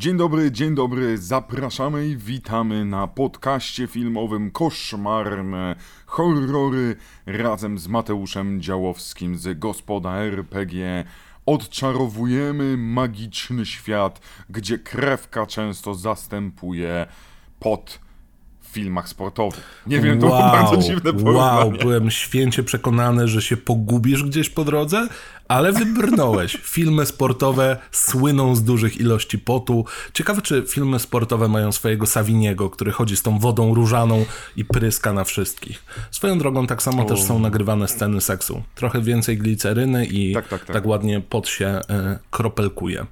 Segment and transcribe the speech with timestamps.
[0.00, 5.76] Dzień dobry, dzień dobry, zapraszamy i witamy na podcaście filmowym Koszmarne
[6.06, 11.04] Horrory razem z Mateuszem Działowskim z Gospoda RPG.
[11.46, 17.06] Odczarowujemy magiczny świat, gdzie krewka często zastępuje
[17.58, 18.00] pot
[18.70, 19.82] filmach sportowych.
[19.86, 21.70] Nie wiem, to wow, było bardzo dziwne porównanie.
[21.70, 25.08] Wow, byłem święcie przekonany, że się pogubisz gdzieś po drodze,
[25.48, 26.58] ale wybrnąłeś.
[26.76, 29.84] Filmy sportowe słyną z dużych ilości potu.
[30.12, 34.24] Ciekawe, czy filmy sportowe mają swojego Saviniego, który chodzi z tą wodą różaną
[34.56, 35.84] i pryska na wszystkich.
[36.10, 38.62] Swoją drogą tak samo też są nagrywane sceny seksu.
[38.74, 40.74] Trochę więcej gliceryny i Tak, tak, tak.
[40.74, 41.80] tak ładnie pot się
[42.14, 43.06] y, kropelkuje.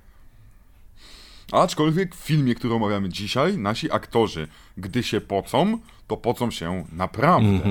[1.53, 7.71] Aczkolwiek w filmie, który omawiamy dzisiaj, nasi aktorzy, gdy się pocą, to pocą się naprawdę.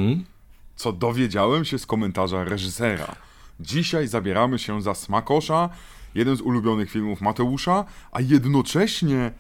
[0.76, 3.16] Co dowiedziałem się z komentarza reżysera.
[3.60, 5.70] Dzisiaj zabieramy się za Smakosza,
[6.16, 9.32] jeden z ulubionych filmów Mateusza, a jednocześnie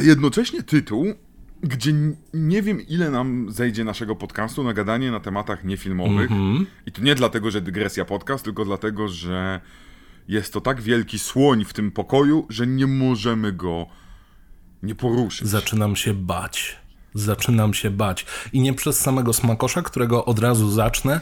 [0.00, 1.06] jednocześnie tytuł,
[1.62, 1.92] gdzie
[2.34, 6.30] nie wiem ile nam zejdzie naszego podcastu na gadanie na tematach niefilmowych.
[6.86, 9.60] I to nie dlatego, że dygresja podcast, tylko dlatego, że
[10.28, 13.86] jest to tak wielki słoń w tym pokoju, że nie możemy go
[14.82, 15.48] nie poruszyć.
[15.48, 16.76] Zaczynam się bać.
[17.14, 18.26] Zaczynam się bać.
[18.52, 21.20] I nie przez samego smakosza, którego od razu zacznę.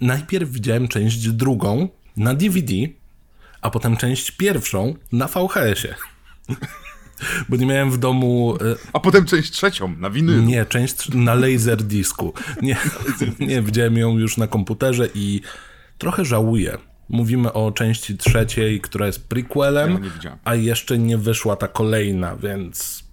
[0.00, 2.74] Najpierw widziałem część drugą na DVD,
[3.62, 5.94] a potem część pierwszą na VHS-ie.
[7.48, 8.56] Bo nie miałem w domu.
[8.60, 10.42] e, A potem część trzecią na winylu.
[10.42, 12.34] Nie, część na laserdisku.
[12.62, 12.76] Nie,
[13.40, 15.40] nie, widziałem ją już na komputerze i
[15.98, 16.78] trochę żałuję.
[17.08, 23.04] Mówimy o części trzeciej, która jest prequelem, Ja a jeszcze nie wyszła ta kolejna, więc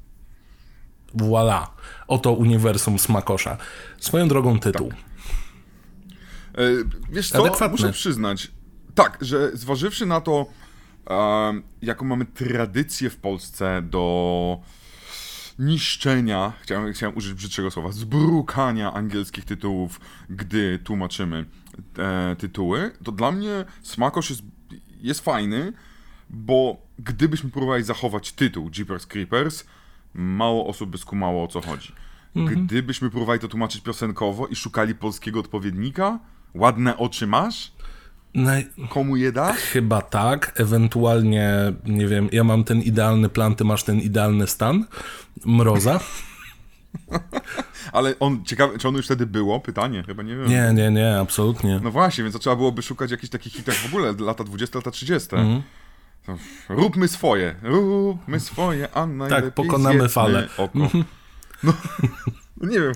[1.15, 1.67] voilà.
[2.07, 3.57] Oto uniwersum Smakosza.
[3.99, 4.89] Swoją drogą tytuł.
[4.89, 6.61] E,
[7.09, 7.69] wiesz co, Adekwatny.
[7.69, 8.51] muszę przyznać,
[8.95, 10.45] tak, że zważywszy na to,
[11.81, 14.59] jaką mamy tradycję w Polsce do
[15.59, 19.99] niszczenia, chciałem, chciałem użyć brzydszego słowa, zbrukania angielskich tytułów,
[20.29, 21.45] gdy tłumaczymy
[21.97, 24.41] e, tytuły, to dla mnie Smakosz jest,
[25.01, 25.73] jest fajny,
[26.29, 29.65] bo gdybyśmy próbowali zachować tytuł Jeepers Creepers,
[30.13, 31.93] mało osób by skumało o co chodzi.
[32.35, 36.19] Gdybyśmy próbowali to tłumaczyć piosenkowo i szukali polskiego odpowiednika,
[36.53, 37.71] ładne oczy masz?
[38.33, 38.67] Naj...
[38.89, 39.57] Komu je dasz?
[39.57, 44.85] Chyba tak, ewentualnie, nie wiem, ja mam ten idealny plan, ty masz ten idealny stan.
[45.45, 45.99] Mroza.
[47.91, 49.59] Ale on, ciekawe, czy on już wtedy było?
[49.59, 50.47] Pytanie, chyba nie wiem.
[50.47, 51.79] Nie, nie, nie, absolutnie.
[51.83, 54.91] No właśnie, więc to trzeba byłoby szukać jakichś takich hitach w ogóle, lata 20, lata
[54.91, 55.35] 30.
[55.35, 55.61] Mhm.
[56.69, 60.47] Róbmy swoje, róbmy swoje, a najlepiej Tak, pokonamy falę.
[60.57, 60.79] Oko.
[60.79, 60.89] No,
[62.57, 62.93] no nie wiem.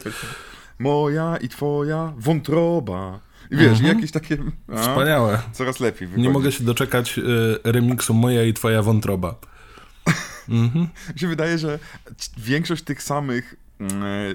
[0.80, 3.20] Moja i twoja wątroba.
[3.52, 4.38] I wiesz, i jakieś takie...
[4.68, 4.90] A, Mhm.
[4.90, 5.42] Wspaniałe.
[5.52, 6.28] Coraz lepiej wychodzi.
[6.28, 7.24] Nie mogę się doczekać y,
[7.64, 9.36] remiksu Moja i Twoja wątroba.
[11.14, 11.80] Mi się wydaje, że
[12.38, 13.56] większość tych samych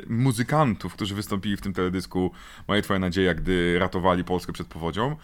[0.09, 2.31] muzykantów, którzy wystąpili w tym teledysku
[2.69, 5.17] Moja i Twoja nadzieja, gdy ratowali Polskę przed powodzią,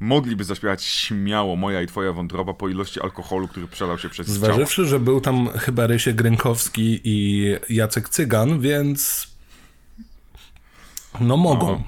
[0.00, 4.38] mogliby zaśpiewać śmiało Moja i Twoja wątroba po ilości alkoholu, który przelał się przez ciało.
[4.38, 9.28] Zważywszy, że był tam chyba Rysiek Grękowski i Jacek Cygan, więc
[11.20, 11.82] no mogą.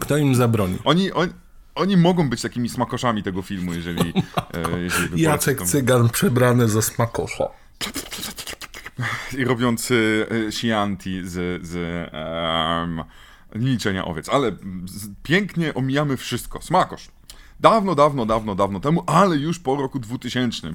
[0.00, 0.78] Kto im zabroni?
[0.84, 1.32] Oni, oni,
[1.74, 4.12] oni mogą być takimi smakoszami tego filmu, jeżeli,
[4.54, 7.48] e, jeżeli Jacek Cygan przebrany za smakosza.
[9.38, 11.76] I robiący e, Chianti z, z
[12.12, 13.02] em,
[13.54, 14.28] liczenia owiec.
[14.28, 14.52] Ale
[15.22, 16.62] pięknie omijamy wszystko.
[16.62, 17.08] Smakosz.
[17.60, 20.74] Dawno, dawno, dawno, dawno temu, ale już po roku 2000.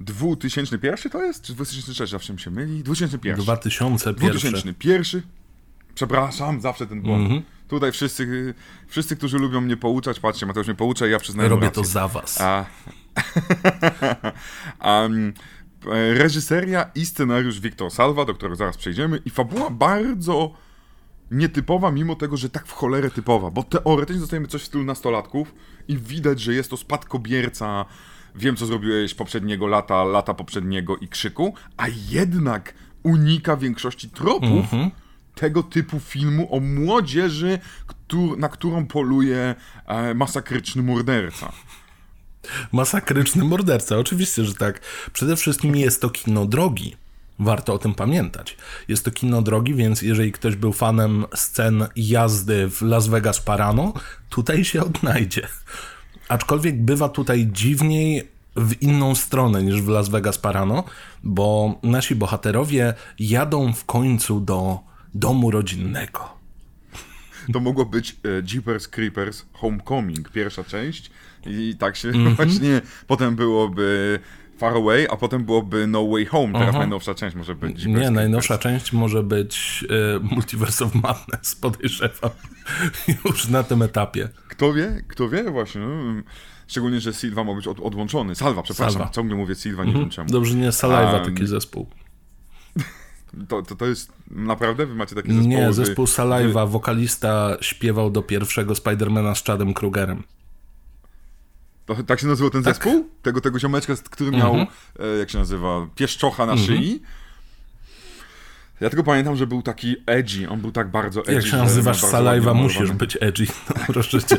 [0.00, 1.42] 2001 to jest?
[1.42, 2.06] Czy 2003?
[2.06, 2.82] Zawsze mi się myli.
[2.82, 3.42] 2001.
[3.44, 4.50] 2001.
[4.52, 5.22] 2001.
[5.94, 7.22] Przepraszam, zawsze ten błąd.
[7.22, 7.42] Mhm.
[7.68, 8.54] Tutaj wszyscy,
[8.86, 11.82] wszyscy, którzy lubią mnie pouczać, patrzcie, Mateusz mnie poucza i ja przyznaję Robię rację.
[11.82, 12.40] to za was.
[12.40, 12.64] A,
[15.04, 15.08] e,
[16.14, 20.54] reżyseria i scenariusz Wiktor Salva, do którego zaraz przejdziemy, i fabuła bardzo
[21.30, 25.54] nietypowa, mimo tego, że tak w cholerę typowa, bo teoretycznie dostajemy coś w stylu nastolatków
[25.88, 27.84] i widać, że jest to spadkobierca.
[28.34, 34.66] Wiem, co zrobiłeś poprzedniego lata, lata poprzedniego i krzyku, a jednak unika większości tropów
[35.34, 37.58] tego typu filmu o młodzieży,
[38.36, 39.54] na którą poluje
[39.86, 41.52] e, masakryczny morderca.
[42.72, 44.80] Masakryczny morderca, oczywiście, że tak.
[45.12, 46.96] Przede wszystkim jest to kino drogi.
[47.38, 48.56] Warto o tym pamiętać.
[48.88, 53.92] Jest to kino drogi, więc jeżeli ktoś był fanem scen jazdy w Las Vegas Parano,
[54.28, 55.48] tutaj się odnajdzie.
[56.28, 60.84] Aczkolwiek bywa tutaj dziwniej w inną stronę niż w Las Vegas Parano,
[61.22, 64.78] bo nasi bohaterowie jadą w końcu do
[65.14, 66.28] domu rodzinnego.
[67.52, 71.10] To mogło być e, Jeepers Creepers Homecoming, pierwsza część
[71.46, 72.34] i tak się Mhm.
[72.36, 74.18] właśnie potem byłoby
[74.58, 76.58] Far Away, a potem byłoby No Way Home.
[76.58, 77.86] Teraz najnowsza część może być.
[77.86, 82.30] Nie, najnowsza część może być y, Multiverse of Madness, podejrzewam.
[83.24, 84.28] Już na tym etapie.
[84.48, 85.02] Kto wie?
[85.08, 85.80] Kto wie właśnie.
[85.80, 86.22] No.
[86.66, 88.34] Szczególnie, że Silva ma być od, odłączony.
[88.34, 88.92] Salwa, przepraszam.
[88.92, 89.10] Salva.
[89.12, 90.30] Ciągle mówię Silva, nie wiem czemu.
[90.30, 91.86] Dobrze, nie Saliva A, taki zespół.
[93.48, 94.86] To, to, to jest naprawdę?
[94.86, 95.48] Wy macie takie zespoły?
[95.48, 100.22] Nie, zespół Saliva, wokalista śpiewał do pierwszego Spidermana z Chadem Krugerem.
[101.96, 103.08] To, tak się nazywał ten zespół?
[103.22, 104.66] Tego, tego ziomeczka, który miał, Mhm.
[105.00, 107.02] e, jak się nazywa, pieszczocha na szyi?
[108.80, 111.32] Ja tylko pamiętam, że był taki edgy, on był tak bardzo edgy.
[111.32, 113.46] Jak się nazywasz ładnie musisz być edgy.
[113.68, 114.36] No, proszę cię.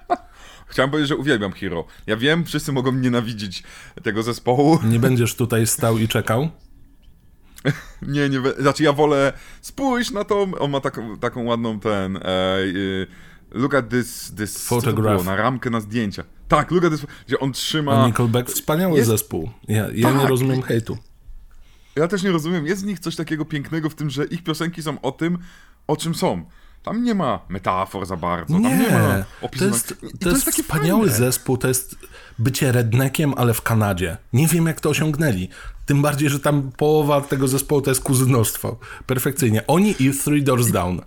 [0.68, 1.84] Chciałem powiedzieć, że uwielbiam Hero.
[2.06, 3.62] Ja wiem, wszyscy mogą nienawidzić
[4.02, 4.78] tego zespołu.
[4.92, 6.48] Nie będziesz tutaj stał i czekał?
[8.02, 12.20] Nie, nie, znaczy ja wolę, spójrz na to, on ma taką, taką ładną ten, e,
[12.20, 12.62] e,
[13.50, 15.24] look at this, this Photograph.
[15.24, 16.24] na ramkę na zdjęcia.
[16.48, 19.50] Tak, at this, gdzie on trzyma, Nickelback, wspaniały jest- zespół.
[19.68, 20.28] Ja, ja nie Tak.
[20.28, 20.98] rozumiem hejtu.
[21.96, 24.82] ja też nie rozumiem, jest w nich coś takiego pięknego w tym, że ich piosenki
[24.82, 25.38] są o tym,
[25.86, 26.44] o czym są.
[26.82, 29.24] Tam nie ma metafor za bardzo, tam nie, ma Nie,
[29.58, 31.16] to jest, I to jest takie wspaniały fajne.
[31.26, 31.96] zespół, to jest
[32.38, 34.16] bycie rednekiem, ale w Kanadzie.
[34.32, 35.48] Nie wiem, jak to osiągnęli.
[35.86, 38.78] Tym bardziej, że tam połowa tego zespołu to jest kuzynostwo.
[39.06, 39.66] Perfekcyjnie.
[39.66, 41.00] Oni i Three Doors Down.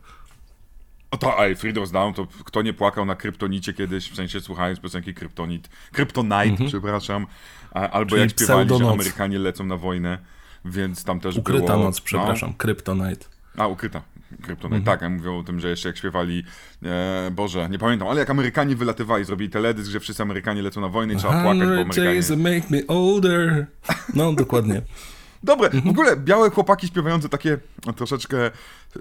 [1.11, 4.79] O to, ej, Freedom's Down, to kto nie płakał na Kryptonicie kiedyś, w sensie słuchając
[4.79, 7.27] piosenki Kryptonit, Kryptonite, przepraszam,
[7.71, 8.07] a, albo Mhm.
[8.09, 8.89] Czyli jak śpiewali, że.
[8.93, 10.17] Amerykanie lecą na wojnę,
[10.65, 11.83] więc tam też Ukryta było...
[11.83, 12.53] noc, przepraszam.
[12.53, 13.25] Kryptonite.
[13.57, 14.01] No, a, ukryta.
[14.41, 14.83] Kryptonite, Mhm.
[14.83, 16.43] tak, ja mówię o tym, że jeszcze jak śpiewali,
[16.83, 20.87] e, Boże, nie pamiętam, ale jak Amerykanie wylatywali, zrobili teledysk, że wszyscy Amerykanie lecą na
[20.87, 22.37] wojnę i trzeba płakać, bo Amerykanie...
[22.37, 23.67] make me older.
[24.13, 24.81] No, dokładnie.
[25.47, 25.83] Dobre, Mhm.
[25.85, 27.57] w ogóle białe chłopaki śpiewające takie
[27.95, 28.51] troszeczkę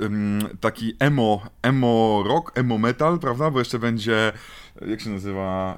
[0.01, 3.51] um, taki emo, emo rock, emo metal, prawda?
[3.51, 4.33] Bo jeszcze będzie,
[4.89, 5.75] jak się nazywa,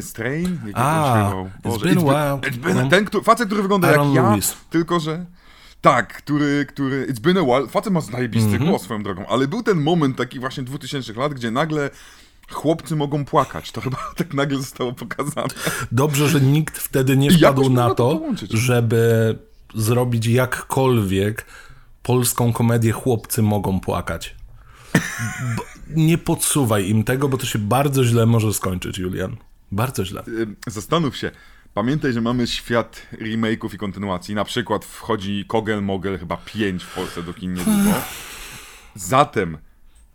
[0.00, 0.58] Strain?
[0.66, 1.50] Jak A, śpiewał?
[1.64, 2.50] It's been a while.
[2.50, 2.88] it's been, No.
[2.90, 4.56] ten który, facet, który wygląda Aaron jak ja, Lewis.
[4.70, 5.24] tylko że...
[5.80, 8.70] Tak, który, który, it's been a while, facet ma zajebisty Mhm.
[8.70, 11.90] głos swoją drogą, ale był ten moment taki właśnie 2000 lat, gdzie nagle
[12.50, 15.48] chłopcy mogą płakać, to chyba tak nagle zostało pokazane.
[15.92, 18.20] Dobrze, że nikt wtedy nie wpadł na to
[18.50, 19.38] żeby
[19.74, 21.46] zrobić jakkolwiek
[22.02, 24.36] polską komedię Chłopcy mogą płakać.
[25.40, 29.36] B- nie podsuwaj im tego, bo to się bardzo źle może skończyć, Julian.
[29.72, 30.22] Bardzo źle.
[30.66, 31.30] Zastanów się.
[31.74, 34.34] Pamiętaj, że mamy świat remake'ów i kontynuacji.
[34.34, 37.90] Na przykład wchodzi Kogel Mogel chyba 5 w Polsce do kin niedługo.
[38.94, 39.58] Zatem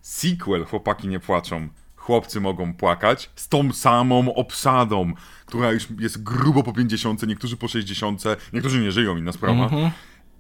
[0.02, 1.68] sequel Chłopaki nie płaczą.
[2.08, 5.14] Chłopcy mogą płakać z tą samą obsadą,
[5.46, 8.24] która już jest grubo po 50, niektórzy po 60,
[8.54, 9.64] niektórzy nie żyją, inna sprawa.
[9.64, 9.92] Mhm.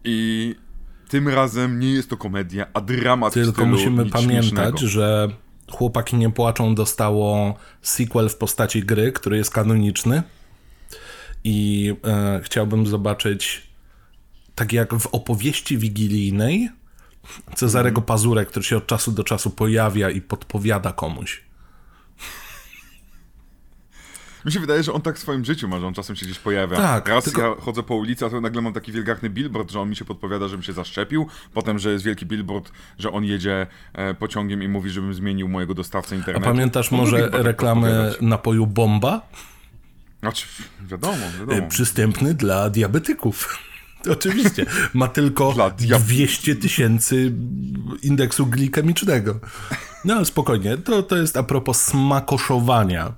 [0.04, 0.56] I
[1.10, 4.78] tym razem nie jest to komedia, a dramat Tylko musimy pamiętać, śmiesznego.
[4.78, 5.30] że
[5.72, 10.24] Chłopaki nie płaczą dostało sequel w postaci gry, który jest kanoniczny.
[11.44, 13.68] I e, chciałbym zobaczyć,
[14.56, 16.69] tak jak w opowieści wigilijnej,
[17.56, 21.46] Cezarego Pazurę, który się od czasu do czasu pojawia i podpowiada komuś.
[24.47, 26.39] Mi się wydaje, że on tak w swoim życiu ma, że on czasem się gdzieś
[26.39, 26.77] pojawia.
[26.77, 29.79] Tak, Raz tylko- ja chodzę po ulicy, a to nagle mam taki wielgachny billboard, że
[29.81, 31.27] on mi się podpowiada, żebym się zaszczepił.
[31.53, 35.73] Potem, że jest wielki billboard, że on jedzie e, pociągiem i mówi, żebym zmienił mojego
[35.73, 36.45] dostawcę A internetu.
[36.45, 39.21] pamiętasz On lubi może tak reklamy napoju Bomba?
[40.19, 40.45] Znaczy,
[40.88, 41.67] wiadomo, E, wiadomo.
[41.67, 43.57] Przystępny dla diabetyków.
[44.11, 44.65] Oczywiście.
[44.94, 47.31] Ma tylko Dla dia- 200 tysięcy
[48.04, 49.39] indeksu glikemicznego.
[50.06, 53.13] No spokojnie, to, to jest a propos smakoszowania.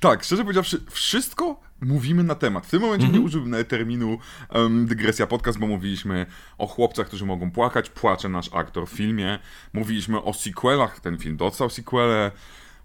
[0.00, 2.66] Tak, szczerze powiedziawszy, wszystko mówimy na temat.
[2.66, 3.20] W tym momencie Mhm.
[3.22, 4.18] nie użyłbym nawet terminu
[4.50, 6.26] em, dygresja podcast, bo mówiliśmy
[6.58, 7.90] o chłopcach, którzy mogą płakać.
[7.90, 9.38] Płacze nasz aktor w filmie.
[9.72, 12.30] Mówiliśmy o sequelach, ten film dostał sequele.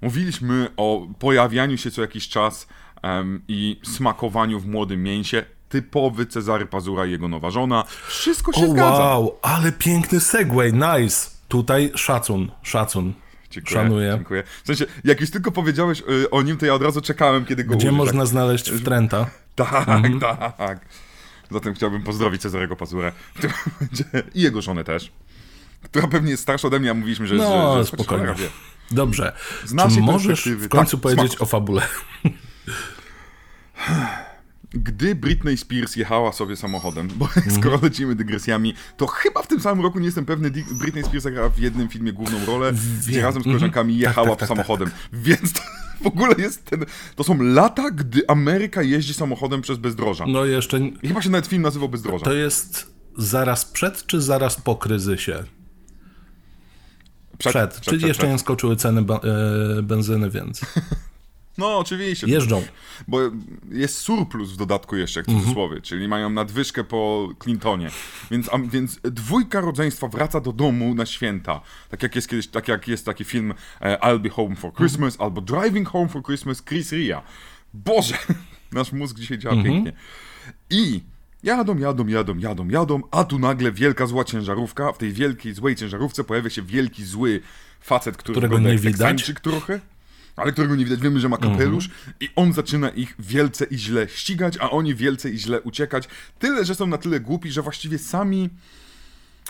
[0.01, 2.67] Mówiliśmy o pojawianiu się co jakiś czas
[3.01, 5.45] em, i smakowaniu w młodym mięsie.
[5.69, 7.83] Typowy Cezary Pazura i jego nowa żona.
[8.07, 8.91] Wszystko się O zgadza.
[9.03, 11.29] wow, ale piękny segway, nice.
[11.47, 13.13] Tutaj szacun, szacun.
[13.53, 14.13] Dziękuję, Szanuję.
[14.15, 14.43] dziękuję.
[14.63, 17.63] W sensie, jak już tylko powiedziałeś y, o nim, to ja od razu czekałem, kiedy
[17.63, 17.97] go Gdzie użyć.
[17.97, 19.25] można znaleźć wtręta?
[19.55, 20.19] Tak, Mhm.
[20.57, 20.85] tak.
[21.51, 23.11] Zatem chciałbym pozdrowić Cezarego Pazurę
[24.35, 25.11] i jego żonę też,
[25.83, 27.35] która pewnie jest starsza ode mnie, a mówiliśmy, że...
[27.35, 28.33] No, że, że spokojnie.
[28.91, 29.33] Dobrze.
[29.65, 31.43] Z Czy możesz w końcu tak, powiedzieć smaku.
[31.43, 31.81] o fabule?
[34.73, 37.55] Gdy Britney Spears jechała sobie samochodem, bo Mhm.
[37.55, 41.49] skoro lecimy dygresjami, to chyba w tym samym roku, nie jestem pewny, Britney Spears zagrała
[41.49, 42.73] w jednym filmie główną rolę,
[43.07, 43.43] gdzie razem z Mhm.
[43.43, 44.89] koleżankami Tak, jechała tak, tak, samochodem.
[45.13, 45.61] Więc to
[46.03, 46.85] w ogóle jest ten...
[47.15, 50.25] To są lata, gdy Ameryka jeździ samochodem przez bezdroża.
[50.27, 52.25] No jeszcze, chyba się nawet film nazywał Bezdroża.
[52.25, 55.43] to jest zaraz przed czy zaraz po kryzysie?
[57.37, 60.61] Przed, czyli jeszcze nie skoczyły ceny e, benzyny, więc...
[61.57, 62.27] No, oczywiście.
[62.27, 62.63] Jeżdżą.
[63.07, 63.19] Bo
[63.71, 67.89] jest surplus w dodatku jeszcze, w cudzysłowie, czyli mają nadwyżkę po Clintonie.
[68.31, 71.61] Więc, a, więc dwójka rodzeństwa wraca do domu na święta.
[71.89, 75.21] Tak jak jest kiedyś, tak jak jest taki film e, I'll Be Home for Christmas
[75.21, 77.21] albo Driving Home for Christmas Chris Ria.
[77.73, 78.17] Boże,
[78.71, 79.93] nasz mózg dzisiaj działa pięknie.
[80.69, 81.01] I
[81.43, 84.91] jadą, jadą, jadą, jadą, jadą, a tu nagle wielka zła ciężarówka.
[84.91, 87.41] W tej wielkiej, złej ciężarówce pojawia się wielki, zły
[87.79, 89.31] facet, który Którego nie widać.
[89.41, 89.79] Trochę.
[90.35, 94.07] Ale którego nie widać, wiemy, że ma kapelusz i on zaczyna ich wielce i źle
[94.09, 96.07] ścigać, a oni wielce i źle uciekać.
[96.39, 98.49] Tyle, że są na tyle głupi, że właściwie sami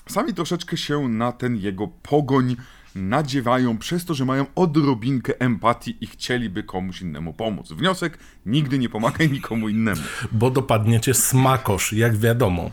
[0.10, 2.56] sami troszeczkę się na ten jego pogoń
[2.96, 7.72] nadziewają przez to, że mają odrobinkę empatii i chcieliby komuś innemu pomóc.
[7.72, 10.02] Wniosek, nigdy nie pomagaj nikomu innemu.
[10.32, 12.72] bo dopadniecie smakosz, jak wiadomo.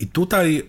[0.00, 0.62] I tutaj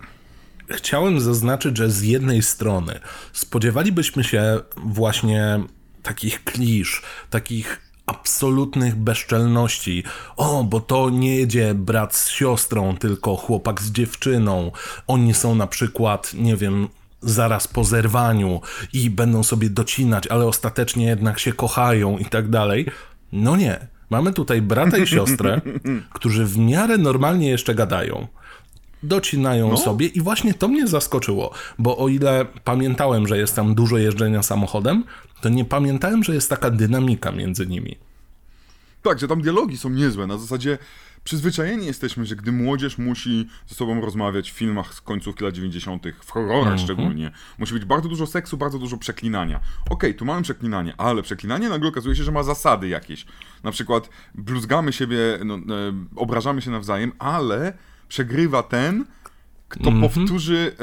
[0.69, 2.99] chciałem zaznaczyć, że z jednej strony
[3.33, 5.63] spodziewalibyśmy się właśnie
[6.03, 10.03] takich klisz, takich absolutnych bezczelności.
[10.37, 14.71] O, bo to nie jedzie brat z siostrą, tylko chłopak z dziewczyną.
[15.07, 16.87] Oni są na przykład, nie wiem,
[17.21, 18.61] zaraz po zerwaniu
[18.93, 22.85] i będą sobie docinać, ale ostatecznie jednak się kochają i tak dalej.
[23.31, 23.87] No nie.
[24.09, 25.61] Mamy tutaj brata i siostrę,
[26.15, 28.27] którzy w miarę normalnie jeszcze gadają.
[29.03, 33.97] Docinają sobie i właśnie to mnie zaskoczyło, bo o ile pamiętałem, że jest tam dużo
[33.97, 35.03] jeżdżenia samochodem,
[35.41, 37.97] to nie pamiętałem, że jest taka dynamika między nimi.
[39.01, 40.27] Tak, że tam dialogi są niezłe.
[40.27, 40.77] Na zasadzie
[41.23, 46.03] przyzwyczajeni jesteśmy, że gdy młodzież musi ze sobą rozmawiać w filmach z końcówki lat 90.,
[46.23, 49.59] w horrorach szczególnie, musi być bardzo dużo seksu, bardzo dużo przeklinania.
[49.89, 53.25] Okej, tu mamy przeklinanie, ale przeklinanie nagle okazuje się, że ma zasady jakieś.
[53.63, 55.59] Na przykład bluzgamy siebie, no, e,
[56.15, 57.73] obrażamy się nawzajem, ale
[58.13, 59.05] przegrywa ten,
[59.69, 60.75] kto powtórzy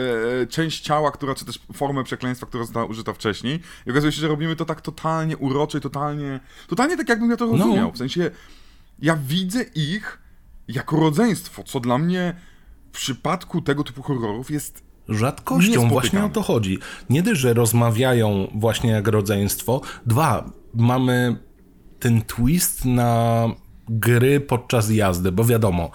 [0.42, 3.60] e, część ciała, która, czy też formę przekleństwa, która została użyta wcześniej.
[3.86, 7.36] I okazuje się, że robimy to tak totalnie urocze i totalnie, totalnie tak, jakbym ja
[7.36, 7.92] to rozumiał.
[7.92, 8.30] W sensie,
[8.98, 10.18] ja widzę ich
[10.68, 12.34] jako rodzeństwo, co dla mnie
[12.92, 16.78] w przypadku tego typu horrorów jest Rzadkością właśnie o to chodzi.
[17.10, 19.80] Nie dość, że rozmawiają właśnie jak rodzeństwo.
[20.06, 21.36] Dwa, mamy
[22.00, 23.44] ten twist na
[23.90, 25.90] gry podczas jazdy, bo wiadomo,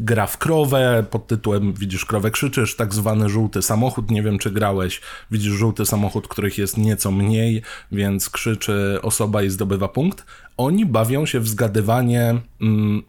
[0.00, 4.50] gra w krowę pod tytułem Widzisz krowę krzyczysz, tak zwany żółty samochód, nie wiem czy
[4.50, 5.00] grałeś,
[5.30, 7.62] widzisz żółty samochód, których jest nieco mniej,
[7.92, 10.24] więc krzyczy osoba i zdobywa punkt.
[10.56, 13.02] Oni bawią się w zgadywanie mm,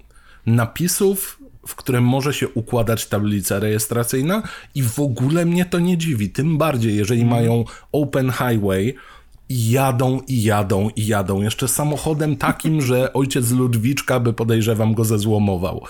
[0.46, 4.44] napisów, w którym może się układać tablica rejestracyjna
[4.76, 8.96] i w ogóle mnie to nie dziwi, tym bardziej jeżeli mają open highway
[9.50, 15.06] i jadą i jadą i jadą, jeszcze samochodem takim, że ojciec Ludwiczka by podejrzewam go
[15.06, 15.86] zezłomował.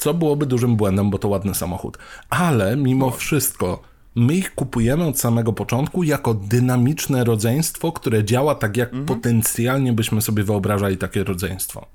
[0.00, 1.98] Co byłoby dużym błędem, bo to ładny samochód.
[2.30, 3.82] Ale mimo wszystko,
[4.16, 10.22] my ich kupujemy od samego początku jako dynamiczne rodzeństwo, które działa tak, jak potencjalnie byśmy
[10.22, 11.86] sobie wyobrażali takie rodzeństwo.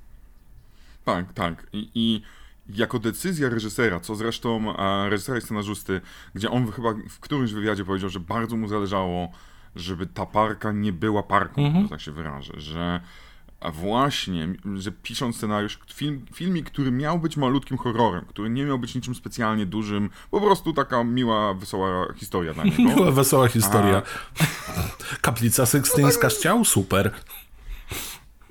[1.06, 1.68] Tak, tak.
[1.74, 2.22] I, i
[2.70, 6.02] jako decyzja reżysera, co zresztą e, reżysera i scenarzysty,
[6.36, 9.32] gdzie on chyba w którymś wywiadzie powiedział, że bardzo mu zależało,
[9.76, 13.02] żeby ta parka nie była parką, że tak się wyrażę, że
[13.60, 18.80] a właśnie, że pisząc scenariusz, film, filmik, który miał być malutkim horrorem, który nie miał
[18.80, 22.84] być niczym specjalnie dużym, po prostu taka miła, wesoła historia dla niego.
[22.96, 24.02] Była wesoła historia.
[25.22, 27.12] Kaplica Sykstyńska z ciał, super.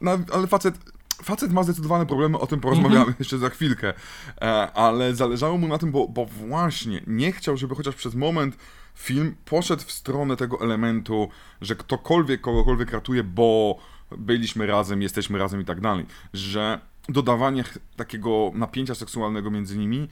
[0.01, 0.75] No, ale facet,
[1.23, 3.95] facet ma zdecydowane problemy, o tym porozmawiamy jeszcze za chwilkę.
[4.41, 8.57] E, ale zależało mu na tym, bo, bo właśnie nie chciał, żeby chociaż przez moment
[8.95, 11.29] film poszedł w stronę tego elementu,
[11.61, 13.79] że ktokolwiek kogokolwiek ratuje, bo
[14.19, 16.07] byliśmy razem, jesteśmy razem i tak dalej.
[16.33, 17.65] Że dodawanie
[17.97, 20.09] takiego napięcia seksualnego między nimi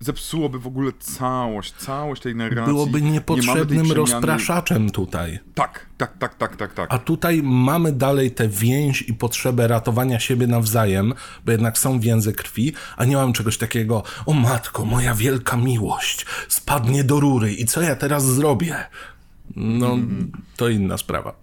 [0.00, 2.72] zepsułoby w ogóle całość, całość tej narracji.
[2.72, 5.38] Byłoby Nie niepotrzebnym przemiany- rozpraszaczem tutaj.
[5.54, 6.94] Tak, tak, tak, tak, tak, tak.
[6.94, 12.32] A tutaj mamy dalej tę więź i potrzebę ratowania siebie nawzajem, bo jednak są więzy
[12.32, 17.64] krwi, a nie mam czegoś takiego, o matko, moja wielka miłość spadnie do rury i
[17.64, 18.76] co ja teraz zrobię?
[19.56, 19.98] No,
[20.56, 21.34] to inna sprawa.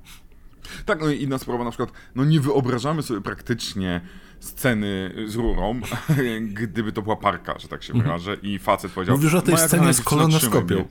[0.88, 4.02] Tak, no i inna sprawa, na przykład, no nie wyobrażamy sobie praktycznie
[4.40, 5.82] sceny z rurą,
[6.54, 9.18] gdyby to była parka, że tak się wyrażę, i facet powiedział...
[9.18, 10.66] Mówisz o tej "Moja scenie z kolonoskopią.
[10.76, 10.86] trzymaj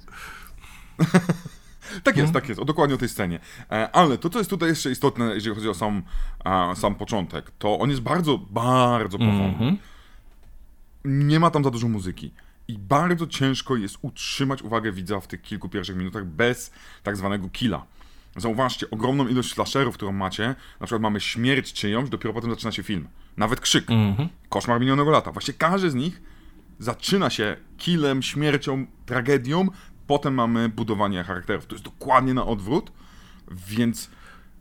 [0.98, 1.20] mnie".
[2.02, 3.40] Tak jest, tak jest, o, dokładnie o tej scenie.
[3.70, 6.02] E, Ale to, co jest tutaj jeszcze istotne, jeżeli chodzi o sam,
[6.44, 9.76] a, sam początek, to on jest bardzo, bardzo powolny.
[11.04, 12.32] Nie ma tam za dużo muzyki.
[12.68, 16.70] I bardzo ciężko jest utrzymać uwagę widza w tych kilku pierwszych minutach bez
[17.02, 17.84] tak zwanego killa.
[18.36, 22.82] Zauważcie, ogromną ilość slasherów, którą macie, na przykład mamy śmierć czyjąś, dopiero potem zaczyna się
[22.82, 23.08] film.
[23.36, 23.86] Nawet krzyk.
[24.48, 25.32] Koszmar minionego lata.
[25.32, 26.22] Właśnie każdy z nich
[26.78, 29.68] zaczyna się killem, śmiercią, tragedią,
[30.06, 31.66] potem mamy budowanie charakterów.
[31.66, 32.92] To jest dokładnie na odwrót,
[33.50, 34.10] więc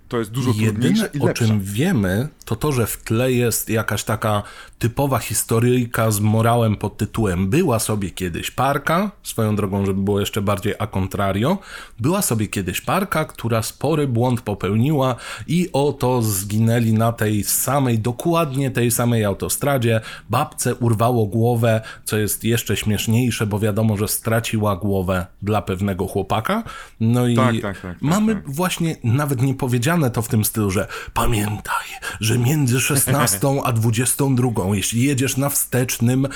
[0.07, 3.69] to jest dużo Jedyne, trudniejsze i o czym wiemy, to to, że w tle jest
[3.69, 4.43] jakaś taka
[4.79, 10.41] typowa historyjka z morałem pod tytułem Była sobie kiedyś parka, swoją drogą, żeby było jeszcze
[10.41, 11.57] bardziej a contrario,
[11.99, 15.15] była sobie kiedyś parka, która spory błąd popełniła
[15.47, 20.01] i oto zginęli na tej samej, dokładnie tej samej autostradzie.
[20.29, 26.63] Babce urwało głowę, co jest jeszcze śmieszniejsze, bo wiadomo, że straciła głowę dla pewnego chłopaka.
[26.99, 28.51] No i Tak, tak, tak, tak, mamy tak.
[28.51, 31.85] właśnie nawet nie powiedziane to w tym stylu, że pamiętaj,
[32.19, 36.27] że między 16 a 22, jeśli jedziesz na wstecznym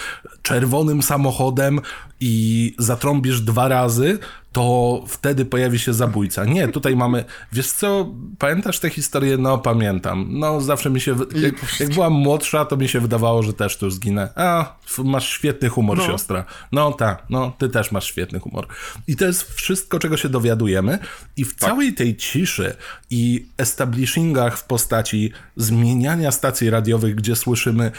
[0.42, 1.82] czerwonym samochodem
[2.20, 4.20] i zatrąbisz dwa razy,
[4.52, 6.46] to wtedy pojawi się zabójca.
[6.46, 9.38] Nie, tutaj mamy, wiesz co, pamiętasz tę historię?
[9.38, 10.28] No, pamiętam.
[10.30, 13.90] No, zawsze mi się, jak, jak byłam młodsza, to mi się wydawało, że też tu
[13.90, 14.30] zginę.
[14.36, 16.06] A, masz świetny humor, No.
[16.08, 16.46] siostra.
[16.72, 18.68] No tak, no, ty też masz świetny humor.
[19.08, 21.00] I to jest wszystko, czego się dowiadujemy
[21.38, 22.76] i w całej tej ciszy
[23.10, 27.92] i establishingach w postaci zmieniania stacji radiowych, gdzie słyszymy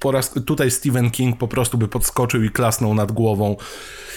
[0.00, 3.56] po raz tutaj Stephen King po prostu by podskoczył i klasnął nad głową.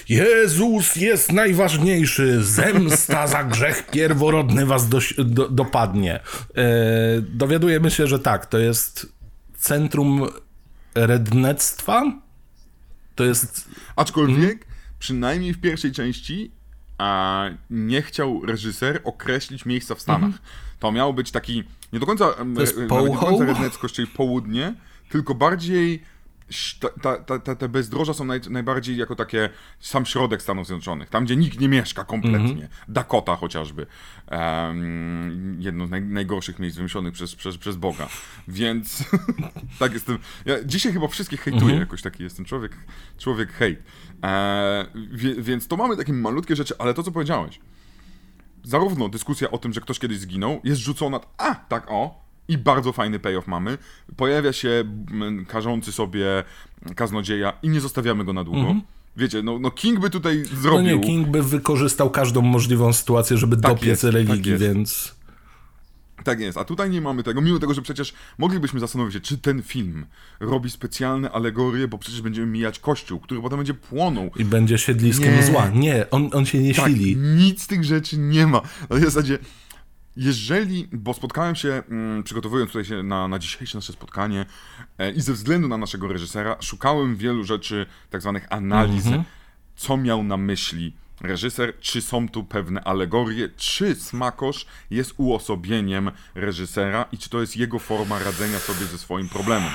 [0.10, 6.20] Jezus jest najważniejszy, zemsta za grzech pierworodny was doś, do, dopadnie.
[6.55, 6.63] E,
[7.22, 9.13] dowiadujemy się, że tak, to jest
[9.58, 10.27] centrum
[10.96, 12.03] rednectwa.
[13.15, 14.65] To jest Aczkolwiek,
[15.00, 16.51] przynajmniej w pierwszej części,
[16.98, 20.34] a nie chciał reżyser określić miejsca w Stanach.
[20.79, 21.63] To miał być taki,
[21.94, 24.75] nie do końca, em, jest e, nie do końca redneckość, czyli południe,
[25.09, 26.03] tylko bardziej
[27.01, 31.25] ta, ta, ta, te bezdroża są naj, najbardziej jako takie sam środek Stanów Zjednoczonych, tam
[31.25, 32.39] gdzie nikt nie mieszka kompletnie.
[32.39, 32.67] Mhm.
[32.88, 33.85] Dakota chociażby.
[34.27, 38.07] Em, jedno z naj, najgorszych miejsc wymyślonych przez, przez, przez Boga.
[38.47, 39.03] Więc
[39.79, 40.17] tak jestem.
[40.45, 41.79] Ja dzisiaj chyba wszystkich hejtuję, Mhm.
[41.79, 42.77] jakoś taki jestem człowiek,
[43.17, 43.79] człowiek hejt.
[44.24, 47.59] E, wie, więc to mamy takie malutkie rzeczy, ale to co powiedziałeś,
[48.63, 52.91] zarówno dyskusja o tym, że ktoś kiedyś zginął, jest rzucona, a tak o, i bardzo
[52.93, 53.77] fajny payoff mamy.
[54.17, 54.69] Pojawia się
[55.11, 56.25] mm, karzący sobie
[56.95, 58.75] kaznodzieja i nie zostawiamy go na długo.
[59.17, 60.55] Wiecie, no, no King by tutaj Mhm.
[60.55, 60.97] No zrobił.
[60.97, 64.63] nie, King by wykorzystał każdą możliwą sytuację, żeby Tak dopiec jest, tak religii, jest.
[64.63, 65.15] więc...
[66.24, 69.37] Tak jest, a tutaj nie mamy tego, mimo tego, że przecież moglibyśmy zastanowić się, czy
[69.37, 70.05] ten film
[70.39, 74.31] robi specjalne alegorie, bo przecież będziemy mijać kościół, który potem będzie płonął.
[74.35, 75.43] I będzie siedliskiem Nie.
[75.43, 75.70] zła.
[75.70, 77.15] Nie, on, on się nie Tak, sili.
[77.17, 78.61] nic z tych rzeczy nie ma.
[78.89, 79.37] Na zasadzie,
[80.17, 84.45] jeżeli, bo spotkałem się, mm, przygotowując tutaj się na, na dzisiejsze nasze spotkanie
[84.97, 89.23] e, i ze względu na naszego reżysera, szukałem wielu rzeczy, tak zwanych analiz, Mhm.
[89.75, 97.05] co miał na myśli reżyser, czy są tu pewne alegorie, czy Smakosz jest uosobieniem reżysera
[97.11, 99.71] i czy to jest jego forma radzenia sobie ze swoim problemem.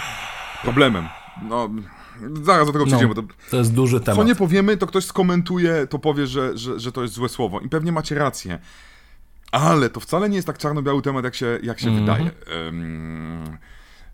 [0.62, 1.08] Problemem.
[1.42, 1.70] No,
[2.42, 3.14] zaraz do tego przejdziemy.
[3.16, 3.28] No, to...
[3.50, 4.16] to jest duży temat.
[4.16, 7.60] Co nie powiemy, to ktoś skomentuje, to powie, że, że, że to jest złe słowo.
[7.60, 8.58] I pewnie macie rację.
[9.52, 12.06] Ale to wcale nie jest tak czarno-biały temat, jak się, jak się Mhm.
[12.06, 12.30] wydaje.
[12.68, 13.58] Ym,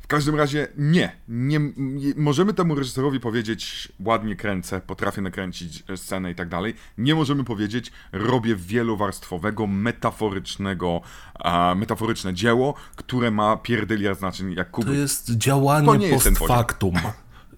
[0.01, 1.13] w każdym razie nie.
[1.29, 1.61] nie.
[1.77, 2.13] nie.
[2.17, 6.75] Możemy temu reżyserowi powiedzieć, ładnie kręcę, potrafię nakręcić e, scenę i tak dalej.
[6.99, 11.01] Nie możemy powiedzieć, robię wielowarstwowego, metaforycznego,
[11.35, 14.99] a, metaforyczne dzieło, które ma pierdyliard znaczeń jak To Kubrick.
[14.99, 16.57] jest działanie To nie jest post poziom.
[16.57, 16.95] factum.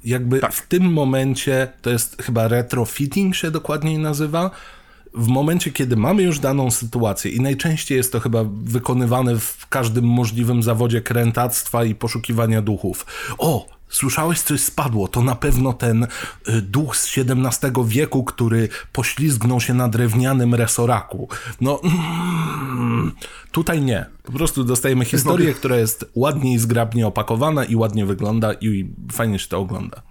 [0.04, 0.52] Jakby Tak.
[0.52, 4.50] w tym momencie, to jest chyba retrofitting się dokładniej nazywa,
[5.18, 10.04] w momencie, kiedy mamy już daną sytuację i najczęściej jest to chyba wykonywane w każdym
[10.04, 13.06] możliwym zawodzie krętactwa i poszukiwania duchów.
[13.38, 16.06] O, słyszałeś coś spadło, to na pewno ten
[16.48, 21.28] y, duch z XVII wieku, który poślizgnął się na drewnianym resoraku.
[21.60, 23.12] No, mm,
[23.52, 24.06] tutaj nie.
[24.22, 29.38] Po prostu dostajemy historię, która jest ładnie i zgrabnie opakowana i ładnie wygląda i fajnie
[29.38, 30.02] się to ogląda.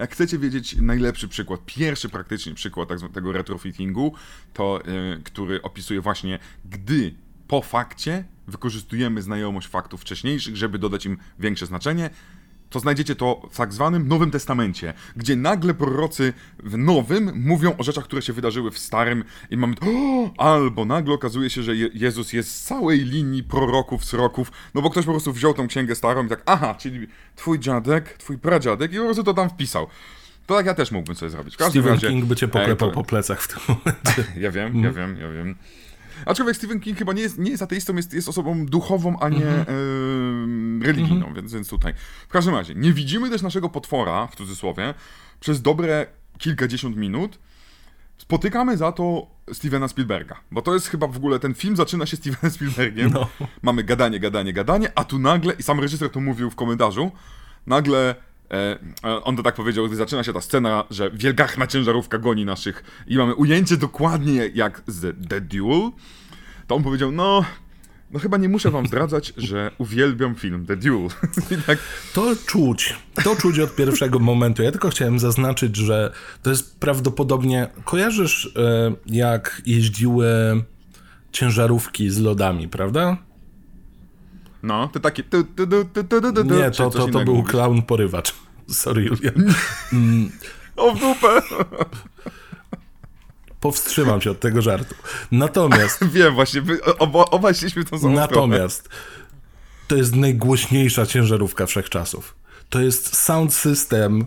[0.00, 4.14] Jak chcecie wiedzieć najlepszy przykład, pierwszy praktyczny przykład tak zwanego retrofittingu,
[4.54, 4.80] to
[5.16, 7.14] y, który opisuje właśnie, gdy
[7.48, 12.10] po fakcie wykorzystujemy znajomość faktów wcześniejszych, żeby dodać im większe znaczenie,
[12.70, 17.82] to znajdziecie to w tak zwanym Nowym Testamencie, gdzie nagle prorocy w Nowym mówią o
[17.82, 21.90] rzeczach, które się wydarzyły w Starym i mamy o, albo nagle okazuje się, że Je-
[21.94, 25.94] Jezus jest z całej linii proroków, sroków, no bo ktoś po prostu wziął tą księgę
[25.94, 27.06] starą i tak, aha, czyli
[27.36, 29.86] twój dziadek, twój pradziadek i po prostu to tam wpisał.
[30.46, 31.54] To tak ja też mógłbym sobie zrobić.
[31.54, 34.24] W każdym Stephen razie, King by cię e, poklepał to- po plecach w tym momencie.
[34.44, 35.54] ja wiem, ja wiem, ja wiem.
[36.26, 39.46] Aczkolwiek Stephen King chyba nie jest, nie jest ateistą, jest, jest osobą duchową, a nie
[39.46, 41.94] em, religijną, więc, więc tutaj.
[42.28, 44.94] W każdym razie, nie widzimy też naszego potwora, w cudzysłowie,
[45.40, 46.06] przez dobre
[46.38, 47.38] kilkadziesiąt minut.
[48.18, 52.16] Spotykamy za to Stevena Spielberga, bo to jest chyba w ogóle, ten film zaczyna się
[52.16, 53.10] Stevenem Spielbergiem.
[53.12, 53.28] No.
[53.62, 57.10] Mamy gadanie, gadanie, gadanie, a tu nagle, i sam reżyser to mówił w komentarzu,
[57.66, 58.14] nagle e, e,
[59.02, 63.16] on to tak powiedział, gdy zaczyna się ta scena, że wielgachna ciężarówka goni naszych i
[63.16, 65.90] mamy ujęcie dokładnie jak z The Duel,
[66.66, 67.44] to on powiedział, no,
[68.12, 71.08] No chyba nie muszę wam zdradzać, że uwielbiam film The Duel.
[71.66, 71.78] Tak,
[72.14, 72.96] To czuć.
[73.24, 74.62] To czuć od pierwszego momentu.
[74.62, 77.68] Ja tylko chciałem zaznaczyć, że to jest prawdopodobnie.
[77.84, 80.26] Kojarzysz, e, jak jeździły
[81.32, 83.16] ciężarówki z lodami, prawda?
[84.62, 85.22] No, to takie...
[85.22, 88.34] Tu, tu, tu, tu, tu, tu, tu, Nie, to, to, to był klaun porywacz.
[88.68, 89.34] Sorry, Julian.
[90.76, 91.42] O, w dupę!
[93.60, 94.94] Powstrzymam się od tego żartu.
[95.32, 96.62] Natomiast, Wiem właśnie,
[96.98, 98.88] oba, obaj szliśmy w tą samą natomiast
[99.90, 102.34] to jest najgłośniejsza ciężarówka wszechczasów.
[102.68, 104.26] To jest sound system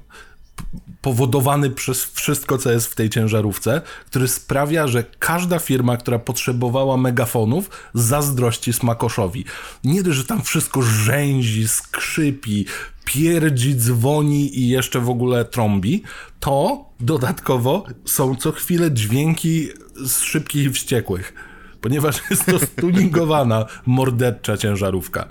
[1.01, 6.97] powodowany przez wszystko, co jest w tej ciężarówce, który sprawia, że każda firma, która potrzebowała
[6.97, 9.45] megafonów, zazdrości Smakoszowi.
[9.83, 12.65] Nie dość, że tam wszystko rzęzi, skrzypi,
[13.05, 16.03] pierdzi, dzwoni i jeszcze w ogóle trąbi,
[16.39, 21.33] to dodatkowo są co chwilę dźwięki z szybkich i wściekłych.
[21.81, 25.29] Ponieważ jest to stuningowana, mordercza ciężarówka.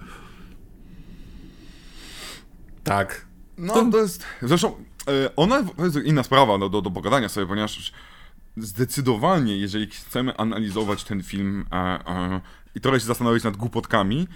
[2.84, 3.26] Tak.
[3.58, 4.24] No, to jest...
[4.42, 4.72] Zresztą
[5.36, 7.92] ona to jest inna sprawa no, do, do pogadania sobie, ponieważ
[8.56, 12.40] zdecydowanie, jeżeli chcemy analizować ten film e, e,
[12.74, 14.28] i trochę się zastanowić nad głupotkami,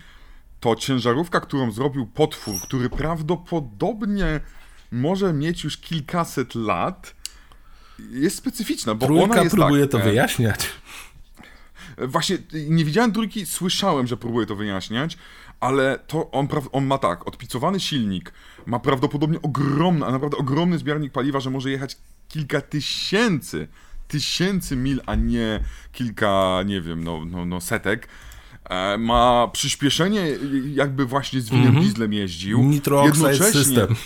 [0.61, 4.41] to ciężarówka, którą zrobił potwór, który prawdopodobnie
[4.93, 7.15] może mieć już kilkaset lat,
[8.11, 10.69] jest specyficzna, bo ona Trójka jest próbuje tak, to e, wyjaśniać.
[11.99, 15.19] Właśnie nie widziałem trójki, słyszałem, że próbuje to wyjaśniać,
[15.61, 18.33] ale to on, on ma tak, odpicowany silnik,
[18.67, 21.97] ma prawdopodobnie ogromny, a naprawdę ogromny zbiornik paliwa, że może jechać
[22.29, 23.69] kilka tysięcy,
[24.09, 25.61] tysięcy mil, a nie
[25.93, 28.09] kilka, nie wiem, no, no, no setek.
[28.65, 30.27] E, ma przyspieszenie,
[30.75, 32.63] jakby właśnie z winem dieslem jeździł.
[32.63, 33.05] Nitro
[33.53, 33.97] System.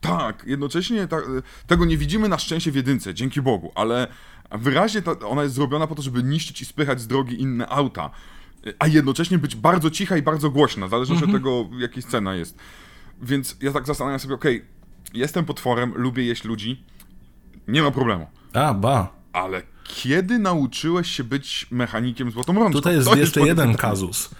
[0.00, 1.16] Tak, jednocześnie ta,
[1.66, 4.06] tego nie widzimy na szczęście w jedynce, dzięki Bogu, ale
[4.52, 8.10] wyraźnie ta, ona jest zrobiona po to, żeby niszczyć i spychać z drogi inne auta,
[8.78, 12.56] a jednocześnie być bardzo cicha i bardzo głośna, w zależności od tego, jaka scena jest.
[13.22, 14.64] Więc ja tak zastanawiam sobie, okej,
[15.14, 16.84] jestem potworem, lubię jeść ludzi,
[17.68, 19.12] nie ma problemu, A, ba.
[19.32, 22.72] ale kiedy nauczyłeś się być mechanikiem złotą rączką?
[22.72, 23.78] Tutaj jest To jeszcze jeden pytanie.
[23.78, 24.30] kazus.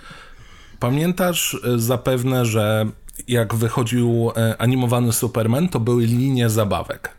[0.78, 2.87] Pamiętasz e, zapewne, że
[3.28, 7.14] jak wychodził e, animowany Superman, to były linie zabawek.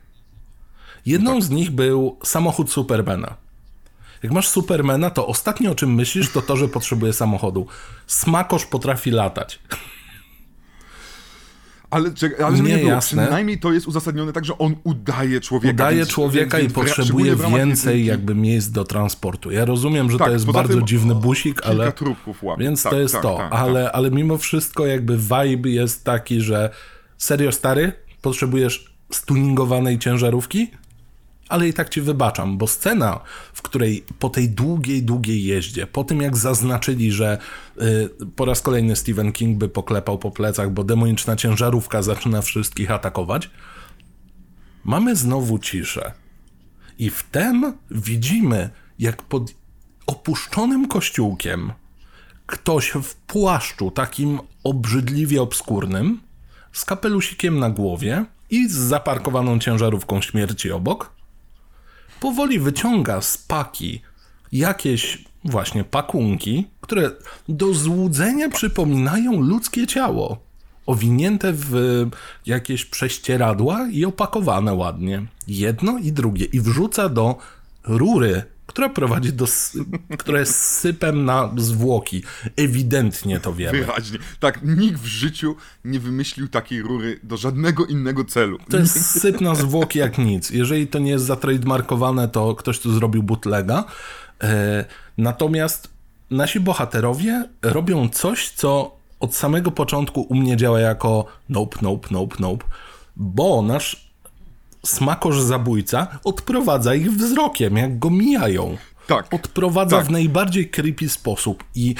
[1.05, 3.35] Jedną z nich był samochód Supermana.
[4.23, 7.67] Jak masz Supermana, to ostatnie o czym myślisz, to to, że potrzebuje samochodu.
[8.07, 9.59] Smakosz potrafi latać.
[11.89, 13.23] Ale, czekaj, ale nie, Nie, było, jasne.
[13.23, 15.73] przynajmniej to jest uzasadnione tak, że on udaje człowieka.
[15.73, 18.05] Udaje więc- człowieka więc- i więc potrzebuje więcej jedynki.
[18.05, 19.51] jakby miejsc do transportu.
[19.51, 21.91] Ja rozumiem, że Tak, to jest bardzo tym dziwny busik, ale...
[21.91, 22.63] trupków łapie.
[22.63, 23.95] Więc Tak, to jest tak, to, tak, ale, tak.
[23.95, 26.69] ale mimo wszystko jakby vibe jest taki, że
[27.17, 30.71] serio stary, potrzebujesz stuningowanej ciężarówki,
[31.51, 33.19] ale i tak ci wybaczam, bo scena,
[33.53, 37.37] w której po tej długiej, długiej jeździe, po tym jak zaznaczyli, że
[37.81, 42.91] y, po raz kolejny Stephen King by poklepał po plecach, bo demoniczna ciężarówka zaczyna wszystkich
[42.91, 43.49] atakować,
[44.83, 46.11] mamy znowu ciszę.
[46.99, 49.53] I wtem widzimy, jak pod
[50.07, 51.71] opuszczonym kościółkiem
[52.45, 56.19] ktoś w płaszczu takim obrzydliwie obskurnym,
[56.71, 61.20] z kapelusikiem na głowie i z zaparkowaną ciężarówką śmierci obok,
[62.21, 64.01] powoli wyciąga z paki
[64.51, 67.11] jakieś właśnie pakunki, które
[67.49, 70.37] do złudzenia przypominają ludzkie ciało.
[70.85, 71.73] Owinięte w
[72.45, 75.25] jakieś prześcieradła i opakowane ładnie.
[75.47, 76.45] Jedno i drugie.
[76.45, 77.37] I wrzuca do
[77.83, 79.45] rury, która prowadzi do.
[80.19, 82.23] która jest sypem na zwłoki.
[82.55, 83.79] Ewidentnie to wiemy.
[83.79, 84.19] Wyraźnie.
[84.39, 85.55] Tak, nikt w życiu
[85.85, 88.57] nie wymyślił takiej rury do żadnego innego celu.
[88.69, 90.49] To jest syp na zwłoki jak nic.
[90.49, 93.83] Jeżeli to nie jest zatrademarkowane, to ktoś tu zrobił bootlega.
[94.43, 94.85] E,
[95.17, 95.89] natomiast
[96.29, 102.35] nasi bohaterowie robią coś, co od samego początku u mnie działa jako nope, nope, nope,
[102.39, 102.65] nope,
[103.15, 104.10] bo nasz
[104.85, 108.77] smakosz zabójca odprowadza ich wzrokiem, jak go mijają.
[109.07, 109.33] Tak.
[109.33, 110.05] Odprowadza Tak.
[110.05, 111.95] w najbardziej creepy sposób i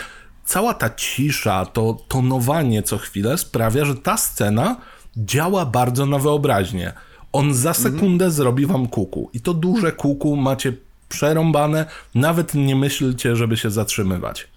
[0.46, 4.76] cała ta cisza, to tonowanie co chwilę sprawia, że ta scena
[5.18, 6.94] działa bardzo na wyobraźnię.
[7.32, 10.74] On za sekundę zrobi wam kuku i to duże kuku macie
[11.10, 14.48] przerąbane, nawet nie myślcie, żeby się zatrzymywać.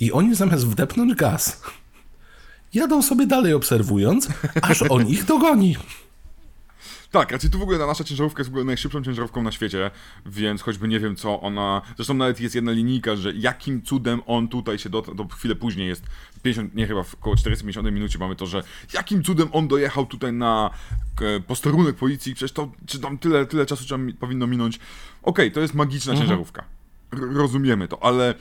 [0.00, 1.62] I oni zamiast wdepnąć gaz,
[2.74, 4.28] jadą sobie dalej obserwując,
[4.62, 5.76] aż on ich dogoni.
[7.14, 9.90] Tak, raczej tu w ogóle ta nasza ciężarówka jest w ogóle najszybszą ciężarówką na świecie,
[10.26, 11.82] więc choćby nie wiem co ona...
[11.96, 15.88] Zresztą nawet jest jedna linijka, że jakim cudem on tutaj się dotarł, to chwilę później
[15.88, 16.04] jest,
[16.42, 18.62] 50, nie chyba w około 450 minucie mamy to, że
[18.94, 20.70] jakim cudem on dojechał tutaj na
[21.20, 24.80] e, posterunek policji, przecież to, czy tam tyle, tyle czasu trzeba, powinno minąć.
[25.22, 26.64] Okej, to jest magiczna ciężarówka.
[27.12, 28.34] R- rozumiemy to, ale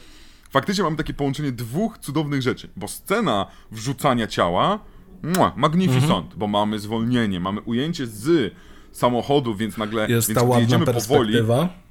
[0.49, 4.79] faktycznie mamy takie połączenie dwóch cudownych rzeczy, bo scena wrzucania ciała,
[5.23, 6.37] mua, magnificent, Mhm.
[6.39, 8.53] bo mamy zwolnienie, mamy ujęcie z
[8.91, 11.33] samochodu, więc nagle Jest więc ta ładna jedziemy powoli,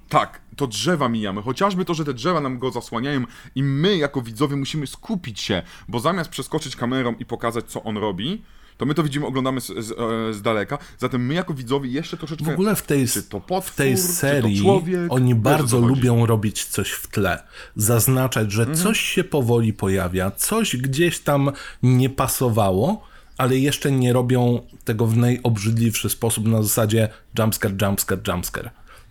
[0.09, 1.43] tak, to drzewa mijamy.
[1.43, 5.63] Chociażby to, że te drzewa nam go zasłaniają i my jako widzowie musimy skupić się,
[5.89, 8.43] bo zamiast przeskoczyć kamerą i pokazać, co on robi,
[8.77, 10.79] to my to widzimy, oglądamy z, z, e, z daleka.
[10.99, 12.45] Zatem my jako widzowie jeszcze troszeczkę...
[12.45, 17.09] W ogóle w tej, potwór, w tej serii człowiek, oni bardzo lubią robić coś w
[17.09, 17.43] tle.
[17.77, 18.79] Zaznaczać, że Mhm.
[18.79, 21.51] coś się powoli pojawia, coś gdzieś tam
[21.83, 23.12] nie pasowało,
[23.43, 28.71] ale jeszcze nie robią tego w najobrzydliwszy sposób na zasadzie jumpscare, jumpscare, jumpscare.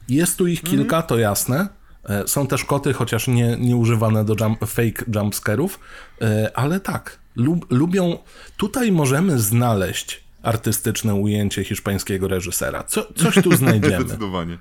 [0.10, 1.68] Jest tu ich kilka, to jasne.
[2.04, 5.80] E, Są też koty, chociaż nie, nie używane do jump, fake jumpscarów,
[6.22, 8.18] e, ale tak, lub, lubią.
[8.58, 12.84] Tutaj możemy znaleźć artystyczne ujęcie hiszpańskiego reżysera.
[12.84, 14.06] Co, coś tu znajdziemy.
[14.06, 14.58] Zdecydowanie.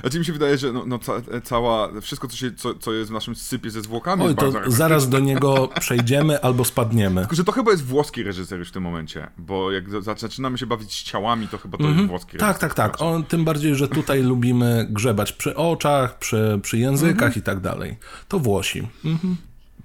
[0.00, 1.12] Znaczy mi się wydaje, że no, no ca,
[1.44, 4.70] cała, wszystko co, się, co, co jest w naszym sypie ze zwłokami Oj, to bardzo
[4.70, 7.20] zaraz do niego przejdziemy albo spadniemy.
[7.20, 10.58] Tylko, że to chyba jest włoski reżyser już w tym momencie, bo jak za- zaczynamy
[10.58, 12.48] się bawić z ciałami, to chyba to jest włoski reżyser.
[12.48, 13.02] Tak, tak, tak.
[13.02, 17.32] O, tym bardziej, że tutaj lubimy grzebać przy oczach, przy, przy językach Mhm.
[17.38, 17.96] i tak dalej.
[18.28, 18.88] To Włosi.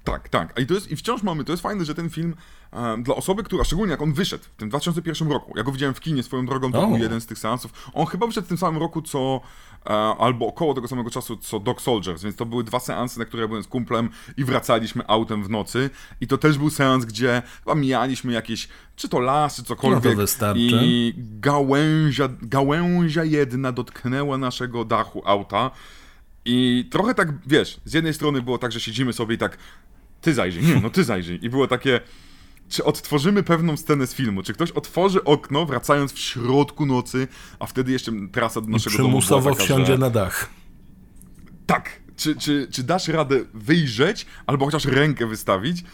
[0.04, 0.58] Tak, tak.
[0.60, 2.34] I, to jest, I wciąż mamy, to jest fajne, że ten film
[2.72, 5.94] e, dla osoby, która, szczególnie jak on wyszedł w tym 2001 roku, ja go widziałem
[5.94, 6.86] w kinie swoją drogą, to O.
[6.86, 9.40] był jeden z tych seansów, on chyba wyszedł w tym samym roku, co
[10.18, 13.42] albo około tego samego czasu, co Dog Soldiers, więc to były dwa seansy, na które
[13.42, 15.90] ja byłem z kumplem i wracaliśmy autem w nocy.
[16.20, 20.02] I to też był seans, gdzie chyba mijaliśmy jakieś, czy to las, czy cokolwiek.
[20.72, 25.70] No i gałęzia, gałęzia jedna dotknęła naszego dachu auta.
[26.44, 29.58] I trochę tak, wiesz, z jednej strony było tak, że siedzimy sobie i tak,
[30.20, 31.38] ty zajrzyj, nie, no ty zajrzyj.
[31.42, 32.00] I było takie,
[32.74, 37.66] czy odtworzymy pewną scenę z filmu, czy ktoś otworzy okno, wracając w środku nocy, a
[37.66, 39.98] wtedy jeszcze trasa do naszego domu była taka, wsiądzie że...
[39.98, 40.50] na dach.
[41.66, 45.84] Tak, czy, czy, czy dasz radę wyjrzeć, albo chociaż rękę wystawić,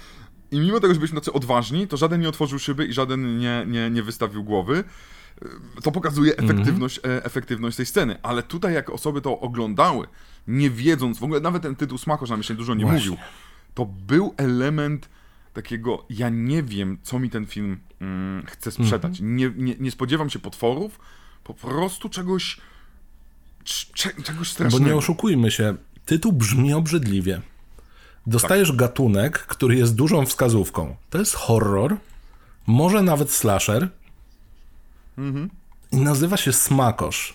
[0.51, 3.65] i mimo tego, że byliśmy tacy odważni, to żaden nie otworzył szyby i żaden nie,
[3.69, 4.85] nie, nie wystawił głowy.
[5.83, 8.17] To pokazuje efektywność, e, efektywność tej sceny.
[8.23, 10.07] Ale tutaj, jak osoby to oglądały,
[10.49, 13.11] nie wiedząc, w ogóle nawet ten tytuł Smakosz nam się dużo nie Właśnie.
[13.11, 13.25] mówił,
[13.75, 15.09] to był element
[15.53, 19.19] takiego, ja nie wiem, co mi ten film mm, chce sprzedać.
[19.21, 21.01] Nie, nie, nie spodziewam się potworów,
[21.45, 22.61] po prostu czegoś,
[23.65, 24.87] cze- czegoś Bo strasznego.
[24.87, 25.75] nie oszukujmy się,
[26.07, 27.41] tytuł brzmi obrzydliwie.
[28.27, 28.77] Dostajesz Tak.
[28.77, 30.97] gatunek, który jest dużą wskazówką.
[31.11, 31.97] To jest horror,
[32.67, 33.89] może nawet slasher
[35.19, 35.51] Mhm.
[35.93, 37.35] i nazywa się Smakosz.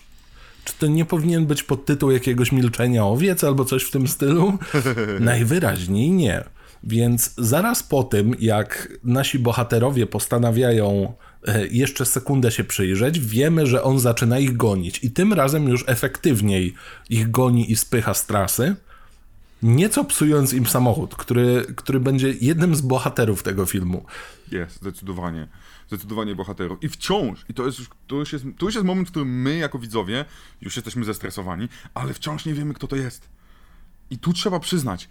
[0.64, 4.58] Czy to nie powinien być podtytuł jakiegoś milczenia owiec albo coś w tym stylu?
[5.20, 6.44] Najwyraźniej nie.
[6.86, 11.14] Więc zaraz po tym, jak nasi bohaterowie postanawiają
[11.46, 15.04] e, jeszcze sekundę się przyjrzeć, wiemy, że on zaczyna ich gonić.
[15.04, 16.74] I tym razem już efektywniej
[17.10, 18.76] ich goni i spycha z trasy.
[19.62, 24.04] Nieco psując im samochód, który, który będzie jednym z bohaterów tego filmu.
[24.50, 25.48] Jest, zdecydowanie.
[25.88, 26.82] Zdecydowanie bohaterów.
[26.82, 29.56] I wciąż, i to, jest, to, już jest, to już jest moment, w którym my,
[29.56, 30.24] jako widzowie,
[30.60, 33.28] już jesteśmy zestresowani, ale wciąż nie wiemy, kto to jest.
[34.10, 35.08] I tu trzeba przyznać,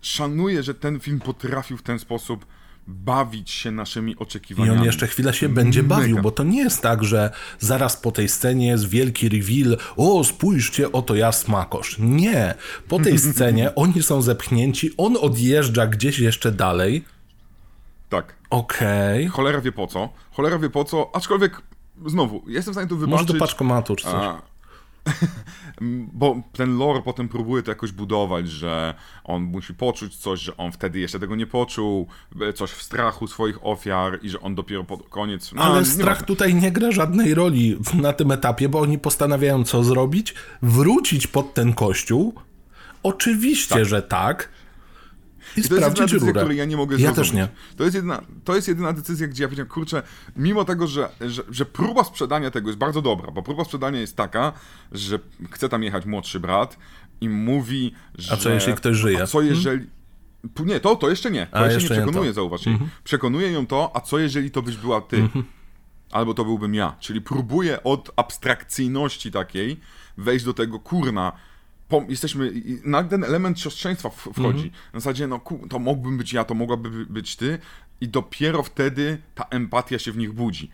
[0.00, 2.46] szanuję, że ten film potrafił w ten sposób
[2.86, 4.78] bawić się naszymi I oczekiwaniami.
[4.78, 8.28] on jeszcze chwilę się będzie bawił, bo to nie jest tak, że zaraz po tej
[8.28, 11.96] scenie jest wielki reveal, o spójrzcie, oto ja smakosz.
[11.98, 12.54] Nie.
[12.88, 17.04] Po tej scenie oni są zepchnięci, on odjeżdża gdzieś jeszcze dalej.
[18.08, 18.36] Tak.
[18.50, 19.26] Okej.
[19.26, 20.08] Cholera wie po co.
[20.32, 21.62] Cholera wie po co, aczkolwiek,
[22.06, 23.32] znowu, jestem w stanie tu Może wybaczyć...
[23.32, 24.14] do paczkomatu czy coś.
[24.14, 24.42] A,
[26.12, 30.72] bo ten lore potem próbuje to jakoś budować, że on musi poczuć coś, że on
[30.72, 32.06] wtedy jeszcze tego nie poczuł,
[32.40, 35.52] e, coś w strachu swoich ofiar i że on dopiero pod koniec...
[35.52, 36.26] No, Ale nie strach ważne.
[36.26, 40.34] tutaj nie gra żadnej roli na tym etapie, bo oni postanawiają co zrobić?
[40.62, 42.34] Wrócić pod ten kościół?
[43.02, 44.48] Oczywiście, że tak.
[45.56, 46.40] I, I to jest sprawdzić decyzja, rurę.
[46.40, 47.30] której ja nie mogę Ja zrozumieć.
[47.30, 47.76] też nie.
[47.76, 50.02] To jest, jedyna, to jest jedyna decyzja, gdzie ja powiedziałem, kurczę,
[50.36, 54.16] mimo tego, że, że, że próba sprzedania tego jest bardzo dobra, bo próba sprzedania jest
[54.16, 54.52] taka,
[54.92, 55.18] że
[55.50, 56.76] chce tam jechać młodszy brat
[57.20, 58.32] i mówi, że...
[58.34, 59.22] A co jeśli ktoś żyje?
[59.22, 59.86] A co jeżeli...
[60.54, 61.46] P- Nie, to, to jeszcze nie.
[61.46, 62.34] To A, jeszcze, jeszcze nie nie przekonuje, to.
[62.34, 62.66] zauważ.
[62.66, 62.78] jej.
[63.04, 65.28] Przekonuje ją to, a co jeżeli to byś była ty?
[66.12, 66.96] Albo to byłbym ja.
[67.00, 69.80] Czyli próbuje od abstrakcyjności takiej
[70.18, 71.32] wejść do tego, kurna,
[72.08, 74.72] jesteśmy, i- i- na ten element siostrzeństwa wchodzi.
[74.94, 77.58] Na zasadzie, no to mógłbym być ja, to mogłaby by- być ty
[78.00, 80.70] i dopiero wtedy ta empatia się w nich budzi.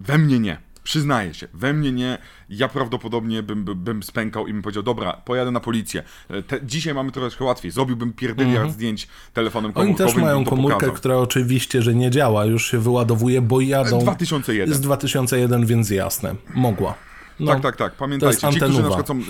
[0.00, 0.58] We mnie nie.
[0.82, 2.18] Przyznaję się, we mnie nie.
[2.50, 6.02] Ja prawdopodobnie bym, bym, spękał i bym powiedział, dobra, pojadę na policję.
[6.30, 7.70] E, Te, dzisiaj mamy troszkę łatwiej.
[7.70, 10.14] Zrobiłbym pierdyliard zdjęć telefonem Oni komórkowym.
[10.14, 10.94] też mają komórkę, pokazał.
[10.94, 13.98] która oczywiście, że nie działa, już się wyładowuje, bo jadą.
[13.98, 14.74] 2001.
[14.74, 16.34] Z 2001, więc jasne.
[16.54, 16.94] Mogła.
[17.40, 18.50] No, tak, tak, tak, pamiętajcie.
[18.52, 19.18] Ci, którzy na przykład są...
[19.18, 19.22] e,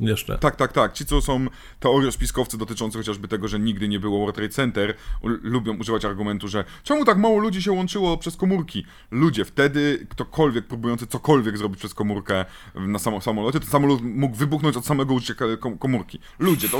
[0.00, 0.38] Jeszcze.
[0.38, 0.92] Tak, tak, tak.
[0.92, 1.46] Ci, co są
[1.80, 6.64] teoriospiskowcy dotyczący chociażby tego, że nigdy nie było World Trade Center, lubią używać argumentu, że
[6.84, 8.84] czemu tak mało ludzi się łączyło przez komórki?
[9.10, 12.44] Ludzie, wtedy ktokolwiek próbujący cokolwiek zrobić przez komórkę
[12.74, 15.34] na samo, samolocie, to samolot mógł wybuchnąć od samego użycia
[15.78, 16.18] komórki.
[16.38, 16.78] Ludzie, to...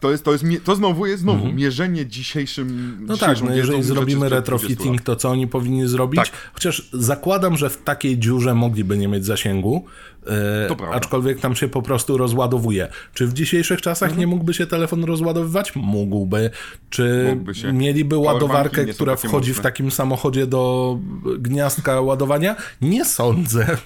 [0.00, 3.06] To jest, to jest, to znowu jest znowu mierzenie dzisiejszym Mhm.
[3.06, 6.20] No tak, no jeżeli zrobimy sprzed 20 retrofitting, to co oni powinni zrobić?
[6.20, 6.30] Tak.
[6.52, 9.84] Chociaż zakładam, że w takiej dziurze mogliby nie mieć zasięgu,
[10.26, 12.88] e, aczkolwiek tam się po prostu rozładowuje.
[13.14, 14.20] Czy w dzisiejszych czasach Mhm.
[14.20, 15.76] nie mógłby się telefon rozładowywać?
[15.76, 16.50] Mógłby.
[16.90, 17.72] Czy Mógłby się.
[17.72, 19.62] mieliby ładowarkę, która wchodzi w mocne.
[19.70, 20.98] takim samochodzie do
[21.38, 22.56] gniazdka ładowania?
[22.80, 23.76] Nie sądzę.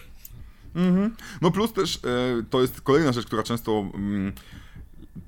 [1.42, 1.98] No plus też e,
[2.50, 4.32] to jest kolejna rzecz, która często mm,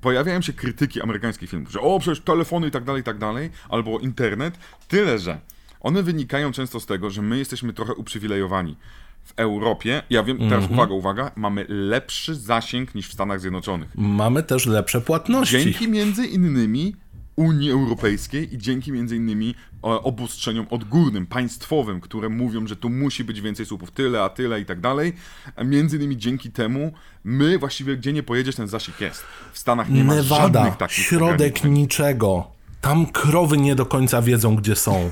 [0.01, 3.49] pojawiają się krytyki amerykańskich filmów, że o, przecież telefony i tak dalej, i tak dalej,
[3.69, 5.39] albo internet, tyle że
[5.79, 8.75] one wynikają często z tego, że my jesteśmy trochę uprzywilejowani.
[9.23, 10.71] W Europie, ja wiem, teraz Mhm.
[10.73, 13.89] uwaga, uwaga, mamy lepszy zasięg niż w Stanach Zjednoczonych.
[13.95, 15.63] Mamy też lepsze płatności.
[15.63, 16.95] Dzięki między innymi
[17.35, 23.23] Unii Europejskiej i dzięki między innymi e, obostrzeniom odgórnym, państwowym, które mówią, że tu musi
[23.23, 25.13] być więcej słupów, tyle, a tyle i tak dalej.
[25.55, 26.93] A między innymi dzięki temu
[27.23, 29.23] my właściwie gdzie nie pojedziesz, ten zasięg jest.
[29.53, 32.47] W Stanach nie ma Nevada, żadnych takich środek niczego.
[32.81, 35.09] Tam krowy nie do końca wiedzą, gdzie są.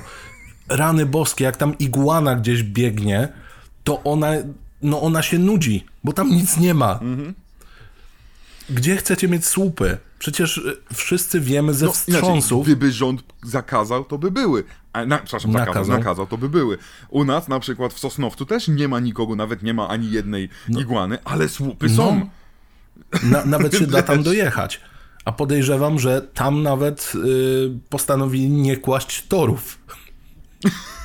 [0.68, 3.28] Rany boskie, jak tam iguana gdzieś biegnie,
[3.84, 4.32] to ona,
[4.82, 6.92] no ona się nudzi, bo tam nic nie ma.
[6.92, 7.34] Mhm.
[8.70, 9.98] Gdzie chcecie mieć słupy?
[10.24, 12.64] Przecież y, wszyscy wiemy ze No, inaczej, wstrząsów.
[12.66, 14.64] gdyby rząd zakazał, to by były.
[14.92, 15.98] A, na, przepraszam, zakazał, Nakazał.
[15.98, 16.78] nakazał, to by były.
[17.08, 20.48] U nas na przykład w Sosnowcu też nie ma nikogo, nawet nie ma ani jednej
[20.68, 22.28] iguany, ale słupy są.
[23.22, 24.80] Na, nawet się da tam dojechać.
[25.24, 29.78] A podejrzewam, że tam nawet y, postanowili nie kłaść torów.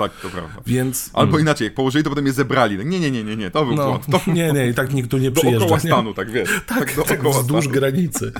[0.00, 0.62] Tak, to prawda.
[0.66, 1.10] Więc.
[1.12, 2.76] Albo inaczej, jak położyli, to potem je zebrali.
[2.76, 4.06] Tak, Nie, nie, nie, nie, nie, to był no, błąd.
[4.10, 5.58] To nie, nie, i tak nikt tu nie przyjeżdża.
[5.58, 6.48] dookoła stanu, tak wiesz.
[6.66, 7.74] Tak, tak, dookoła wzdłuż stanu.
[7.74, 8.32] granicy.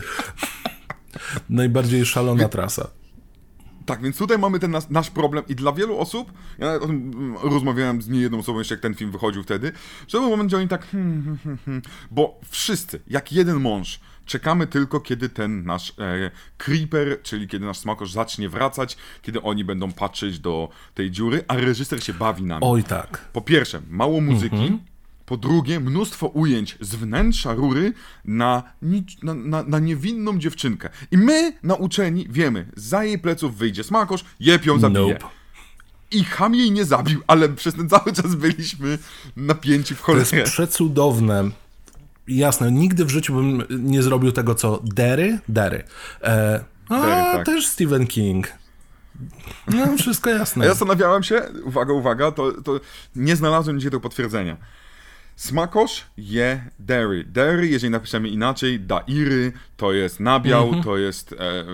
[1.51, 2.91] Najbardziej szalona trasa.
[3.87, 7.13] Tak, więc tutaj mamy ten nas, nasz problem i dla wielu osób, ja o tym
[7.15, 9.73] mm, rozmawiałem z niejedną osobą jeszcze jak ten film wychodził wtedy,
[10.09, 14.01] że był moment, gdzie oni tak hmm, hmm, hmm, hmm, bo wszyscy, jak jeden mąż,
[14.31, 19.65] czekamy tylko kiedy ten nasz e, creeper, czyli kiedy nasz smakosz zacznie wracać, kiedy oni
[19.65, 22.61] będą patrzeć do tej dziury, a reżyser się bawi nami.
[22.65, 23.29] Oj tak.
[23.33, 24.79] Po pierwsze, mało muzyki.
[25.27, 27.93] Po drugie, mnóstwo ujęć z wnętrza rury
[28.25, 28.63] na,
[29.23, 30.91] na, na, na niewinną dziewczynkę.
[31.11, 35.13] I my, nauczeni, wiemy, za jej pleców wyjdzie smakosz, jeb ją zabije.
[35.15, 35.27] Nope.
[36.11, 38.99] I Ham jej nie zabił, ale przez ten cały czas byliśmy
[39.37, 40.51] napięci w To jest cholerę.
[40.51, 41.51] przecudowne.
[42.31, 45.39] Jasne, nigdy w życiu bym nie zrobił tego, co Derry.
[45.49, 45.83] Derry.
[46.23, 47.47] E, a, Derry, tak.
[47.47, 48.49] też Stephen King.
[49.69, 50.65] No, wszystko jasne.
[50.65, 52.81] Ja zastanawiałem się, uwaga, uwaga, to, to
[53.17, 54.57] nie znalazłem nigdzie tego potwierdzenia.
[55.37, 57.25] Smakosz je Derry.
[57.25, 60.83] Derry, jeżeli napiszemy inaczej, Dairy, to jest nabiał, Mhm.
[60.85, 61.65] to jest, e,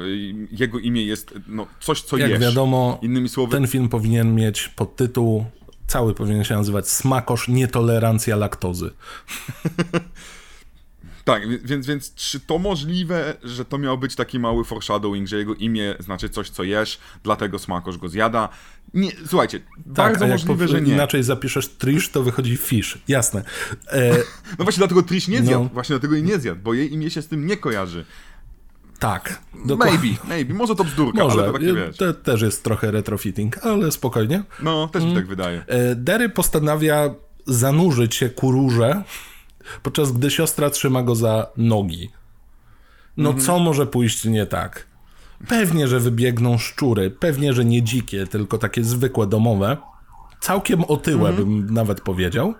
[0.50, 2.40] jego imię jest no, coś, co Jak jesz.
[2.40, 5.44] wiadomo, Innymi słowy, ten film powinien mieć podtytuł,
[5.86, 8.90] cały powinien się nazywać Smakosz nietolerancja laktozy.
[11.26, 15.54] Tak, więc, więc czy to możliwe, że to miał być taki mały foreshadowing, że jego
[15.54, 18.48] imię znaczy coś, co jesz, dlatego smakosz go zjada?
[18.94, 20.92] Nie, słuchajcie, bardzo Tak, jak możliwe, po- że nie.
[20.92, 22.98] inaczej zapiszesz Trish, to wychodzi Fish.
[23.08, 23.42] Jasne.
[23.92, 24.10] E,
[24.58, 25.70] No właśnie dlatego Trish nie zjadł, No.
[25.72, 28.04] właśnie dlatego jej nie zjadł, bo jej imię się z tym nie kojarzy.
[28.98, 29.40] tak.
[29.66, 29.98] dokładnie.
[29.98, 31.38] Maybe, maybe, może to bzdurka, Może.
[31.38, 31.96] ale to takie wiesz.
[31.96, 34.42] To też jest trochę retrofitting, ale spokojnie.
[34.62, 35.22] No, też mi Mm.
[35.22, 35.64] tak wydaje.
[35.66, 37.14] E, Derry postanawia
[37.46, 38.50] zanurzyć się ku
[39.82, 42.10] podczas gdy siostra trzyma go za nogi.
[43.16, 43.46] No Mhm.
[43.46, 44.86] co może pójść nie tak?
[45.48, 49.76] Pewnie, że wybiegną szczury, pewnie, że nie dzikie, tylko takie zwykłe domowe.
[50.40, 51.36] Całkiem otyłe Mhm.
[51.64, 52.54] bym nawet powiedział.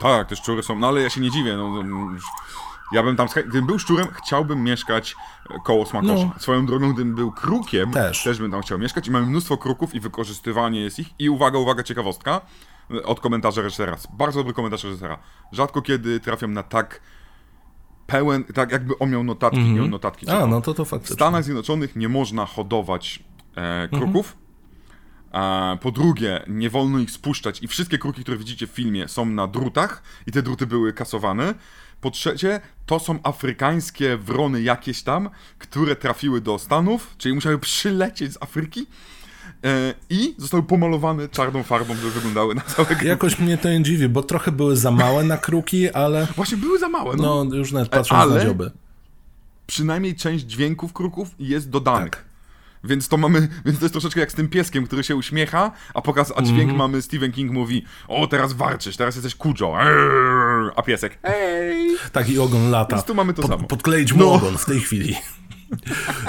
[0.00, 2.06] Tak, te szczury są, no ale ja się nie dziwię, no, no
[2.92, 5.16] ja bym tam, gdybym był szczurem, chciałbym mieszkać
[5.50, 6.12] e, koło smakosza.
[6.14, 6.32] No.
[6.38, 8.22] Swoją drogą, gdybym był krukiem, Też.
[8.24, 11.08] też bym tam chciał mieszkać i mamy mnóstwo kruków i wykorzystywanie jest ich.
[11.18, 12.40] I uwaga, uwaga, ciekawostka
[13.04, 13.96] od komentarza reżysera.
[14.12, 15.18] Bardzo dobry komentarz reżysera.
[15.52, 17.00] Rzadko kiedy trafiam na tak
[18.06, 20.28] pełen, tak jakby on miał notatki, miał notatki.
[20.28, 21.14] A, no to to W faktycznie.
[21.14, 23.22] Stanach Zjednoczonych nie można hodować
[23.56, 24.36] e, kruków.
[25.32, 29.26] A po drugie, nie wolno ich spuszczać i wszystkie kruki, które widzicie w filmie są
[29.26, 31.54] na drutach i te druty były kasowane.
[32.00, 38.32] Po trzecie, to są afrykańskie wrony jakieś tam, które trafiły do Stanów, czyli musiały przylecieć
[38.32, 38.86] z Afryki e,
[40.10, 43.06] i zostały pomalowane czarną farbą, żeby wyglądały na całe kruki.
[43.06, 46.78] Jakoś mnie to nie dziwi, bo trochę były za małe na kruki, ale Właśnie były
[46.78, 47.44] za małe, no.
[47.44, 48.70] no już nawet patrząc ale- na dzioby.
[49.66, 52.10] Przynajmniej część dźwięków kruków jest dodanych.
[52.10, 52.24] Tak.
[52.84, 56.02] Więc to mamy, więc to jest troszeczkę jak z tym pieskiem, który się uśmiecha, a
[56.02, 56.78] pokaz, a dźwięk Mhm.
[56.78, 59.76] mamy, Stephen King mówi, o teraz warczysz, teraz jesteś kujo,
[60.76, 61.96] a piesek, hej.
[62.12, 62.96] Taki ogon lata.
[62.96, 63.64] Więc tu mamy to samo.
[63.68, 64.32] Podkleić mu No.
[64.32, 65.16] ogon w tej chwili.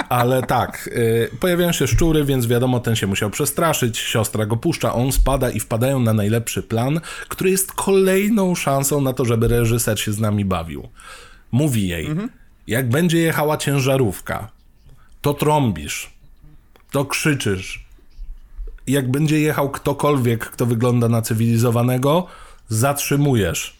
[0.09, 4.93] Ale tak, y, pojawiają się szczury, więc wiadomo, ten się musiał przestraszyć, siostra go puszcza,
[4.93, 9.99] on spada i wpadają na najlepszy plan, który jest kolejną szansą na to, żeby reżyser
[9.99, 10.87] się z nami bawił.
[11.51, 12.09] Mówi jej,
[12.67, 14.49] jak będzie jechała ciężarówka,
[15.21, 16.13] to trąbisz,
[16.91, 17.85] to krzyczysz.
[18.87, 22.27] Jak będzie jechał ktokolwiek, kto wygląda na cywilizowanego,
[22.69, 23.77] zatrzymujesz.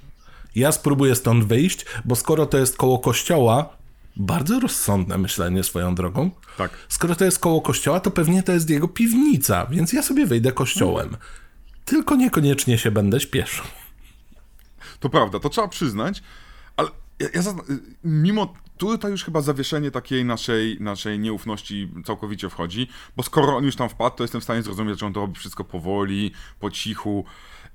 [0.56, 3.70] Ja spróbuję stąd wyjść, bo skoro to jest koło kościoła,
[4.18, 6.32] bardzo rozsądne myślenie swoją drogą.
[6.58, 6.72] Tak.
[6.90, 10.52] Skoro to jest koło kościoła, to pewnie to jest jego piwnica, więc ja sobie wyjdę
[10.52, 11.18] kościołem.
[11.86, 13.66] Tylko niekoniecznie się będę śpieszył.
[15.00, 16.24] To prawda, to trzeba przyznać,
[16.78, 16.90] ale
[17.20, 17.42] ja, ja
[18.04, 22.88] mimo tutaj już chyba zawieszenie takiej naszej, naszej nieufności całkowicie wchodzi,
[23.18, 25.40] bo skoro on już tam wpadł, to jestem w stanie zrozumieć, że on to robi
[25.40, 27.26] wszystko powoli, po cichu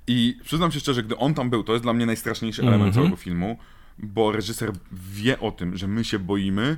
[0.07, 3.15] i przyznam się szczerze, gdy on tam był, to jest dla mnie najstraszniejszy element całego
[3.15, 3.57] filmu,
[4.03, 6.77] bo reżyser wie o tym, że my się boimy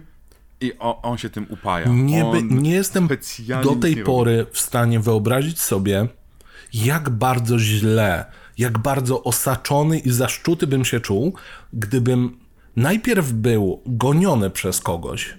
[0.62, 1.88] i on, on się tym upaja.
[1.88, 3.08] Nie, by, nie jestem
[3.64, 4.06] do tej nie robi.
[4.06, 6.08] pory w stanie wyobrazić sobie,
[6.74, 8.26] jak bardzo źle,
[8.58, 11.34] jak bardzo osaczony i zaszczuty bym się czuł,
[11.74, 12.38] gdybym
[12.76, 15.38] najpierw był goniony przez kogoś,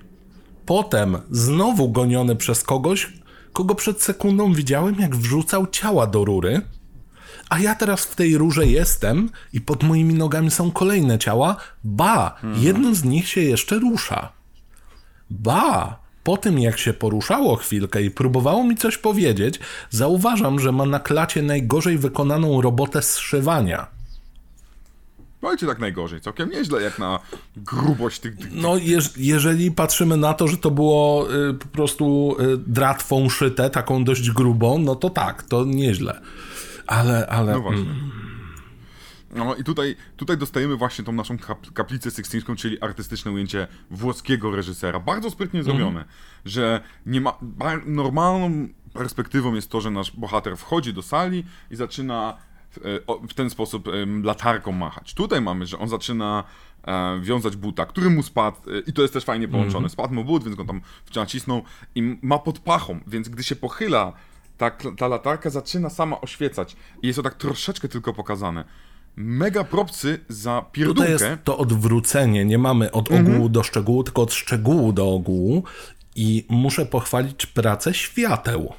[0.66, 3.12] potem znowu goniony przez kogoś,
[3.52, 6.60] kogo przed sekundą widziałem, jak wrzucał ciała do rury,
[7.50, 12.36] a ja teraz w tej rurze jestem i pod moimi nogami są kolejne ciała, ba,
[12.56, 14.32] jedno z nich się jeszcze rusza.
[15.30, 16.04] Ba!
[16.24, 21.00] Po tym, jak się poruszało chwilkę i próbowało mi coś powiedzieć, zauważam, że ma na
[21.00, 23.86] klacie najgorzej wykonaną robotę zszywania.
[25.42, 27.18] Ojcie tak najgorzej, całkiem nieźle jak na
[27.56, 28.36] grubość tych...
[28.36, 33.28] tych No, jeż, jeżeli patrzymy na to, że to było y, po prostu y, dratwą
[33.28, 36.20] szyte, taką dość grubą, no to tak, to nieźle.
[36.86, 37.52] Ale, ale.
[37.52, 37.90] No właśnie.
[37.90, 38.10] mm,
[39.34, 44.56] No i tutaj, tutaj dostajemy właśnie tą naszą kap kaplicę sykstyńską, czyli artystyczne ujęcie włoskiego
[44.56, 45.00] reżysera.
[45.00, 46.04] Bardzo sprytnie zrobione,
[46.44, 47.38] że nie ma...
[47.86, 52.36] Normalną perspektywą jest to, że nasz bohater wchodzi do sali i zaczyna
[52.70, 53.88] w, e, w ten sposób
[54.22, 55.14] latarką machać.
[55.14, 56.44] Tutaj mamy, że on zaczyna
[56.86, 59.88] e, wiązać buta, który mu spadł e, i to jest też fajnie połączone.
[59.88, 60.80] Spadł mu but, więc go tam
[61.16, 61.62] nacisnął
[61.94, 64.12] i ma pod pachą, więc gdy się pochyla
[64.56, 68.64] ta, ta latarka zaczyna sama oświecać i jest to tak troszeczkę tylko pokazane.
[69.16, 71.10] Mega propsy za pierdółkę.
[71.10, 72.44] jest to odwrócenie.
[72.44, 75.62] Nie mamy od ogółu do szczegółu, tylko od szczegółu do ogółu.
[76.16, 78.72] I muszę pochwalić pracę świateł.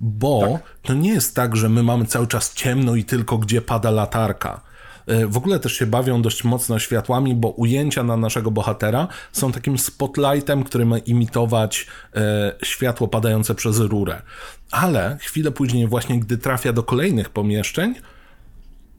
[0.00, 3.90] Bo to nie jest tak, że my mamy cały czas ciemno i tylko gdzie pada
[3.90, 4.60] latarka.
[5.08, 9.52] E, W ogóle też się bawią dość mocno światłami, bo ujęcia na naszego bohatera są
[9.52, 11.86] takim spotlightem, który ma imitować
[12.16, 14.22] e, światło padające przez rurę.
[14.70, 17.94] Ale chwilę później, właśnie gdy trafia do kolejnych pomieszczeń,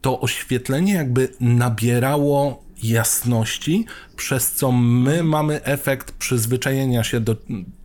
[0.02, 3.86] to oświetlenie jakby nabierało jasności,
[4.16, 7.36] przez co my mamy efekt przyzwyczajenia się do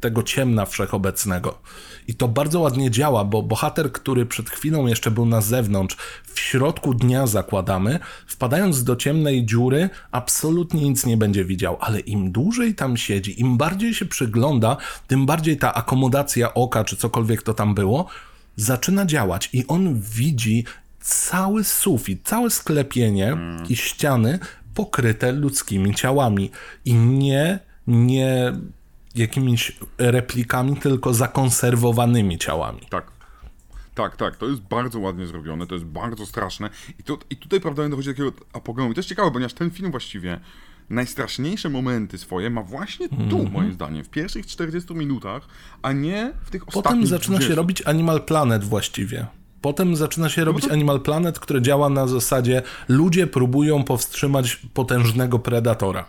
[0.01, 1.59] tego ciemna wszechobecnego.
[2.09, 6.41] I to bardzo ładnie działa, bo bohater, który przed chwilą jeszcze był na zewnątrz, w
[6.41, 12.75] środku dnia zakładamy, wpadając do ciemnej dziury, absolutnie nic nie będzie widział, ale im dłużej
[12.75, 14.77] tam siedzi, im bardziej się przygląda,
[15.07, 18.07] tym bardziej ta akomodacja oka, czy cokolwiek to tam było,
[18.57, 19.51] zaczyna działać.
[19.53, 20.65] I on widzi
[21.01, 23.37] cały sufit, całe sklepienie
[23.69, 24.39] i ściany
[24.75, 26.51] pokryte ludzkimi ciałami.
[26.85, 28.53] I nie, nie
[29.15, 32.81] jakimiś replikami, tylko zakonserwowanymi ciałami.
[32.91, 33.15] Tak.
[33.95, 36.71] Tak, tak, to jest bardzo ładnie zrobione, to jest bardzo straszne.
[36.99, 38.91] I, to, i tutaj, prawda, dochodzi do takiego apogeum.
[38.91, 40.41] I to jest ciekawe, ponieważ ten film właściwie
[40.91, 43.53] najstraszniejsze momenty swoje ma właśnie tu, Mhm.
[43.53, 45.43] moim zdaniem, w pierwszych 40 minutach,
[45.83, 47.49] a nie w tych ostatnich Potem zaczyna 20.
[47.49, 49.27] się robić Animal Planet właściwie.
[49.61, 55.39] Potem zaczyna się robić to- Animal Planet, które działa na zasadzie ludzie próbują powstrzymać potężnego
[55.39, 56.09] predatora.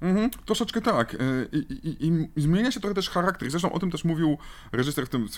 [0.00, 1.14] Mhm, troszeczkę tak.
[1.14, 1.56] Y, I,
[1.88, 3.48] i, i, zmienia się trochę też charakter.
[3.48, 4.38] I Zresztą o tym też mówił
[4.72, 5.28] reżyser w tym,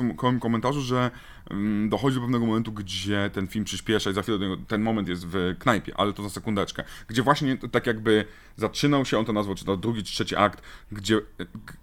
[0.40, 1.10] komentarzu, że
[1.50, 4.38] mm, dochodzi do pewnego momentu, gdzie ten film przyspiesza i za chwilę
[4.68, 6.84] ten moment jest w knajpie, ale to za sekundeczkę.
[7.08, 8.24] Gdzie właśnie tak jakby
[8.56, 11.20] zaczynał się, on to nazwał, czy to drugi, czy trzeci akt, gdzie,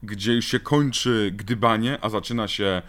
[0.04, 2.82] gdzie już się kończy gdybanie, a zaczyna się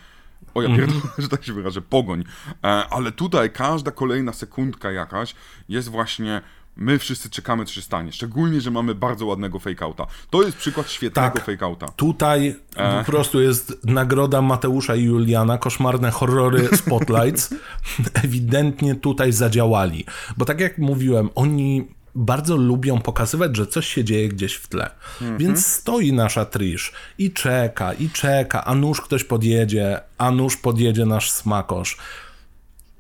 [0.55, 2.25] o ja pierdolę, że tak się wyrażę, pogoń.
[2.65, 5.35] E, ale tutaj każda kolejna sekundka jakaś
[5.69, 6.43] jest właśnie
[6.77, 8.13] my wszyscy czekamy, co się stanie.
[8.13, 10.07] Szczególnie, że mamy bardzo ładnego fake-outa.
[10.31, 11.45] To jest przykład świetnego Tak.
[11.45, 11.89] fake-outa.
[11.97, 12.57] Tutaj
[12.99, 17.55] po prostu jest nagroda Mateusza i Juliana, koszmarne horrory Spotlights.
[18.25, 20.05] Ewidentnie tutaj zadziałali.
[20.37, 24.91] Bo tak jak mówiłem, oni bardzo lubią pokazywać, że coś się dzieje gdzieś w tle.
[25.21, 25.39] Mhm.
[25.39, 31.07] Więc stoi nasza Trish i czeka, i czeka, a nuż ktoś podjedzie, a nuż podjedzie
[31.07, 31.97] nasz smakosz.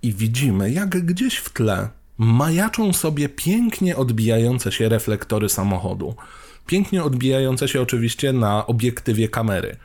[0.03, 1.89] I widzimy, jak gdzieś w tle
[2.19, 6.14] majaczą sobie pięknie odbijające się reflektory samochodu.
[6.67, 9.77] Pięknie odbijające się oczywiście na obiektywie kamery.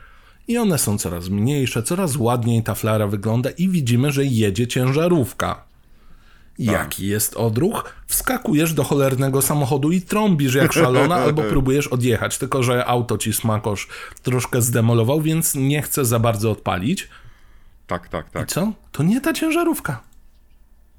[0.48, 5.64] I one są coraz mniejsze, coraz ładniej ta flara wygląda i widzimy, że jedzie ciężarówka.
[6.58, 7.94] Jaki jest odruch?
[8.06, 13.32] Wskakujesz do cholernego samochodu i trąbisz jak szalona, albo próbujesz odjechać, tylko że auto ci
[13.32, 13.88] smakosz
[14.22, 17.08] troszkę zdemolował, więc nie chce za bardzo odpalić.
[17.86, 18.42] Tak, tak, tak.
[18.42, 18.72] I co?
[18.92, 20.11] To nie ta ciężarówka.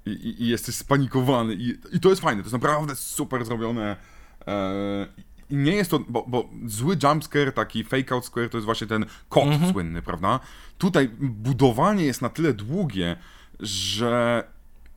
[0.05, 1.53] I, i, i jesteś spanikowany.
[1.53, 3.95] I, I to jest fajne, to jest naprawdę super zrobione.
[4.47, 5.07] Eee,
[5.49, 8.87] I nie jest to, bo, bo zły jumpscare, taki fake out square, to jest właśnie
[8.87, 9.71] ten kot mhm.
[9.71, 10.39] słynny, prawda?
[10.77, 13.15] Tutaj budowanie jest na tyle długie,
[13.59, 14.43] że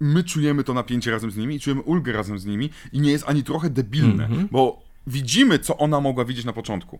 [0.01, 3.11] my czujemy to napięcie razem z nimi i czujemy ulgę razem z nimi i nie
[3.11, 4.49] jest ani trochę debilne, mm -hmm.
[4.51, 6.99] bo widzimy, co ona mogła widzieć na początku.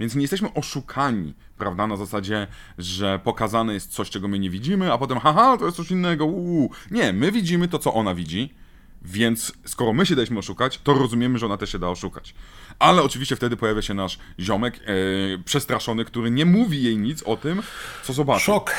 [0.00, 2.46] Więc nie jesteśmy oszukani, prawda, na zasadzie,
[2.78, 6.26] że pokazane jest coś, czego my nie widzimy, a potem haha, to jest coś innego,
[6.26, 6.70] uuu.
[6.90, 8.54] Nie, my widzimy to, co ona widzi,
[9.02, 12.34] więc skoro my się daliśmy oszukać, to rozumiemy, że ona też się da oszukać.
[12.78, 14.82] Ale oczywiście wtedy pojawia się nasz ziomek, e,
[15.44, 17.62] przestraszony, który nie mówi jej nic o tym,
[18.02, 18.44] co zobaczy.
[18.44, 18.74] Szok.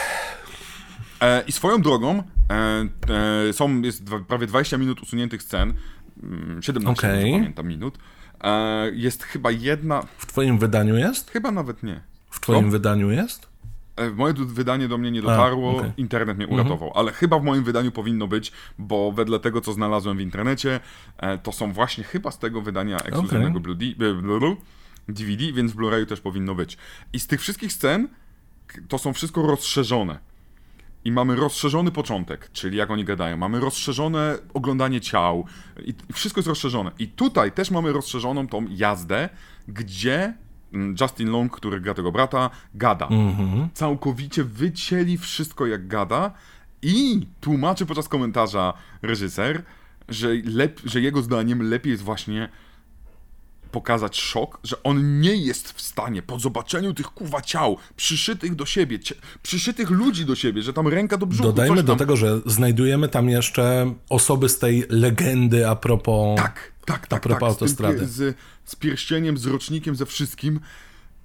[1.22, 2.88] E, I swoją drogą e,
[3.50, 5.74] e, są, jest prawie 20 minut usuniętych scen,
[6.62, 7.32] 17 mm, okay.
[7.32, 7.98] pamiętam minut.
[8.94, 10.04] Jest chyba jedna...
[10.18, 11.32] W twoim wydaniu jest?
[11.32, 12.02] Chyba nawet nie.
[12.30, 12.72] W twoim Co?
[12.72, 13.50] wydaniu jest?
[14.16, 15.92] Moje wydanie do mnie nie dotarło, A, okay.
[15.98, 16.62] internet mnie mhm.
[16.62, 20.80] uratował, ale chyba w moim wydaniu powinno być, bo wedle tego, co znalazłem w internecie,
[21.44, 24.56] to są właśnie chyba z tego wydania ekskluzywnego okay.
[25.08, 26.78] DVD, więc w Blu-rayu też powinno być.
[27.14, 28.08] I z tych wszystkich scen
[28.88, 30.20] to są wszystko rozszerzone.
[31.06, 35.46] I mamy rozszerzony początek, czyli jak oni gadają, mamy rozszerzone oglądanie ciał
[35.86, 36.92] i wszystko jest rozszerzone.
[37.00, 39.30] I tutaj też mamy rozszerzoną tą jazdę,
[39.68, 40.34] gdzie
[40.74, 43.08] mm, Justin Long, który gra tego brata, gada.
[43.08, 43.68] Mm-hmm.
[43.74, 46.34] Całkowicie wycięli wszystko jak gada
[46.82, 49.64] i tłumaczy podczas komentarza reżyser,
[50.10, 52.50] że, lep- że jego zdaniem lepiej jest właśnie
[53.72, 58.66] pokazać szok, że on nie jest w stanie po zobaczeniu tych kuwa ciał, przyszytych do
[58.66, 59.00] siebie,
[59.44, 61.50] przyszytych ludzi do siebie, że tam ręka do brzuchu.
[61.50, 61.86] Dodajmy tam...
[61.86, 66.38] do tego, że znajdujemy tam jeszcze osoby z tej legendy a propos.
[66.38, 67.20] Tak, tak, tak.
[67.20, 68.08] A propos tak, autostrady.
[68.08, 70.60] Z, z, z pierścieniem, z rocznikiem, ze wszystkim.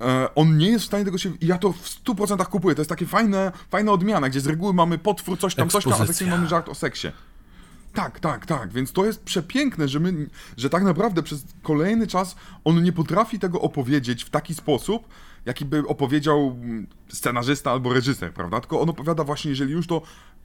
[0.00, 1.32] E, on nie jest w stanie tego się.
[1.40, 2.74] Ja to w 100% kupuję.
[2.74, 5.90] To jest takie fajne, fajna odmiana, gdzie z reguły mamy potwór, coś tam, Ekspozycja.
[6.06, 7.08] coś tam, a za mamy żart o seksie.
[7.94, 8.72] Tak, tak, tak.
[8.72, 13.38] Więc to jest przepiękne, że my, że tak naprawdę przez kolejny czas on nie potrafi
[13.38, 15.08] tego opowiedzieć w taki sposób,
[15.46, 16.56] jaki by opowiedział
[17.08, 18.60] scenarzysta albo reżyser, prawda?
[18.60, 20.02] Tylko on opowiada właśnie, jeżeli już to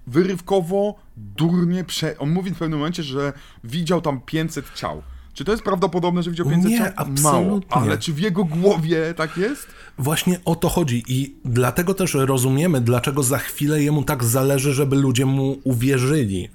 [0.08, 2.18] wyrywkowo, durnie, prze...
[2.18, 3.34] on mówi w pewnym momencie, że
[3.64, 5.02] widział tam 500 ciał.
[5.34, 6.88] Czy to jest prawdopodobne, że widział 500 nie, ciał?
[6.96, 7.32] Absolutnie.
[7.32, 7.60] Mało.
[7.70, 9.68] Ale czy w jego głowie tak jest?
[9.98, 14.96] Właśnie o to chodzi i dlatego też rozumiemy, dlaczego za chwilę jemu tak zależy, żeby
[14.96, 16.50] ludzie mu uwierzyli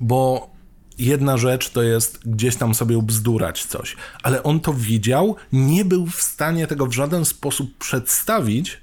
[0.00, 0.50] bo
[0.98, 6.06] jedna rzecz to jest gdzieś tam sobie ubzdurać coś, ale on to widział, nie był
[6.06, 8.80] w stanie tego w żaden sposób przedstawić,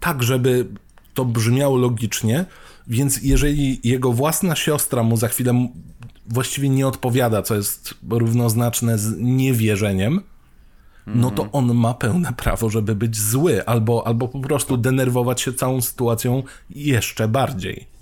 [0.00, 0.66] tak żeby
[1.14, 2.44] to brzmiało logicznie,
[2.86, 5.68] więc jeżeli jego własna siostra mu za chwilę
[6.26, 10.20] właściwie nie odpowiada, co jest równoznaczne z niewierzeniem,
[11.06, 15.52] no to on ma pełne prawo, żeby być zły, albo, albo po prostu denerwować się
[15.52, 17.93] całą sytuacją jeszcze bardziej.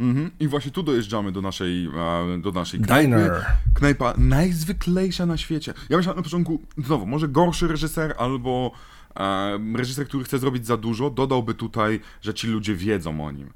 [0.00, 0.30] Mhm.
[0.40, 3.08] I właśnie tu dojeżdżamy do naszej, e, do naszej knajpy.
[3.08, 3.46] Diner.
[3.74, 5.74] Knajpa najzwyklejsza na świecie.
[5.88, 8.72] Ja myślałem na początku, znowu, może gorszy reżyser albo
[9.16, 13.50] e, reżyser, który chce zrobić za dużo, dodałby tutaj, że ci ludzie wiedzą o nim.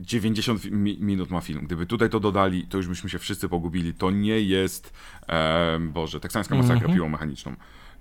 [0.00, 1.66] 90 mi minut ma film.
[1.66, 3.94] Gdyby tutaj to dodali, to już byśmy się wszyscy pogubili.
[3.94, 4.92] To nie jest,
[5.28, 6.94] e, Boże, teksańska masakra mm -hmm.
[6.94, 7.56] piłą mechaniczną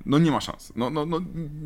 [0.05, 0.73] no nie ma szans.
[0.75, 1.19] No, no, no,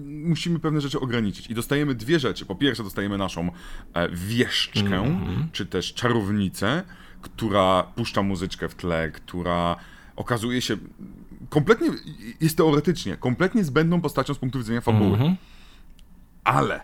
[0.08, 1.48] musimy pewne rzeczy ograniczyć.
[1.48, 2.46] I dostajemy dwie rzeczy.
[2.46, 3.52] Po pierwsze dostajemy naszą
[3.94, 5.52] e, wieszczkę, mm -hmm.
[5.52, 6.84] czy też czarownicę,
[7.22, 9.76] która puszcza muzyczkę w tle, która
[10.16, 10.78] okazuje się
[11.50, 11.88] kompletnie,
[12.42, 15.18] jest teoretycznie, kompletnie zbędną postacią z punktu widzenia fabuły.
[15.18, 15.36] Mm -hmm.
[16.44, 16.82] Ale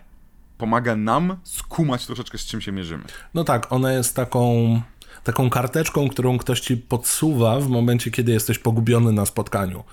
[0.58, 3.04] pomaga nam skumać troszeczkę z czym się mierzymy.
[3.34, 4.80] No tak, ona jest taką
[5.24, 9.84] taką karteczką, którą ktoś ci podsuwa w momencie, kiedy jesteś pogubiony na spotkaniu.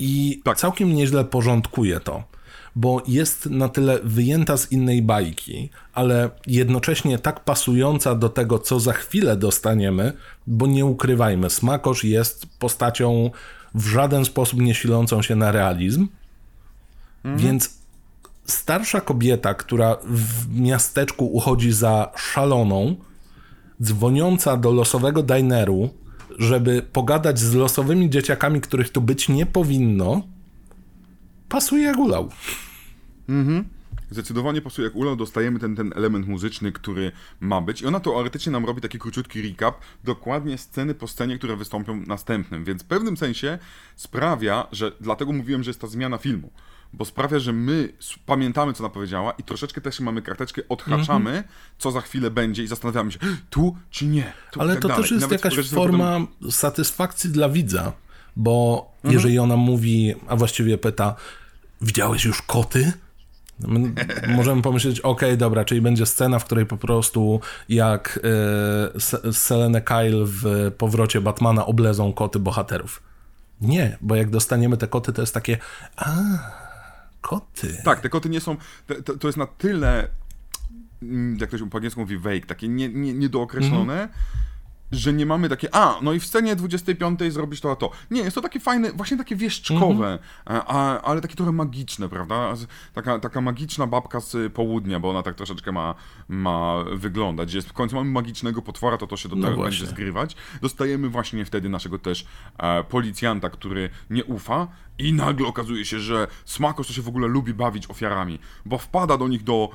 [0.00, 0.58] I tak.
[0.58, 2.22] całkiem nieźle porządkuje to,
[2.76, 8.80] bo jest na tyle wyjęta z innej bajki, ale jednocześnie tak pasująca do tego, co
[8.80, 10.12] za chwilę dostaniemy,
[10.46, 13.30] bo nie ukrywajmy, Smakosz jest postacią
[13.74, 16.08] w żaden sposób nie silącą się na realizm,
[17.24, 17.44] mhm.
[17.44, 17.80] więc
[18.44, 22.96] starsza kobieta, która w miasteczku uchodzi za szaloną,
[23.82, 25.90] dzwoniąca do losowego dineru,
[26.40, 30.22] żeby pogadać z losowymi dzieciakami, których tu być nie powinno,
[31.48, 32.28] pasuje jak ulał.
[33.28, 33.64] Mhm.
[34.10, 37.82] Zdecydowanie pasuje jak ulał, dostajemy ten, ten element muzyczny, który ma być.
[37.82, 39.74] I ona teoretycznie nam robi taki króciutki recap,
[40.04, 42.64] dokładnie sceny po scenie, które wystąpią następnym.
[42.64, 43.58] Więc w pewnym sensie
[43.96, 46.50] sprawia, że dlatego mówiłem, że jest ta zmiana filmu.
[46.92, 47.92] Bo sprawia, że my
[48.26, 51.46] pamiętamy, co ona powiedziała i troszeczkę też mamy karteczkę, odhaczamy, mm -hmm.
[51.78, 53.18] co za chwilę będzie i zastanawiamy się,
[53.50, 54.32] tu czy nie.
[54.50, 55.02] Tu Ale tak to dalej.
[55.02, 56.52] też jest jakaś forma potem...
[56.52, 57.92] satysfakcji dla widza,
[58.36, 59.16] bo mm -hmm.
[59.16, 61.14] jeżeli ona mówi, a właściwie pyta,
[61.80, 62.92] widziałeś już koty?
[63.60, 63.92] My
[64.36, 68.20] możemy pomyśleć, ok, dobra, czyli będzie scena, w której po prostu jak
[69.26, 73.02] e, Selene Kyle w powrocie Batmana oblezą koty bohaterów.
[73.60, 75.58] Nie, bo jak dostaniemy te koty, to jest takie,
[75.96, 76.10] a,
[77.20, 77.76] koty.
[77.84, 78.56] Tak, te koty nie są,
[79.04, 80.08] to, to jest na tyle,
[81.02, 84.49] mm, jak ktoś po angielsku mówi vague, takie nie, nie, niedookreślone, mm -hmm
[84.92, 87.90] że nie mamy takie, a, no i w scenie 25 zrobisz to a to.
[88.10, 91.00] Nie, jest to takie fajne, właśnie takie wieszczkowe, mm -hmm.
[91.02, 92.54] ale takie trochę magiczne, prawda?
[92.94, 95.94] Taka, taka magiczna babka z południa, bo ona tak troszeczkę ma,
[96.28, 97.54] ma wyglądać.
[97.54, 100.36] Jest, w końcu mamy magicznego potwora, to to się do no tego no będzie zgrywać.
[100.62, 102.26] Dostajemy właśnie wtedy naszego też
[102.58, 104.68] e, policjanta, który nie ufa
[104.98, 109.16] i nagle okazuje się, że Smakos to się w ogóle lubi bawić ofiarami, bo wpada
[109.16, 109.68] do nich do,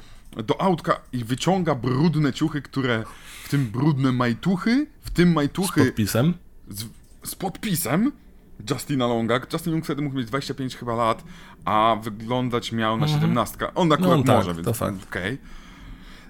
[0.43, 3.03] do autka i wyciąga brudne ciuchy, które
[3.45, 5.81] w tym brudne majtuchy, w tym majtuchy...
[5.81, 6.33] Z podpisem?
[6.69, 6.85] Z,
[7.23, 8.11] z podpisem
[8.69, 9.39] Justina Longa.
[9.53, 11.23] Justin Long wtedy mógł mieć 25 chyba lat,
[11.65, 13.53] a wyglądać miał na 17.
[13.53, 13.71] Mhm.
[13.75, 14.97] On akurat no, tak, może, więc okej.
[15.09, 15.37] Okay.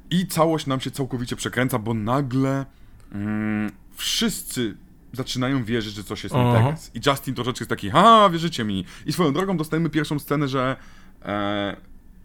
[0.10, 2.66] I całość nam się całkowicie przekręca, bo nagle
[3.12, 4.78] mm, wszyscy
[5.14, 6.76] zaczynają wierzyć, że coś jest nie tak.
[6.94, 8.86] I Justin troszeczkę jest taki, ha, wierzycie mi.
[9.06, 10.76] I swoją drogą dostajemy pierwszą scenę, że
[11.22, 11.76] e,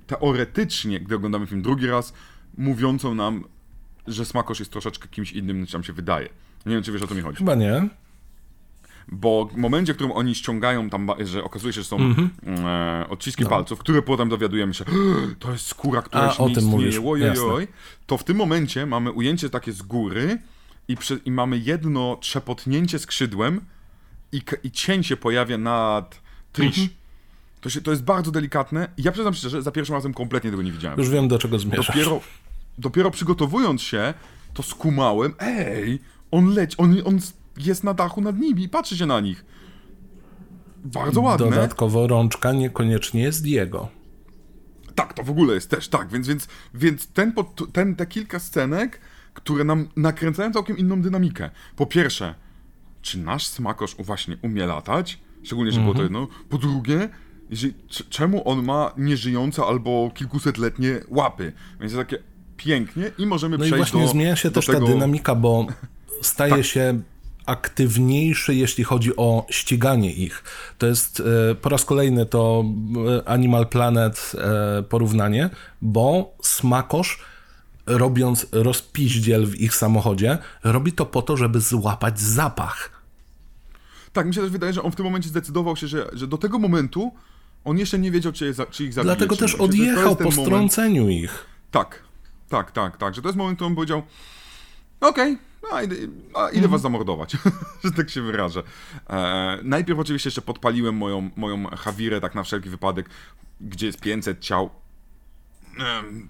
[0.06, 2.12] teoretycznie, gdy oglądamy film drugi raz,
[2.58, 3.44] mówiącą nam,
[4.06, 6.28] że Smakosz jest troszeczkę kimś innym niż nam się wydaje.
[6.66, 7.38] Nie wiem, czy wiesz o co mi chodzi.
[7.38, 7.88] Chyba nie.
[9.12, 12.66] Bo w momencie, w którym oni ściągają tam, że okazuje się, że są mm -hmm.
[12.66, 13.48] e, odciski no.
[13.48, 14.84] palców, które potem dowiadujemy się,
[15.38, 17.68] to jest skóra, która A, się nie istnieje, oj,
[18.06, 20.38] to w tym momencie mamy ujęcie takie z góry
[20.88, 23.60] i, przy, i mamy jedno trzepotnięcie skrzydłem
[24.32, 26.20] i, i cień się pojawia nad
[26.52, 26.78] Trish.
[26.78, 26.92] Mm -hmm.
[27.60, 30.72] To, się, to jest bardzo delikatne ja przyznam szczerze, za pierwszym razem kompletnie tego nie
[30.72, 30.98] widziałem.
[30.98, 31.86] Już wiem, do czego zmierzasz.
[31.86, 32.20] Dopiero,
[32.78, 34.14] dopiero przygotowując się,
[34.54, 35.98] to skumałem, ej,
[36.30, 37.18] on leci, on, on
[37.56, 39.44] jest na dachu nad nimi i patrzy się na nich.
[40.84, 41.50] Bardzo ładne.
[41.50, 43.88] Dodatkowo rączka niekoniecznie jest jego.
[44.94, 47.32] Tak, to w ogóle jest też, tak, więc, więc, więc ten,
[47.72, 49.00] ten, te kilka scenek,
[49.34, 51.50] które nam nakręcają całkiem inną dynamikę.
[51.76, 52.34] Po pierwsze,
[53.02, 55.20] czy nasz smakosz właśnie umie latać?
[55.42, 55.82] Szczególnie, że -hmm.
[55.82, 56.22] było to mhm.
[56.22, 56.36] jedno.
[56.48, 57.08] Po drugie,
[57.50, 57.74] jeżeli,
[58.10, 61.52] czemu on ma nieżyjące albo kilkusetletnie łapy?
[61.80, 62.22] Więc jest takie,
[62.64, 64.80] pięknie i możemy no przejść do No i właśnie do, zmienia się też tego...
[64.80, 65.66] ta dynamika, bo
[66.22, 66.64] staje tak.
[66.64, 67.00] się
[67.46, 70.42] aktywniejszy, jeśli chodzi o ściganie ich.
[70.78, 72.64] To jest e, po raz kolejny to
[73.24, 75.50] e, Animal Planet e, porównanie,
[75.82, 77.20] bo Smakosz
[77.86, 82.90] robiąc rozpiździel w ich samochodzie, robi to po to, żeby złapać zapach.
[84.12, 86.38] Tak, mi się też wydaje, że on w tym momencie zdecydował się, że, że do
[86.38, 87.12] tego momentu
[87.64, 89.16] on jeszcze nie wiedział, czy, je, czy ich zabije.
[89.16, 91.20] Dlatego też odjechał po strąceniu moment.
[91.20, 91.46] ich.
[91.70, 92.02] Tak,
[92.50, 94.02] tak, tak, tak, że to jest moment, w którym powiedział
[95.00, 96.10] okej, okay, no, idę, idę
[96.52, 96.70] mhm.
[96.70, 97.36] was zamordować,
[97.84, 98.62] że tak się wyrażę.
[99.10, 103.10] E, najpierw oczywiście jeszcze podpaliłem moją, moją Hawirę tak na wszelki wypadek,
[103.60, 104.70] gdzie jest 500 ciał.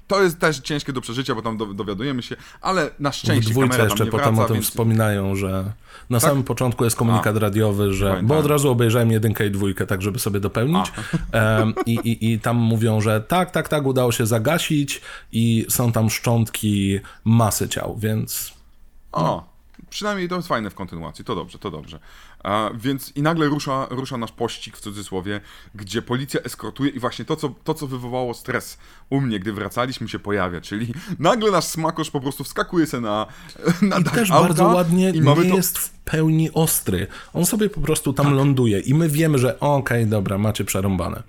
[0.07, 3.85] To jest też ciężkie do przeżycia, bo tam dowiadujemy się, ale na szczęście w dwójce
[3.85, 4.67] jeszcze potem wraca, o tym więc...
[4.67, 5.73] wspominają, że
[6.11, 6.31] na tak?
[6.31, 10.03] samym początku jest komunikat A, radiowy, że bo od razu obejrzałem jedynkę i dwójkę, tak
[10.03, 10.93] żeby sobie dopełnić
[11.33, 15.01] um, i, i, i tam mówią, że tak, tak, tak, udało się zagasić
[15.33, 18.53] i są tam szczątki masy ciał, więc...
[19.13, 19.51] O,
[19.91, 21.99] przynajmniej to jest fajne w kontynuacji, to dobrze, to dobrze.
[22.45, 25.41] A, więc i nagle rusza, rusza nasz pościg w cudzysłowie,
[25.75, 28.79] gdzie policja eskortuje i właśnie to co, to, co wywołało stres
[29.11, 33.27] u mnie, gdy wracaliśmy się pojawia, czyli nagle nasz smakosz po prostu wskakuje się na,
[33.83, 35.43] na I też bardzo ładnie i nie to...
[35.43, 37.07] jest w pełni ostry.
[37.33, 38.35] On sobie po prostu tam tak.
[38.35, 41.23] ląduje i my wiemy, że okej, okay, dobra, macie przerąbane.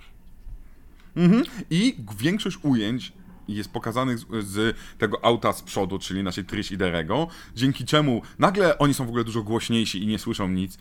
[1.16, 1.44] Mhm.
[1.70, 3.12] I większość ujęć
[3.48, 8.22] jest pokazanych z, z, tego auta z przodu, czyli naszej Trish i Derego, dzięki czemu
[8.38, 10.78] nagle oni są w ogóle dużo głośniejsi i nie słyszą nic.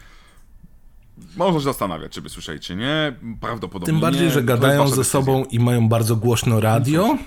[1.35, 3.13] Można się zastanawiać, czy by słyszeli, czy nie.
[3.41, 4.31] Prawdopodobnie Tym bardziej, nie.
[4.31, 7.17] że gadają ze sobą i mają bardzo głośno radio.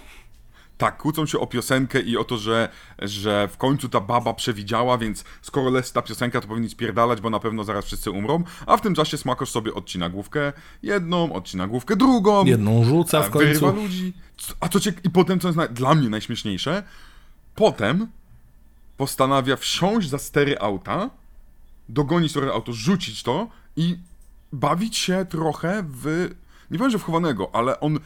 [0.79, 2.69] Tak, kłócą się o piosenkę i o to, że,
[2.99, 7.31] że w końcu ta baba przewidziała, więc skoro leci ta piosenka, to powinni spierdalać, bo
[7.31, 8.45] na pewno zaraz wszyscy umrą.
[8.67, 10.53] A w tym czasie Smakosz sobie odcina główkę
[10.83, 12.45] jedną, odcina główkę drugą.
[12.45, 13.77] Jedną rzuca w końcu.
[13.77, 14.13] ludzi.
[14.61, 14.93] A co cię...
[15.05, 15.69] I potem, co jest na...
[15.69, 16.83] dla mnie najśmieszniejsze,
[17.55, 18.09] potem
[18.97, 21.11] postanawia wsiąść za stery auta
[21.89, 23.99] dogonić to auto, rzucić to i
[24.53, 26.31] bawić się trochę w,
[26.71, 27.99] nie powiem, że wchowanego, ale on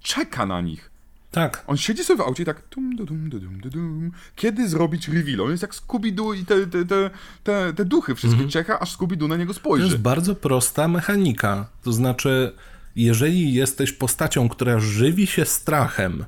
[0.00, 0.89] czeka na nich.
[1.30, 1.64] Tak.
[1.66, 4.12] On siedzi sobie w aucie i tak dum, dum, dum, dum, dum.
[4.36, 5.40] Kiedy zrobić reveal?
[5.40, 7.10] On jest jak Scooby-Doo i te, te, te,
[7.44, 9.86] te, te duchy wszystkie czeka, aż Scooby-Doo na niego To spojrzy.
[9.86, 11.66] jest bardzo prosta mechanika.
[11.82, 12.52] To znaczy,
[12.96, 16.24] jeżeli jesteś postacią, która żywi się strachem,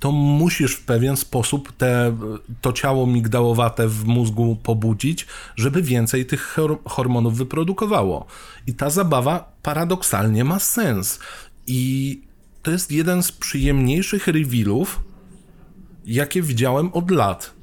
[0.00, 2.16] to musisz w pewien sposób te,
[2.60, 5.26] to ciało migdałowate w mózgu pobudzić,
[5.56, 8.26] żeby więcej tych hor- hormonów wyprodukowało.
[8.66, 11.18] I ta zabawa paradoksalnie ma sens.
[11.66, 12.20] I
[12.62, 15.00] to jest jeden z przyjemniejszych revealów,
[16.06, 17.54] jakie widziałem od lat.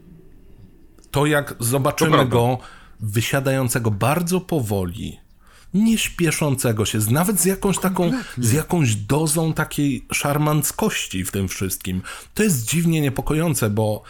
[1.12, 2.32] To jak zobaczymy prawda.
[2.32, 2.58] go
[3.00, 5.20] wysiadającego bardzo powoli,
[5.74, 12.02] nie śpieszącego się, nawet z jakąś taką, z jakąś dozą takiej szarmanckości w tym wszystkim.
[12.34, 14.04] To jest dziwnie niepokojące, bo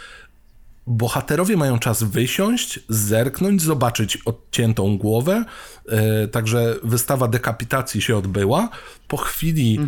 [0.88, 5.46] bohaterowie mają czas wysiąść, zerknąć, zobaczyć odciętą głowę,
[5.90, 8.70] e, także wystawa dekapitacji się odbyła.
[9.08, 9.80] Po chwili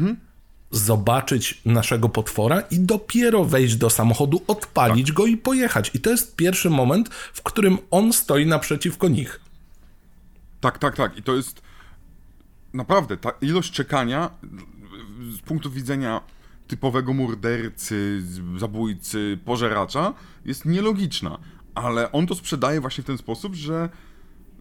[0.71, 5.91] zobaczyć naszego potwora i dopiero wejść do samochodu, odpalić go i pojechać.
[5.93, 9.39] I to jest pierwszy moment, w którym on stoi naprzeciwko nich.
[10.61, 11.17] Tak, tak, tak.
[11.17, 11.61] I to jest
[12.73, 14.29] naprawdę ta ilość czekania
[15.37, 16.21] z punktu widzenia
[16.67, 18.23] typowego mordercy,
[18.57, 20.13] zabójcy, pożeracza
[20.45, 21.37] jest nielogiczna.
[21.75, 23.89] Ale on to sprzedaje właśnie w ten sposób, że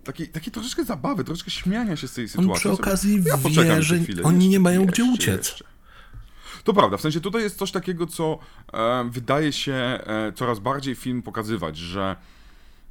[0.05, 2.55] takiej, takiej troszeczkę zabawy, troszeczkę śmiania się z tej On sytuacji.
[2.61, 5.49] przy okazji Ja wie, że oni nie mają gdzie jeszcze, uciec.
[5.49, 5.65] jeszcze.
[6.65, 8.39] To prawda, w sensie tutaj jest coś takiego, co
[8.73, 12.17] e, wydaje się e, coraz bardziej film pokazywać, że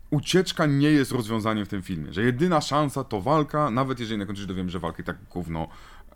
[0.09, 4.25] ucieczka nie jest rozwiązaniem w tym filmie, że jedyna szansa to walka, nawet jeżeli na
[4.25, 5.67] końcu się dowiemy, że walka i tak gówno,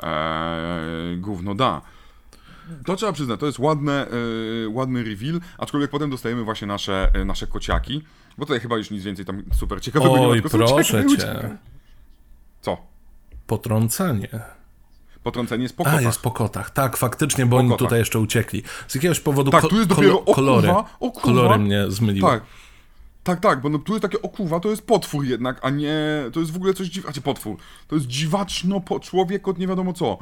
[0.03, 1.81] e, gówno da.
[2.85, 7.25] To trzeba przyznać, to jest ładne, e, ładny reveal, aczkolwiek potem dostajemy właśnie nasze, e,
[7.25, 8.03] nasze kociaki,
[8.37, 11.05] bo tutaj chyba już nic więcej tam super ciekawego nie ma, Oj, tylko są proszę
[11.17, 11.57] cię.
[12.61, 12.77] Co?
[13.47, 14.60] Potrącanie.
[15.23, 16.01] Potrącenie jest po A, kotach.
[16.03, 16.69] jest po kotach.
[16.69, 17.79] Tak, faktycznie, bo oni kotach.
[17.87, 18.63] tutaj jeszcze uciekli.
[18.87, 21.21] Z jakiegoś powodu Tak, ko- tu jest dopiero o kolory, kurwa, o kurwa.
[21.41, 22.29] kolory mnie zmyliły.
[22.31, 22.43] Tak.
[23.23, 25.95] Tak, tak, bo no, tu jest takie okuwa, to jest potwór jednak, a nie.
[26.33, 27.07] To jest w ogóle coś dziwnego.
[27.07, 27.57] Znaczy potwór.
[27.87, 30.17] To jest dziwaczno po człowiek od nie wiadomo co.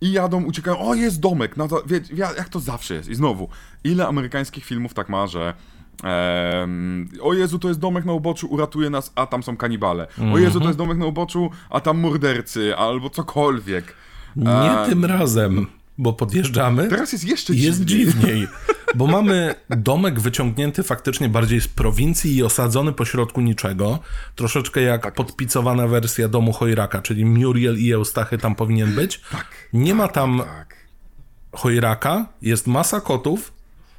[0.00, 0.78] I jadą, uciekają.
[0.78, 1.56] O, jest domek.
[1.56, 3.08] No to, wie, jak to zawsze jest.
[3.08, 3.48] I znowu,
[3.84, 5.54] ile amerykańskich filmów tak ma, że.
[6.04, 10.06] em, o Jezu, to jest domek na uboczu, uratuje nas, a tam są kanibale.
[10.34, 13.94] O Jezu, to jest domek na uboczu, a tam mordercy, albo cokolwiek.
[14.36, 15.66] Nie E, tym razem,
[15.98, 16.88] bo podjeżdżamy.
[16.88, 18.12] Teraz jest jeszcze Jest dziwniej.
[18.14, 18.48] dziwniej,
[18.94, 23.98] bo mamy domek wyciągnięty faktycznie bardziej z prowincji i osadzony pośrodku niczego.
[24.36, 29.20] Troszeczkę jak podpicowana wersja domu Chojraka, czyli Muriel i Eustachy tam powinien być.
[29.72, 30.74] Nie ma tam Tak.
[31.52, 33.52] Chojraka, jest masa kotów,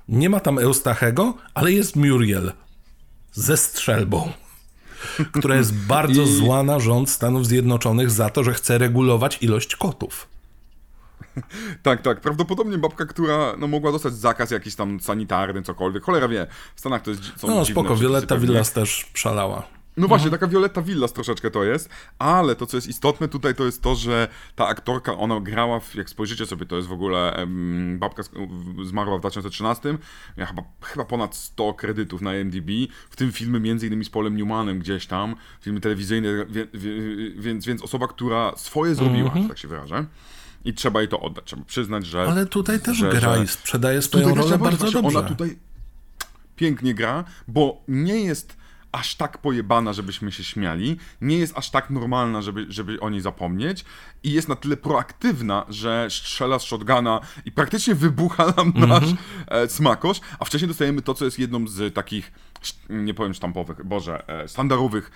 [0.10, 2.52] nie ma tam Eustachego, ale jest Muriel
[3.32, 4.32] ze strzelbą,
[5.32, 9.76] która jest bardzo I- zła na rząd Stanów Zjednoczonych za to, że chce regulować ilość
[9.76, 10.28] kotów.
[11.84, 12.22] Tak, tak.
[12.22, 16.04] Prawdopodobnie babka, która no, mogła dostać zakaz jakiś tam sanitarny, cokolwiek.
[16.04, 16.48] Cholera wie.
[16.76, 18.48] W Stanach to jest są No spoko, Violetta pewnie.
[18.48, 19.68] Villas też szalała.
[19.98, 21.90] No właśnie, taka Violetta Villas troszeczkę to jest,
[22.20, 25.96] ale to, co jest istotne tutaj, to jest to, że ta aktorka, ona grała, w,
[25.96, 27.48] jak spojrzycie sobie, to jest w ogóle,
[27.98, 28.24] babka
[28.86, 29.98] zmarła w 2013,
[30.38, 32.70] miała chyba, chyba ponad 100 kredytów na IMDb,
[33.10, 36.92] w tym filmy między innymi z Polem Newmanem gdzieś tam, filmy telewizyjne, wie, wie,
[37.38, 40.06] więc, więc osoba, która swoje zrobiła, że tak się wyrażę.
[40.66, 42.24] I trzeba jej to oddać, trzeba przyznać, że...
[42.24, 45.20] Ale tutaj też że, gra i sprzedaje swoją rolę bardzo dobrze.
[45.20, 45.58] Ona tutaj
[46.56, 48.58] pięknie gra, bo nie jest
[48.96, 53.22] aż tak pojebana, żebyśmy się śmiali, nie jest aż tak normalna, żeby, żeby o niej
[53.22, 53.86] zapomnieć
[54.24, 58.90] i jest na tyle proaktywna, że strzela z shotguna i praktycznie wybucha nam Mhm.
[58.90, 59.10] nasz
[59.48, 62.32] e, smakosz, a wcześniej dostajemy to, co jest jedną z takich,
[62.90, 65.12] nie powiem sztampowych, boże, e, sztandarowych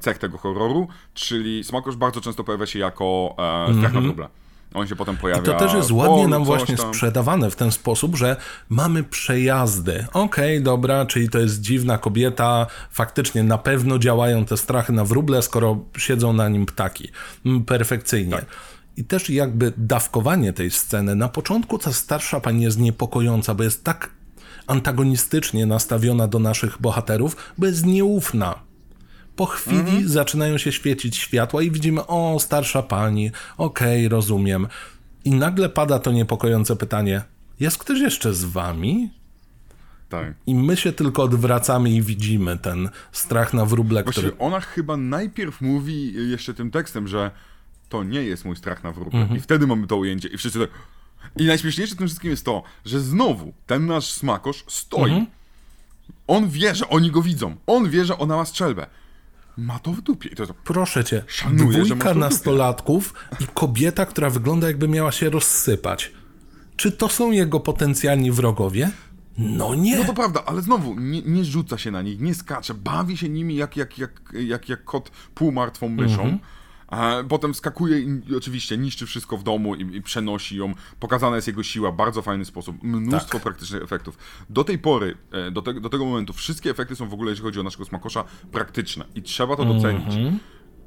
[0.00, 3.34] cech tego horroru, czyli smakosz bardzo często pojawia się jako
[3.68, 4.28] e, strach na wróble.
[4.74, 5.42] On się potem pojawia.
[5.42, 6.94] I to też jest ładnie nam właśnie tam.
[6.94, 8.36] sprzedawane w ten sposób, że
[8.68, 10.06] mamy przejazdy.
[10.12, 15.42] Okej, dobra, czyli to jest dziwna kobieta, faktycznie na pewno działają te strachy na wróble,
[15.42, 17.08] skoro siedzą na nim ptaki.
[17.46, 18.36] Mm, Perfekcyjnie.
[18.36, 18.46] Tak.
[18.96, 21.14] I też jakby dawkowanie tej sceny.
[21.14, 24.10] Na początku ta starsza pani jest niepokojąca, bo jest tak
[24.66, 28.69] antagonistycznie nastawiona do naszych bohaterów, bo jest nieufna.
[29.40, 30.08] Po chwili Mhm.
[30.08, 34.66] zaczynają się świecić światła i widzimy, o, starsza pani, okej, rozumiem.
[35.24, 37.22] I nagle pada to niepokojące pytanie,
[37.60, 39.10] jest ktoś jeszcze z wami?
[40.08, 40.34] Tak.
[40.46, 44.22] I my się tylko odwracamy i widzimy ten strach na wróble, który...
[44.22, 47.30] Właściwie ona chyba najpierw mówi jeszcze tym tekstem, że
[47.88, 49.28] to nie jest mój strach na wróble.
[49.36, 50.70] I wtedy mamy to ujęcie i wszyscy tak...
[51.36, 55.26] I najśmieszniejsze w tym wszystkim jest to, że znowu ten nasz smakosz stoi.
[56.26, 57.56] On wie, że oni go widzą.
[57.66, 58.86] On wie, że ona ma strzelbę.
[59.60, 60.28] Ma to w dupie.
[60.28, 65.12] I to jest, Proszę cię, Szanuję, dwójka to nastolatków i kobieta, która wygląda jakby miała
[65.12, 66.12] się rozsypać.
[66.76, 68.90] Czy to są jego potencjalni wrogowie?
[69.38, 69.98] No nie.
[69.98, 73.28] No to prawda, ale znowu, nie, nie rzuca się na nich, nie skacze, bawi się
[73.28, 76.22] nimi jak, jak, jak, jak, jak kot półmartwą myszą.
[76.22, 76.38] Mhm.
[76.90, 80.74] A potem skakuje i oczywiście niszczy wszystko w domu i, i przenosi ją.
[81.00, 82.82] Pokazana jest jego siła w bardzo fajny sposób.
[82.82, 83.42] Mnóstwo Tak.
[83.42, 84.18] praktycznych efektów.
[84.50, 87.44] Do tej pory, e, do, te, do tego momentu, wszystkie efekty są w ogóle, jeśli
[87.44, 89.04] chodzi o naszego smakosza, praktyczne.
[89.14, 90.06] I trzeba to docenić.
[90.14, 90.38] Mhm.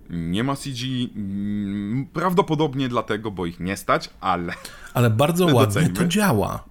[0.10, 0.86] Nie ma CG,
[1.16, 4.54] mm, prawdopodobnie dlatego, bo ich nie stać, ale
[4.94, 5.94] Ale bardzo ładnie docenimy.
[5.94, 6.64] to działa.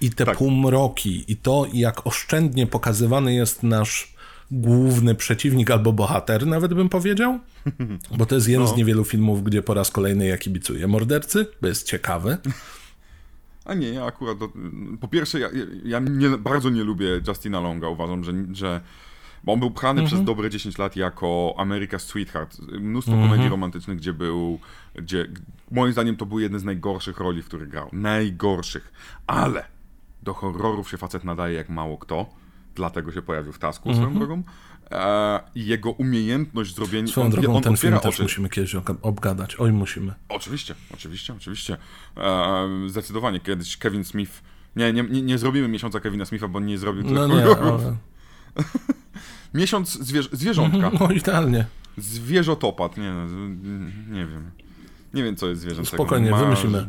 [0.00, 0.38] I te Tak.
[0.38, 4.14] półmroki, i to, jak oszczędnie pokazywany jest nasz
[4.50, 7.38] główny przeciwnik albo bohater, nawet bym powiedział.
[8.18, 8.72] Bo to jest jeden No.
[8.74, 12.36] z niewielu filmów, gdzie po raz kolejny ja kibicuję mordercy, bo jest ciekawy.
[13.64, 14.38] A nie, ja akurat.
[14.38, 14.48] Do,
[15.00, 15.48] po pierwsze, ja,
[15.84, 17.88] ja- nie, bardzo nie lubię Justina Longa.
[17.88, 18.32] Uważam, że.
[18.52, 18.80] że
[19.44, 22.58] bo on był pchany przez dobre 10 lat jako America's Sweetheart.
[22.80, 24.58] Mnóstwo komedii romantycznych, gdzie był.
[24.94, 25.26] Gdzie,
[25.70, 27.88] moim zdaniem to był jeden z najgorszych roli, w których grał.
[27.92, 28.92] Najgorszych.
[29.26, 29.64] Ale
[30.22, 32.26] do horrorów się facet nadaje jak mało kto.
[32.78, 34.42] Dlatego się pojawił w Tasku swoją drogą.
[34.90, 37.08] E, I jego umiejętność zrobienia.
[37.08, 38.22] Swoją drogą on ten film też oczy.
[38.22, 39.56] musimy kiedyś obgadać.
[39.56, 40.14] Oj, musimy.
[40.28, 41.76] Oczywiście, oczywiście, oczywiście.
[42.16, 44.42] E, zdecydowanie kiedyś Kevin Smith.
[44.76, 47.82] Nie, nie, nie, nie zrobimy miesiąca Kevina Smitha, bo nie zrobił No tyle nie, horrorów.
[47.84, 47.96] ale...
[49.54, 50.90] Miesiąc zwierz zwierzątka.
[51.00, 51.66] No idealnie.
[51.96, 53.26] Zwierzotopat, nie, no,
[54.14, 54.50] nie wiem.
[55.14, 55.96] Nie wiem, co jest zwierzęcego.
[55.96, 56.86] Spokojnie, wymyślimy.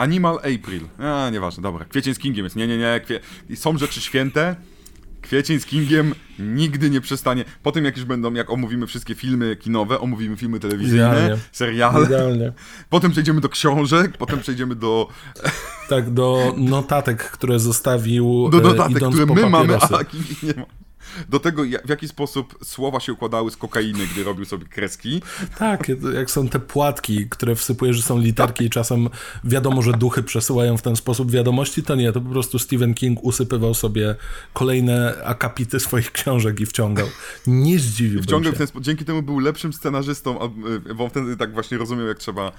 [0.00, 0.88] Animal April.
[0.98, 1.84] A, nieważne, dobra.
[1.84, 2.56] Kwiecień z Kingiem jest.
[2.56, 3.00] Nie, nie, nie.
[3.04, 3.20] Kwie...
[3.56, 4.56] Są rzeczy święte.
[5.22, 7.44] Kwiecień z Kingiem nigdy nie przestanie.
[7.62, 11.36] Po tym, jak już będą, jak omówimy wszystkie filmy kinowe, omówimy filmy telewizyjne, Idealnie.
[11.52, 12.06] seriale.
[12.06, 12.52] Idealnie.
[12.90, 15.08] Potem przejdziemy do książek, potem przejdziemy do,
[15.88, 19.96] Tak, do notatek, które zostawił do e, idąc które my mamy, papierosy.
[19.96, 20.66] a King nie ma.
[21.28, 25.22] Do tego, w jaki sposób słowa się układały z kokainy, gdy robił sobie kreski.
[25.58, 29.08] Tak, jak są te płatki, które wsypujesz, że są literki i czasem
[29.44, 33.18] wiadomo, że duchy przesyłają w ten sposób wiadomości, to nie, to po prostu Stephen King
[33.24, 34.14] usypywał sobie
[34.52, 37.06] kolejne akapity swoich książek i wciągał.
[37.46, 38.66] Nie zdziwiłbym Wciągał się.
[38.66, 38.82] w ten.
[38.82, 40.38] Dzięki temu był lepszym scenarzystą,
[40.90, 42.52] y, bo wtedy tak właśnie rozumiał, jak trzeba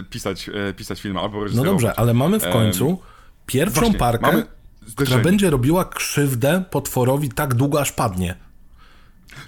[0.00, 1.72] y, pisać, y, pisać film albo No reżyserować.
[1.72, 2.98] dobrze, ale mamy w końcu
[3.46, 4.46] pierwszą Właśnie, parkę, mamy
[4.82, 5.22] która zderzenie.
[5.22, 8.34] będzie robiła krzywdę potworowi tak długo, aż padnie.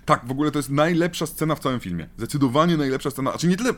[0.05, 2.09] Tak, w ogóle to jest najlepsza scena w całym filmie.
[2.16, 3.30] Zdecydowanie najlepsza scena.
[3.30, 3.70] Znaczy nie tyle,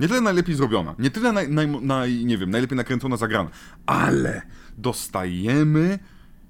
[0.00, 3.50] nie tyle najlepiej zrobiona, nie tyle naj, naj, naj, nie wiem, najlepiej nakręcona, zagrana,
[3.86, 4.42] ale
[4.78, 5.98] dostajemy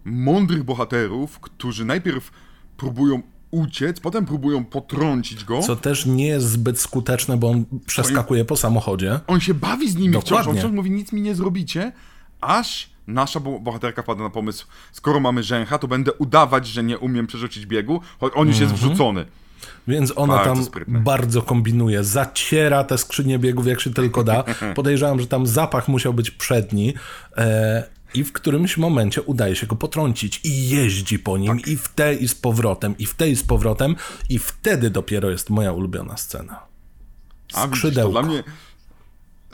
[0.05, 2.31] mądrych bohaterów, którzy najpierw
[2.77, 5.61] próbują uciec, potem próbują potrącić go.
[5.63, 9.21] Co też nie jest zbyt skuteczne, bo on przeskakuje po samochodzie.
[9.27, 10.61] On się bawi z nimi wciąż, on Dokładnie.
[10.61, 11.93] wciąż mówi, nic mi nie zrobicie,
[12.41, 16.99] aż nasza bo- bohaterka wpada na pomysł, skoro mamy rzęcha, to będę udawać, że nie
[16.99, 18.91] umiem przerzucić biegu, choć on już jest Mhm.
[18.91, 19.27] wrzucony.
[19.89, 21.01] Więc ona Bardzo tam sprytne.
[21.01, 24.45] bardzo kombinuje, zaciera te skrzynie biegów jak się tylko da.
[24.75, 26.95] Podejrzewam, że tam zapach musiał być przedni.
[27.37, 27.85] E,
[28.15, 31.69] I w którymś momencie udaje się go potrącić i jeździ po nim Tak.
[31.69, 33.97] i w te i z powrotem, i w te i z powrotem
[34.29, 36.61] i wtedy dopiero jest moja ulubiona scena.
[37.55, 38.13] A widzisz, Skrzydełko.
[38.13, 38.43] dla mnie...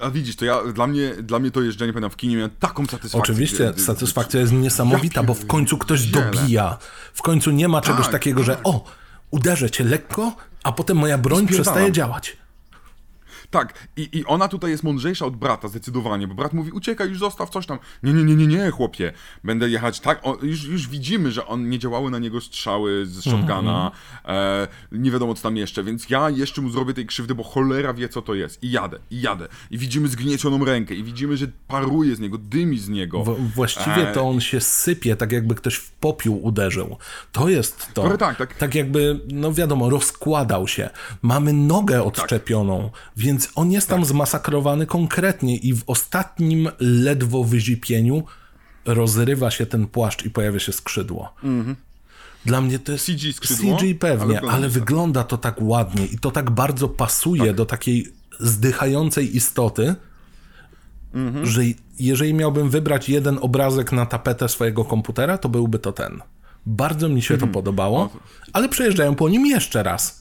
[0.03, 2.83] A widzisz, to ja, dla mnie, dla mnie to jeżdżenie pamiętam w kinie miałem taką
[2.87, 3.21] satysfakcję.
[3.21, 6.79] Oczywiście, kiedy- satysfakcja jest niesamowita, bo w końcu ktoś dobija.
[7.15, 8.85] W końcu nie ma czegoś Tak, takiego, że o,
[9.31, 10.33] uderzę cię lekko,
[10.63, 12.37] a potem moja broń przestaje działać.
[13.51, 17.19] Tak, i, i ona tutaj jest mądrzejsza od brata, zdecydowanie, bo brat mówi, uciekaj, już
[17.19, 17.79] zostaw coś tam.
[18.03, 19.13] Nie, nie, nie, nie, nie, chłopie,
[19.45, 20.21] będę jechać tak.
[20.23, 23.91] O, już, już widzimy, że on nie działały na niego strzały z shotguna,
[24.25, 27.95] e, nie wiadomo co tam jeszcze, więc ja jeszcze mu zrobię tej krzywdy, bo cholera
[27.95, 28.63] wie co to jest.
[28.63, 29.49] I jadę, i jadę.
[29.71, 33.25] I widzimy zgniecioną rękę, i widzimy, że paruje z niego, dymi z niego.
[33.25, 36.97] W, właściwie E, to on się sypie, tak jakby ktoś w popiół uderzył.
[37.33, 38.17] To jest to.
[38.19, 38.55] Tak, tak.
[38.55, 40.91] Tak jakby, no wiadomo, rozkładał się.
[41.23, 43.97] Mamy nogę odczepioną, więc on jest Tak.
[43.97, 48.23] tam zmasakrowany konkretnie i w ostatnim ledwo wyzipieniu
[48.85, 51.35] rozrywa się ten płaszcz i pojawia się skrzydło.
[52.45, 54.71] Dla mnie to jest CG skrzydło, CG pewnie, ale ale, wygląda tak.
[54.73, 59.95] wygląda to tak ładnie i to tak bardzo pasuje do takiej zdychającej istoty,
[61.15, 61.47] Mhm.
[61.47, 61.63] że
[61.99, 66.21] jeżeli miałbym wybrać jeden obrazek na tapetę swojego komputera, to byłby to ten.
[66.67, 67.51] Bardzo mi się Mhm.
[67.51, 68.11] to podobało,
[68.53, 70.18] ale przejeżdżają po nim jeszcze raz.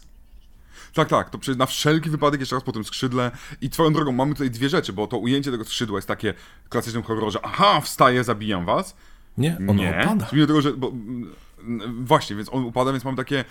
[0.98, 3.32] Tak, tak, to przecież na wszelki wypadek jeszcze raz po tym skrzydle.
[3.62, 6.34] I twoją drogą mamy tutaj dwie rzeczy, bo to ujęcie tego skrzydła jest takie
[6.66, 7.39] w klasycznym horrorze.
[7.43, 8.95] Aha, wstaję, zabijam was.
[9.38, 10.00] Nie, ono nie.
[10.02, 10.28] opada.
[10.34, 10.74] Mimo tego, że.
[10.74, 13.45] Bo, mm, właśnie, więc on upada, więc mamy takie.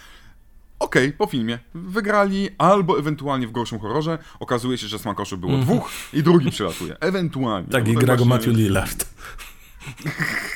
[0.78, 1.58] Okej, po filmie.
[1.74, 6.96] Wygrali, albo ewentualnie w gorszym horrorze okazuje się, że smakoszy było dwóch i drugi przylatuje.
[7.00, 7.68] Ewentualnie.
[7.68, 9.06] Tak, No i gra go Matthew Lillard.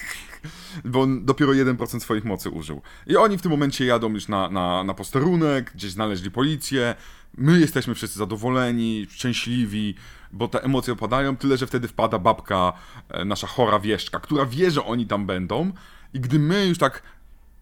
[0.84, 2.82] bo on dopiero 1% swoich mocy użył.
[3.06, 6.94] I oni w tym momencie jadą już na, na, na posterunek, gdzieś znaleźli policję.
[7.36, 9.94] My jesteśmy wszyscy zadowoleni, szczęśliwi,
[10.32, 12.72] bo te emocje opadają, tyle że wtedy wpada babka,
[13.08, 15.72] e, nasza chora wieszczka, która wie, że oni tam będą.
[16.14, 17.02] I gdy my już tak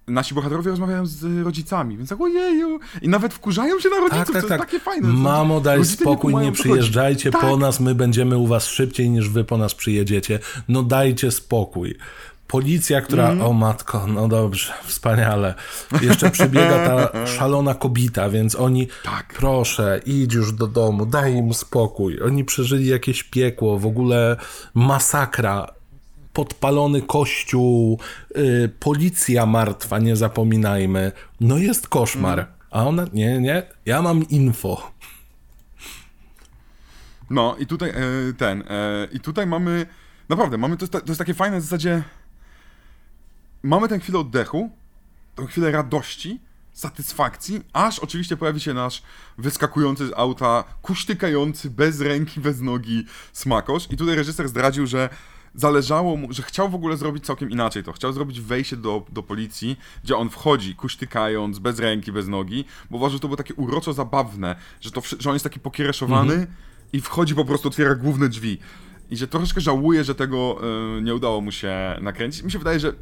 [0.06, 4.32] nasi bohaterowie rozmawiają z rodzicami, więc tak ojeju, i nawet wkurzają się na rodziców, Tak,
[4.34, 4.58] tak, to tak.
[4.58, 5.08] jest takie fajne.
[5.08, 6.52] Mamo, daj Rodzice spokój, nie chodzi.
[6.62, 7.40] przyjeżdżajcie tak.
[7.40, 10.38] po nas, my będziemy u was szybciej niż wy po nas przyjedziecie.
[10.68, 11.94] No dajcie spokój.
[12.48, 13.50] Policja, która, Mhm.
[13.50, 15.54] o matko, no dobrze, wspaniale.
[16.02, 19.26] Jeszcze przybiega ta szalona kobita, więc oni, Tak.
[19.36, 22.22] proszę, idź już do domu, daj im spokój.
[22.22, 24.36] Oni przeżyli jakieś piekło, w ogóle
[24.74, 25.66] masakra.
[26.32, 27.98] Podpalony kościół,
[28.36, 31.12] y, policja martwa, nie zapominajmy.
[31.40, 32.38] No jest koszmar.
[32.38, 32.56] Mhm.
[32.70, 34.90] A ona, nie, nie, ja mam info.
[37.30, 37.94] No i tutaj e,
[38.38, 39.86] ten, e, i tutaj mamy,
[40.28, 42.02] naprawdę, mamy, to to jest takie fajne w zasadzie,
[43.62, 44.70] mamy tę chwilę oddechu,
[45.34, 46.40] tę chwilę radości,
[46.72, 49.02] satysfakcji, aż oczywiście pojawi się nasz
[49.38, 55.08] wyskakujący z auta, kuśtykający, bez ręki, bez nogi smakosz i tutaj reżyser zdradził, że
[55.54, 57.92] zależało mu, że chciał w ogóle zrobić całkiem inaczej to.
[57.92, 62.96] Chciał zrobić wejście do, do policji, gdzie on wchodzi kuśtykając, bez ręki, bez nogi, bo
[62.96, 66.46] uważał, że to było takie uroczo zabawne, że, to, że on jest taki pokiereszowany
[66.92, 68.58] i wchodzi po prostu, otwiera główne drzwi.
[69.10, 70.60] I że troszeczkę żałuje, że tego
[70.98, 72.42] y, nie udało mu się nakręcić.
[72.42, 72.92] Mi się wydaje, że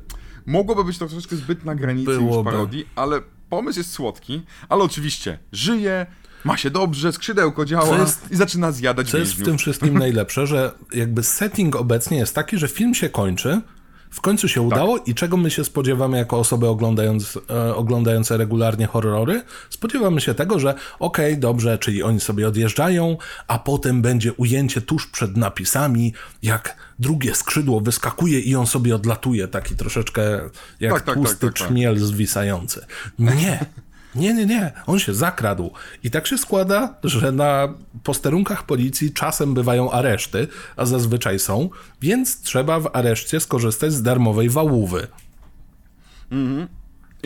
[0.46, 2.50] mogłoby być to troszeczkę zbyt na granicy już Byłoby.
[2.50, 3.20] parodii, ale
[3.50, 6.06] pomysł jest słodki, ale oczywiście żyje,
[6.44, 10.46] ma się dobrze, skrzydełko działa jest- i zaczyna zjadać Co jest w tym wszystkim najlepsze,
[10.46, 13.60] że jakby setting obecnie jest taki, że film się kończy,
[14.10, 18.86] w końcu się udało i czego my się spodziewamy jako osoby oglądając, e, oglądające regularnie
[18.86, 19.42] horrory?
[19.70, 23.16] Spodziewamy się tego, że okej, dobrze, czyli oni sobie odjeżdżają,
[23.48, 29.48] a potem będzie ujęcie tuż przed napisami, jak drugie skrzydło wyskakuje i on sobie odlatuje,
[29.48, 30.22] taki troszeczkę
[30.80, 31.66] jak Tak, tak, tak, tłusty tak, tak.
[31.66, 32.86] trzmiel zwisający.
[33.18, 33.64] Nie.
[34.16, 34.72] Nie, nie, nie.
[34.86, 35.70] On się zakradł.
[36.04, 42.40] I tak się składa, że na posterunkach policji czasem bywają areszty, a zazwyczaj są, więc
[42.40, 45.06] trzeba w areszcie skorzystać z darmowej wałówy.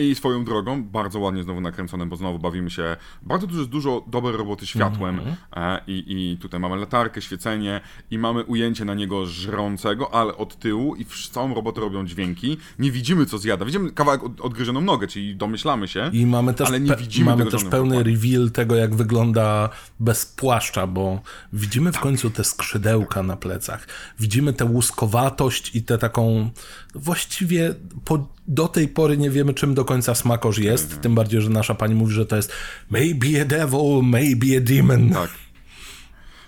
[0.09, 2.97] I swoją drogą, bardzo ładnie znowu nakręcone, bo znowu bawimy się.
[3.21, 5.21] Bardzo dużo, dużo dobrej roboty światłem.
[5.55, 7.81] E, i, I tutaj mamy latarkę, świecenie
[8.11, 12.57] i mamy ujęcie na niego żrącego, ale od tyłu i w, całą robotę robią dźwięki.
[12.79, 13.65] Nie widzimy, co zjada.
[13.65, 16.09] Widzimy kawałek od, odgryzioną nogę, czyli domyślamy się.
[16.13, 18.13] I mamy też, ale nie pe- widzimy mamy też pełny dokładnie.
[18.13, 21.21] reveal tego, jak wygląda bez płaszcza, bo
[21.53, 23.87] widzimy w końcu te skrzydełka na plecach.
[24.19, 26.49] Widzimy tę łuskowatość i tę taką.
[26.95, 27.75] Właściwie
[28.05, 31.01] po, do tej pory nie wiemy, czym do końca smakosz jest.
[31.01, 32.53] Tym bardziej, że nasza pani mówi, że to jest
[32.89, 35.09] maybe a devil, maybe a demon.
[35.09, 35.29] Tak.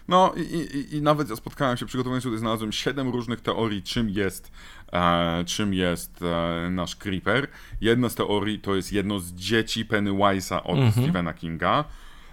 [0.07, 4.09] No i, i, i nawet ja spotkałem się, przygotowując tutaj, znalazłem siedem różnych teorii, czym
[4.09, 4.51] jest,
[4.93, 7.47] e, czym jest e, nasz Creeper.
[7.81, 11.83] Jedna z teorii to jest jedno z dzieci Pennywise'a od Stephena Kinga.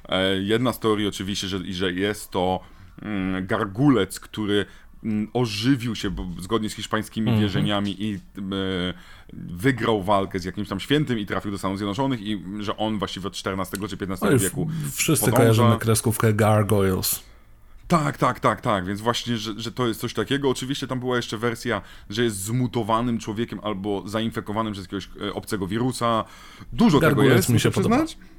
[0.08, 2.60] E, jedna z teorii oczywiście, że, że jest to
[3.02, 4.66] mm, gargulec, który
[5.04, 8.18] mm, ożywił się bo, zgodnie z hiszpańskimi wierzeniami i e,
[9.32, 13.26] wygrał walkę z jakimś tam świętym i trafił do Stanów Zjednoczonych i że on właściwie
[13.28, 15.42] od XIV czy XV No wieku Wszyscy podąża.
[15.42, 17.22] kojarzymy kreskówkę Gargoyles.
[17.88, 20.50] Tak, tak, tak, tak, więc właśnie, że, że to jest coś takiego.
[20.50, 25.66] Oczywiście tam była jeszcze wersja, że jest zmutowanym człowiekiem albo zainfekowanym przez jakiegoś e, obcego
[25.66, 26.24] wirusa.
[26.72, 27.96] Dużo tego Gargulec jest, mi muszę się podoba.
[28.04, 28.29] przyznać.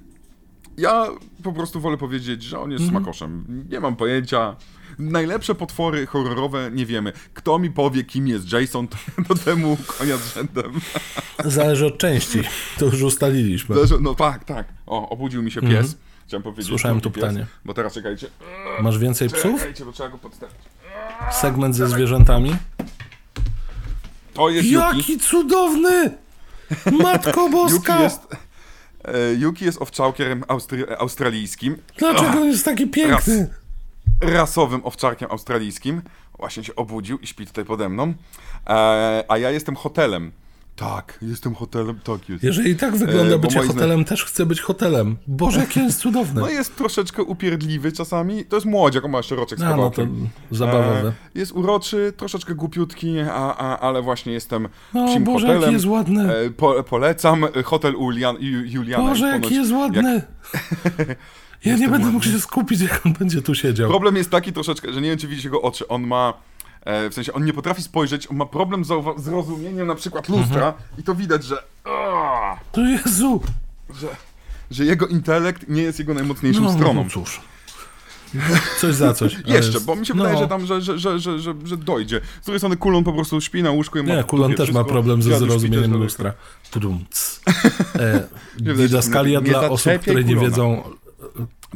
[0.78, 1.08] Ja
[1.44, 3.04] po prostu wolę powiedzieć, że on jest Mhm.
[3.04, 3.46] smakoszem.
[3.70, 4.56] Nie mam pojęcia.
[5.00, 7.14] Najlepsze potwory horrorowe nie wiemy.
[7.34, 10.72] Kto mi powie, kim jest Jason, to, temu konia z rzędem.
[11.46, 12.40] Zależy od części.
[12.80, 13.76] To już ustaliliśmy.
[13.76, 14.68] Zależy- No tak, tak.
[14.88, 15.98] O, obudził mi się pies.
[16.28, 16.66] Chciałem powiedzieć.
[16.66, 16.80] Mhm.
[16.80, 17.40] Słyszałem tu ptanie.
[17.40, 18.28] Pies, bo teraz czekajcie.
[18.82, 19.60] Masz więcej psów?
[19.60, 20.56] Czekajcie, bo trzeba go podstawić.
[21.32, 22.56] Segment ze zwierzętami?
[24.34, 24.98] To jest Yuki.
[24.98, 26.18] Jaki cudowny!
[26.92, 28.04] Matko Yuki boska!
[28.04, 28.38] jest, e,
[29.38, 33.50] Yuki jest owczarkiem austry, australijskim, Dlaczego on jest taki piękny?
[34.22, 36.02] rasowym owczarkiem australijskim.
[36.40, 38.14] Właśnie się obudził i śpi tutaj pode mną.
[38.68, 40.32] E, a ja jestem hotelem.
[40.76, 42.00] Tak, jestem hotelem,
[42.30, 42.44] jest.
[42.44, 45.18] Jeżeli tak wygląda E, bycie moi zna- hotelem, też chcę być hotelem.
[45.28, 46.42] Boże, jakie jest cudowne.
[46.42, 48.46] No jest troszeczkę upierdliwy czasami.
[48.46, 50.08] To jest młodziak, on ma jeszcze roczek z A, no to
[50.52, 51.08] zabawowe.
[51.08, 55.62] E, jest uroczy, troszeczkę głupiutki, a, a, ale właśnie jestem O psim Boże, hotelem.
[55.62, 56.36] jaki jest ładny.
[56.36, 59.04] E, po, polecam hotel Julian, Ju- Juliana.
[59.10, 60.22] Boże, i jaki ponoć jest jak- ładny.
[61.66, 63.90] Ja nie będę mógł się skupić, jak on będzie tu siedział.
[63.90, 65.88] Problem jest taki troszeczkę, że nie wiem, czy widzicie jego oczy.
[65.88, 66.34] On ma.
[66.86, 70.74] E, w sensie, on nie potrafi spojrzeć, on ma problem z zrozumieniem na przykład lustra
[70.98, 71.64] i to widać, że,
[72.72, 73.42] To Jezu!
[74.00, 74.08] że.
[74.72, 77.04] że jego intelekt nie jest jego najmocniejszą No, stroną.
[77.04, 77.42] no cóż.
[78.80, 79.34] Coś za coś.
[79.34, 80.40] Jeszcze, jest- bo mi się wydaje, no.
[80.40, 82.22] że tam, że, że, że, że, że, że dojdzie.
[82.42, 84.84] Z drugiej strony Kulon po prostu śpi na łóżku i ma Nie, Kulon też ma
[84.84, 86.34] problem ze zrozumieniem lustra.
[86.72, 87.42] Tudumc.
[88.00, 88.28] E,
[88.74, 90.84] didaskalia dla osób, które nie wiedzą.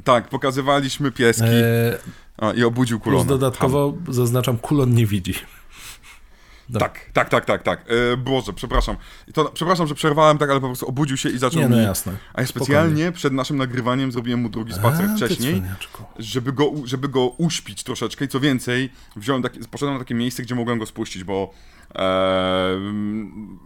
[0.03, 1.97] Tak, pokazywaliśmy pieski E,
[2.37, 3.23] a, i obudził Kulona.
[3.23, 5.33] plus dodatkowo zaznaczam, kulon nie widzi.
[6.73, 7.85] Tak, tak, tak, tak, tak.
[8.13, 8.95] E, Boże, przepraszam.
[9.33, 11.83] To, przepraszam, że przerwałem tak, ale po prostu obudził się i zaczął Nie, no mi...
[11.83, 12.13] jasne.
[12.33, 15.61] A ja specjalnie przed naszym nagrywaniem zrobiłem mu drugi spacer A, wcześniej,
[16.19, 20.43] żeby go, żeby go uśpić troszeczkę i co więcej, wziąłem takie, poszedłem na takie miejsce,
[20.43, 21.53] gdzie mogłem go spuścić, bo
[21.95, 22.77] e,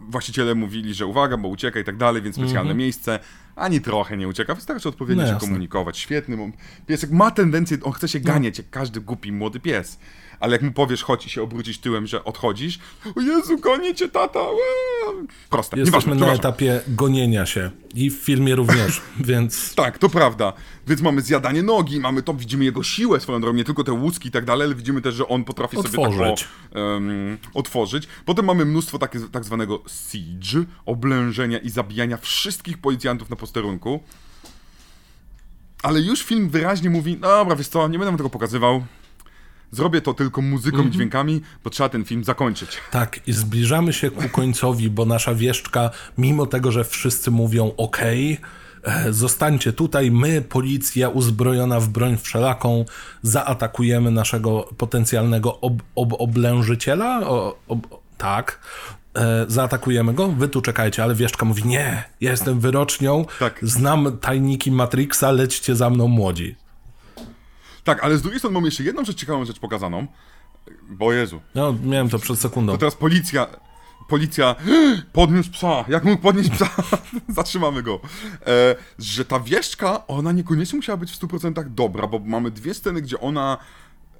[0.09, 3.19] właściciele mówili, że uwaga, bo ucieka i tak dalej, więc specjalne miejsce,
[3.55, 5.35] ani trochę nie ucieka, wystarczy odpowiednio Mhm.
[5.35, 5.97] No się komunikować.
[5.97, 6.49] Świetny, bo
[6.87, 9.99] piesek ma tendencję, on chce się ganiać, jak każdy głupi młody pies.
[10.39, 12.79] Ale jak mu powiesz, chodź i się obrócić tyłem, że odchodzisz,
[13.15, 15.27] o Jezu, gonię cię, tata, eee.
[15.49, 17.71] proste, Jesteśmy nieważne, na etapie gonienia się.
[17.95, 20.53] I w filmie również, więc Tak, to prawda.
[20.87, 24.27] Więc mamy zjadanie nogi, mamy to, widzimy jego siłę swoją drogą, nie tylko te łuski
[24.27, 26.47] i tak dalej, ale widzimy też, że on potrafi sobie Otworzyć.
[26.73, 28.07] tak o, em, otworzyć.
[28.25, 34.03] Potem mamy mnóstwo takie, tak zwanego siege, oblężenia i zabijania wszystkich policjantów na posterunku.
[35.83, 38.83] Ale już film wyraźnie mówi, dobra, wiesz co, nie będę tego pokazywał.
[39.71, 40.89] Zrobię to tylko muzyką Mhm.
[40.89, 42.77] i dźwiękami, bo trzeba ten film zakończyć.
[42.91, 47.97] tak, i zbliżamy się ku końcowi, bo nasza wieszczka, mimo tego, że wszyscy mówią OK,
[49.09, 52.85] zostańcie tutaj, my, policja uzbrojona w broń wszelaką,
[53.23, 57.27] zaatakujemy naszego potencjalnego ob, ob, oblężyciela?
[57.27, 58.59] O, ob, tak.
[59.15, 63.59] E, zaatakujemy go, wy tu czekajcie, ale wieszczka mówi, nie, ja jestem wyrocznią, Tak.
[63.61, 66.55] znam tajniki Matrixa, lećcie za mną młodzi.
[67.83, 70.07] Tak, ale z drugiej strony mamy jeszcze jedną rzecz, ciekawą rzecz pokazaną.
[70.89, 72.71] Bo Jezu, No, miałem to przed sekundą.
[72.73, 73.47] To teraz policja.
[74.09, 74.55] Policja
[75.13, 75.85] podniósł psa.
[75.87, 76.69] Jak mógł podnieść psa?
[77.29, 77.99] Zatrzymamy go.
[78.47, 83.01] E, że ta wieszczka, ona niekoniecznie musiała być w 100% dobra, bo mamy dwie sceny,
[83.01, 83.57] gdzie ona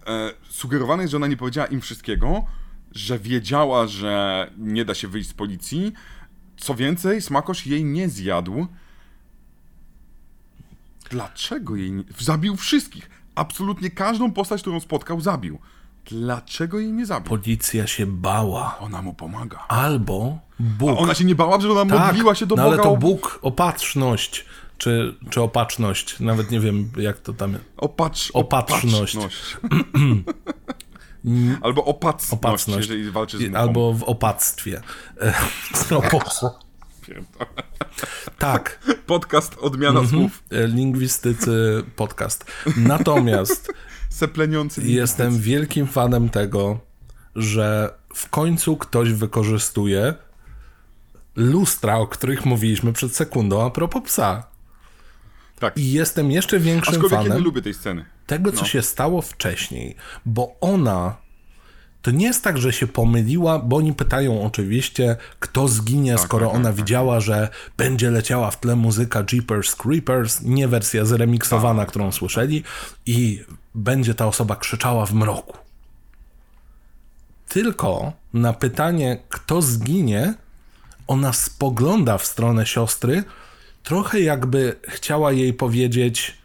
[0.08, 2.46] e, sugerowana jest, że ona nie powiedziała im wszystkiego,
[2.92, 5.94] że wiedziała, że nie da się wyjść z policji.
[6.58, 8.68] Co więcej, Smakosz jej nie zjadł.
[11.10, 12.04] Dlaczego jej nie...
[12.20, 13.10] Zabił wszystkich.
[13.40, 15.60] Absolutnie każdą postać, którą spotkał, zabił.
[16.06, 17.30] Dlaczego jej nie zabił?
[17.30, 18.78] Policja się bała.
[18.80, 19.66] Ona mu pomaga.
[19.68, 21.00] Albo Bóg.
[21.00, 22.76] Ona się nie bała, że ona tak, modliła się do no Boga.
[22.76, 24.46] ale to Bóg, opatrzność,
[24.78, 27.58] czy, czy opatrzność, nawet nie wiem jak to tam.
[27.78, 29.16] Opatrz, Opatrzność.
[29.16, 29.58] opatrzność.
[31.62, 32.90] Albo opacność, Opacność.
[32.90, 33.58] jeżeli walczy z muchą.
[33.58, 34.82] Albo w opactwie.
[35.92, 36.20] No, po,
[38.38, 40.08] tak, Podcast odmiana Mhm.
[40.10, 40.44] słów.
[40.52, 42.46] e, lingwistycy podcast.
[42.78, 43.74] Natomiast
[44.10, 46.80] Sepleniący jestem wielkim fanem tego,
[47.36, 50.14] że w końcu ktoś wykorzystuje
[51.36, 54.44] lustra, o których mówiliśmy przed sekundą, a propos psa.
[55.60, 55.78] Tak.
[55.78, 58.06] I jestem jeszcze większym Aczkolwiek ja fanem nie lubię tej sceny.
[58.28, 59.96] tego, co się stało wcześniej,
[60.26, 61.16] bo ona.
[62.02, 66.56] To nie jest tak, że się pomyliła, bo oni pytają oczywiście, kto zginie, skoro tak,
[66.56, 71.90] ona tak, widziała, że będzie leciała w tle muzyka Jeepers Creepers, nie wersja zremiksowana, Tak,
[71.90, 72.64] którą słyszeli,
[73.06, 73.44] i
[73.76, 75.58] będzie ta osoba krzyczała w mroku.
[77.50, 80.34] Tylko na pytanie, kto zginie,
[81.08, 83.24] ona spogląda w stronę siostry,
[83.84, 86.38] trochę jakby chciała jej powiedzieć: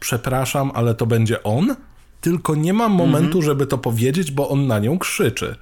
[0.00, 1.76] Przepraszam, ale to będzie on.
[2.22, 5.56] Tylko nie mam momentu, żeby to powiedzieć, bo on na nią krzyczy.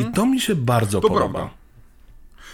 [0.00, 1.28] I to mi się bardzo To podoba.
[1.32, 1.54] prawda.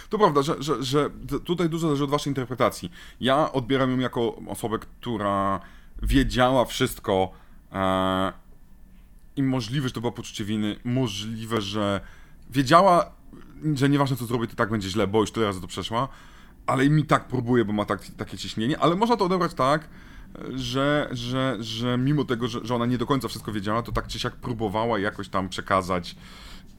[0.09, 1.09] To prawda, że, że, że
[1.45, 2.91] tutaj dużo zależy od waszej interpretacji.
[3.21, 5.59] Ja odbieram ją jako osobę, która
[6.03, 7.31] wiedziała wszystko
[7.73, 8.33] e,
[9.35, 12.01] i możliwe, że to było poczucie winy, możliwe, że
[12.49, 13.11] wiedziała,
[13.75, 16.07] że nieważne co zrobi, to tak będzie źle, bo już tyle razy to przeszła,
[16.67, 19.89] ale mi tak próbuje, bo ma tak, takie ciśnienie, ale można to odebrać tak,
[20.55, 24.07] że, że, że mimo tego, że, że ona nie do końca wszystko wiedziała, to tak
[24.07, 26.15] czy siak próbowała jakoś tam przekazać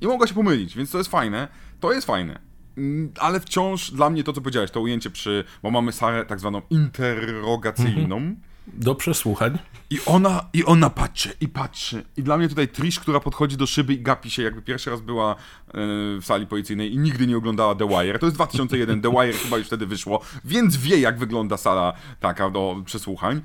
[0.01, 1.49] i mogła się pomylić, więc to jest fajne.
[1.81, 2.39] To jest fajne.
[2.77, 6.41] Mm, Ale wciąż dla mnie to, co powiedziałeś, to ujęcie przy, bo mamy Sarę tak
[6.41, 8.35] zwaną interrogacyjną
[8.67, 9.59] Do przesłuchań.
[9.91, 12.05] i ona, i ona patrzy, i patrzy.
[12.17, 15.01] I dla mnie tutaj Trish, która podchodzi do szyby i gapi się, jakby pierwszy raz
[15.01, 15.37] była e,
[15.75, 18.19] w sali policyjnej i nigdy nie oglądała The Wire.
[18.19, 22.51] To jest 2001, The Wire chyba już wtedy wyszło, więc wie, jak wygląda sala taka
[22.51, 23.43] do przesłuchań.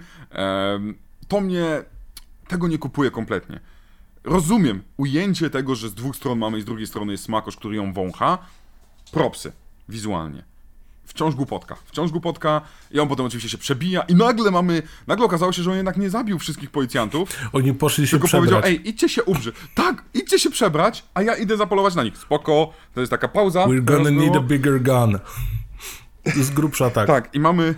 [1.28, 1.84] To mnie,
[2.48, 3.60] tego nie kupuje kompletnie.
[4.24, 7.76] Rozumiem ujęcie tego, że z dwóch stron mamy i z drugiej strony jest smakosz, który
[7.76, 8.38] ją wącha.
[9.12, 9.52] Propsy,
[9.90, 10.44] wizualnie.
[11.08, 11.76] Wciąż głupotka.
[11.86, 12.62] Wciąż głupotka
[12.92, 15.98] i on potem oczywiście się przebija i nagle mamy, nagle okazało się, że on jednak
[15.98, 18.50] nie zabił wszystkich policjantów, Oni poszli się tylko przebrać.
[18.50, 19.56] powiedział, ej, idźcie się ubrzyć.
[19.76, 22.18] Tak, idźcie się przebrać, a ja idę zapolować na nich.
[22.18, 23.66] Spoko, to jest taka pauza.
[23.66, 25.20] We're gonna need a bigger gun.
[26.36, 27.08] Z grubsza tak.
[27.08, 27.76] Tak, i mamy,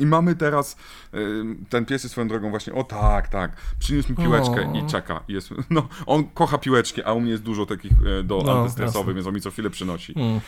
[0.00, 0.76] I mamy teraz,
[1.14, 4.76] y, ten pies jest swoją drogą właśnie, o tak, tak, przyniósł mi piłeczkę O.
[4.76, 5.20] i czeka.
[5.28, 9.14] Jest, no, on kocha piłeczki, a u mnie jest dużo takich e, do No, antystresowych,
[9.14, 10.14] więc on mi co chwilę przynosi.
[10.16, 10.40] Mm.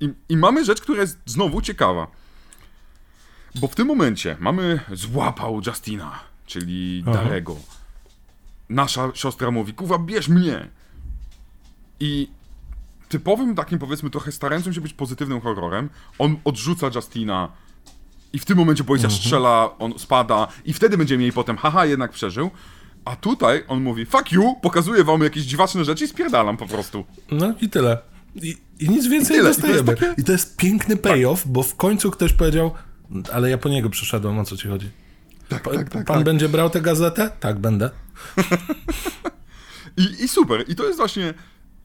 [0.00, 2.06] I, I mamy rzecz, która jest znowu ciekawa.
[3.60, 7.12] Bo w tym momencie mamy złapał Justina, czyli Aha.
[7.12, 7.56] Darego.
[8.68, 10.68] Nasza siostra mówi, kuwa, bierz mnie.
[12.00, 12.28] I
[13.08, 15.88] typowym takim, powiedzmy, trochę starającym się być pozytywnym horrorem,
[16.18, 17.48] on odrzuca Justina
[18.32, 22.12] i w tym momencie policja strzela, on spada i wtedy będziemy mieli potem, haha, jednak
[22.12, 22.50] przeżył.
[23.04, 27.04] A tutaj on mówi, fuck you, pokazuje wam jakieś dziwaczne rzeczy i spierdalam po prostu.
[27.30, 27.98] No i tyle.
[28.34, 29.56] I, i nic więcej I nie tyle.
[29.58, 29.96] I to jest dostajemy.
[29.96, 32.74] takie- I to jest piękny payoff, bo w końcu ktoś powiedział,
[33.32, 34.90] ale ja po niego przyszedłem, o co ci chodzi?
[35.48, 36.04] Tak, Pa, tak, tak.
[36.06, 36.24] pan tak.
[36.24, 37.30] będzie brał tę gazetę?
[37.40, 37.90] Tak, będę.
[39.96, 40.64] I, I super.
[40.68, 41.34] I to jest właśnie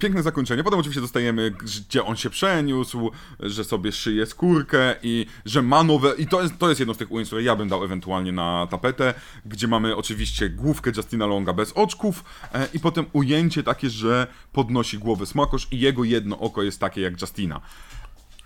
[0.03, 0.63] piękne zakończenie.
[0.63, 6.13] Potem oczywiście dostajemy, gdzie on się przeniósł, że sobie szyje skórkę i że ma nowe...
[6.17, 8.67] I to jest, to jest jedno z tych ujęć, które ja bym dał ewentualnie na
[8.71, 9.13] tapetę,
[9.45, 12.23] gdzie mamy oczywiście główkę Justina Longa bez oczków
[12.53, 17.01] e, i potem ujęcie takie, że podnosi głowę smakosz i jego jedno oko jest takie
[17.01, 17.61] jak Justina.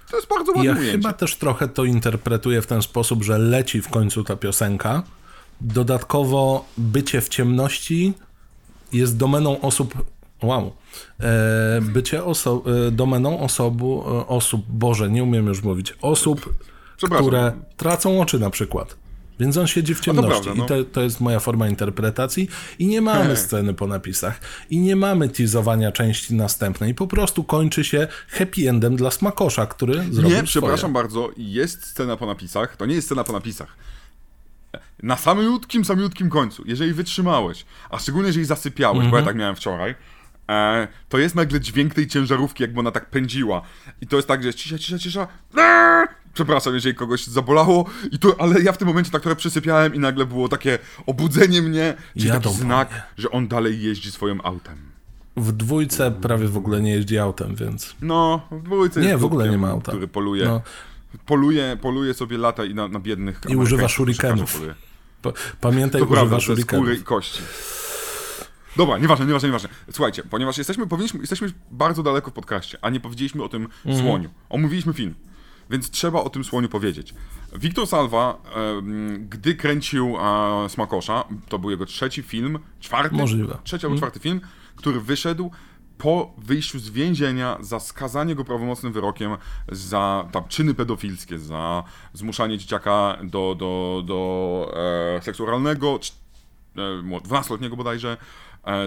[0.10, 0.92] To jest bardzo ładne Ja ujęcie.
[0.92, 5.04] chyba też trochę to interpretuję w ten sposób, że leci w końcu ta piosenka.
[5.62, 8.14] Dodatkowo bycie w ciemności
[8.94, 10.17] jest domeną osób.
[10.42, 10.74] Wow.
[11.20, 16.56] E, bycie oso- e, domeną osobu, e, osób, Boże, nie umiem już mówić, osób,
[16.98, 18.96] które tracą oczy na przykład.
[19.40, 20.66] Więc on siedzi w ciemności prawda, no.
[20.66, 22.50] i to, to jest moja forma interpretacji
[22.80, 23.38] i nie mamy Hej.
[23.38, 24.40] sceny po napisach
[24.70, 26.96] i nie mamy teasowania części następnej.
[26.96, 30.94] Po prostu kończy się happy endem dla Smakosza, który zrobił Nie, przepraszam swoje.
[30.94, 32.78] bardzo, jest scena po napisach.
[32.78, 33.78] To nie jest scena po napisach.
[35.04, 39.96] Na samiutkim, samiutkim końcu, jeżeli wytrzymałeś, a szczególnie jeżeli zasypiałeś, bo ja tak miałem wczoraj,
[41.10, 43.62] to jest nagle dźwięk tej ciężarówki, jakby ona tak pędziła.
[44.02, 45.28] I to jest tak, że jest cisza, cisza, cisza.
[46.34, 50.00] Przepraszam, jeżeli kogoś zabolało, i to, ale ja w tym momencie tak trochę przysypiałem i
[50.00, 53.02] nagle było takie obudzenie mnie, czyli Jadą taki znak, mnie.
[53.18, 54.78] że on dalej jeździ swoim autem.
[55.38, 57.96] W dwójce prawie w ogóle nie jeździ autem, więc.
[58.02, 59.92] No, w dwójce Nie, jest w ogóle dupkiem, nie ma auta.
[59.92, 60.46] Który poluje.
[60.46, 60.62] No.
[61.26, 64.62] poluje, poluje sobie lata i na, na biednych I używa shurikenów.
[65.62, 67.00] Pamiętaj, To używa prawda, ze skóry shurikenów.
[67.00, 67.42] i kości.
[68.78, 69.70] Dobra, nieważne, nieważne, nieważne.
[69.92, 74.06] Słuchajcie, ponieważ jesteśmy, powinniśmy, jesteśmy bardzo daleko w podcaście, a nie powiedzieliśmy o tym Mhm.
[74.06, 74.30] słoniu.
[74.50, 75.16] Omówiliśmy film,
[75.70, 77.14] więc trzeba o tym słoniu powiedzieć.
[77.56, 80.16] Wiktor Salva, em, gdy kręcił
[80.68, 83.16] Smakosza, to był jego trzeci film, czwarty?
[83.16, 83.58] Możliwe.
[83.64, 84.42] Trzeci albo czwarty film,
[84.76, 85.52] który wyszedł
[85.98, 89.38] po wyjściu z więzienia za skazanie go prawomocnym wyrokiem
[89.72, 91.84] za tam, czyny pedofilskie, za
[92.14, 94.74] zmuszanie dzieciaka do, do, do
[95.18, 96.00] e, seksualnego,
[96.78, 98.18] e, młod- 12-letniego bodajże,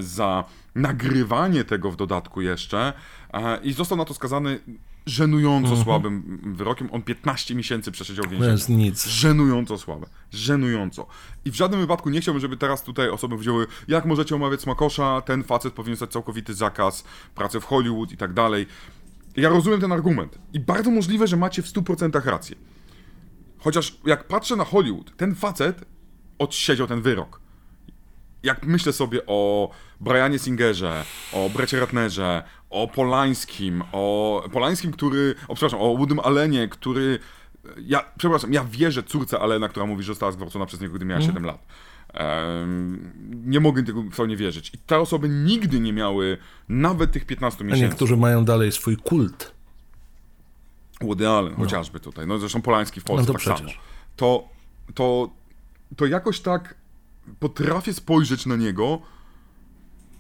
[0.01, 0.45] za
[0.75, 2.93] nagrywanie tego w dodatku jeszcze
[3.33, 4.61] e, i został na to skazany
[5.07, 6.89] żenująco słabym wyrokiem.
[6.93, 8.53] On 15 miesięcy przesiedział w To więzieniu.
[8.53, 9.07] jest nic.
[9.07, 10.07] Żenująco słabe.
[10.33, 11.07] Żenująco.
[11.45, 15.21] I w żadnym wypadku nie chciałbym, żeby teraz tutaj osoby wzięły, jak możecie omawiać Smakosza,
[15.21, 17.05] ten facet powinien stać całkowity zakaz,
[17.35, 18.67] pracę w Hollywood i tak dalej.
[19.37, 20.39] Ja rozumiem ten argument.
[20.53, 22.57] I bardzo możliwe, że macie w 100% rację.
[23.59, 25.85] Chociaż jak patrzę na Hollywood, ten facet
[26.39, 27.41] odsiedział ten wyrok.
[28.43, 35.55] Jak myślę sobie o Brianie Singerze, o Brecie Ratnerze, o Polańskim, o Polańskim, który, o
[35.55, 37.19] przepraszam, o Woodym Allenie, który,
[37.83, 41.21] ja, przepraszam, ja wierzę córce Alena, która mówi, że została zgwałcona przez niego, gdy miała
[41.23, 41.67] 7 lat.
[42.15, 43.13] Em,
[43.47, 44.71] nie mogę tego w to nie wierzyć.
[44.75, 46.39] I te osoby nigdy nie miały
[46.69, 47.85] nawet tych 15 A miesięcy.
[47.87, 49.53] niektórzy mają dalej swój kult.
[51.01, 53.73] Woody Allen chociażby tutaj, no zresztą Polański w Polsce No to tak przecież.
[53.75, 53.85] samo.
[54.17, 54.49] To,
[54.95, 55.31] to,
[55.97, 56.75] to jakoś tak
[57.41, 59.03] potrafię spojrzeć na niego,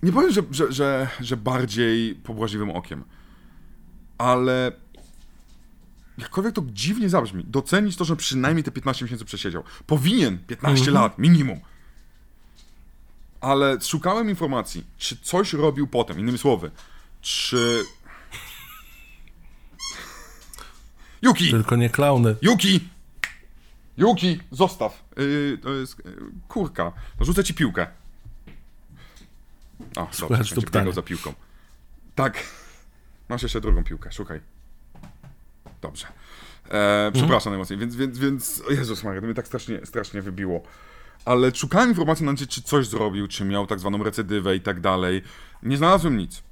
[0.02, 3.04] nie powiem, że, że, że, że bardziej pobłażliwym okiem,
[4.18, 4.72] ale
[6.18, 9.64] jakkolwiek to dziwnie zabrzmi, docenić to, że przynajmniej te 15 miesięcy przesiedział.
[9.86, 10.94] Powinien 15 Mhm.
[11.02, 11.60] lat, minimum.
[13.40, 16.70] Ale szukałem informacji, czy coś robił potem, innymi słowy,
[17.20, 17.82] czy...
[21.22, 21.50] Yuki!
[21.50, 22.36] Tylko nie klauny.
[22.42, 22.80] Yuki!
[24.00, 25.04] Yuki, zostaw.
[25.16, 26.14] Yy, to jest yy,
[26.48, 26.92] kurka.
[27.18, 27.86] No, rzucę ci piłkę.
[29.96, 31.34] O, Słychać dobrze, biegał za piłką.
[32.14, 32.44] Tak.
[33.28, 34.40] Masz jeszcze drugą piłkę, szukaj.
[35.82, 36.06] Dobrze.
[36.70, 40.62] E, przepraszam najmocniej, więc, więc, więc, o Jezus Maria, to mnie tak strasznie, strasznie wybiło.
[41.24, 45.22] Ale szukałem informacji na czy coś zrobił, czy miał tak zwaną recydywę i tak dalej.
[45.62, 46.42] Nie znalazłem nic.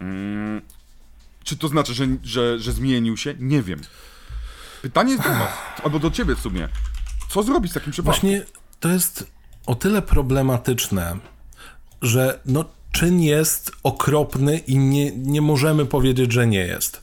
[0.00, 0.62] Mm,
[1.44, 3.34] czy to znaczy, że, że, że zmienił się?
[3.38, 3.80] Nie wiem.
[4.82, 5.50] Pytanie jest do was,
[5.84, 6.68] albo do ciebie w sumie.
[7.28, 8.20] Co zrobić z takim przypadkiem?
[8.20, 9.30] Właśnie to jest
[9.66, 11.16] o tyle problematyczne,
[12.02, 17.02] że no, czyn jest okropny i nie, nie możemy powiedzieć, że nie jest.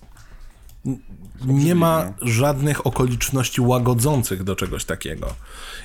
[1.45, 5.35] Nie ma żadnych okoliczności łagodzących do czegoś takiego.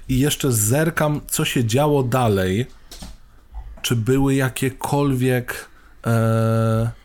[0.09, 2.67] I jeszcze zerkam, co się działo dalej.
[3.83, 5.69] Czy były jakiekolwiek.
[6.07, 7.00] E...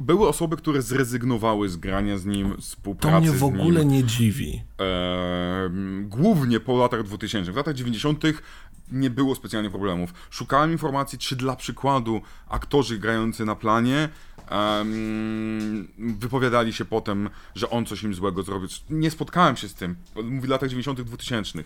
[0.00, 4.04] Były osoby, które zrezygnowały z grania z nim, współpracy To mnie w z ogóle nie
[4.04, 4.62] dziwi.
[4.80, 5.70] E,
[6.02, 7.52] głównie po latach 2000.
[7.52, 8.24] W latach 90.
[8.92, 10.14] nie było specjalnie problemów.
[10.30, 14.08] Szukałem informacji, czy dla przykładu aktorzy grający na planie
[14.48, 18.68] em, wypowiadali się potem, że on coś im złego zrobił.
[18.90, 19.96] Nie spotkałem się z tym.
[20.24, 21.00] Mówię w latach 90.
[21.00, 21.64] 2000.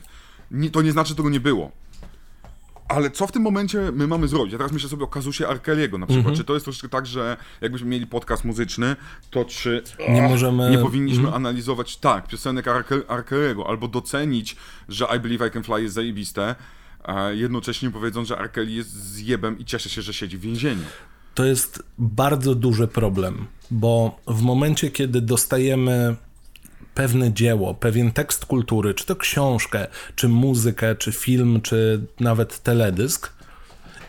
[0.50, 1.72] Nie, to nie znaczy, że tego nie było.
[2.92, 4.52] Ale co w tym momencie my mamy zrobić?
[4.52, 6.34] Ja teraz myślę sobie o kazusie Arkeliego na przykład.
[6.36, 8.96] Czy to jest troszeczkę tak, że jakbyśmy mieli podcast muzyczny,
[9.30, 14.56] to czy Nie możemy- nie powinniśmy analizować, tak, piosenek Arke- Arkeliego, albo docenić,
[14.88, 16.54] że I Believe I Can Fly jest zajebiste,
[17.04, 20.82] a jednocześnie powiedzą, że Arkeli jest zjebem i cieszę się, że siedzi w więzieniu.
[21.34, 26.16] To jest bardzo duży problem, bo w momencie, kiedy dostajemy
[26.94, 33.32] pewne dzieło, pewien tekst kultury, czy to książkę, czy muzykę, czy film, czy nawet teledysk,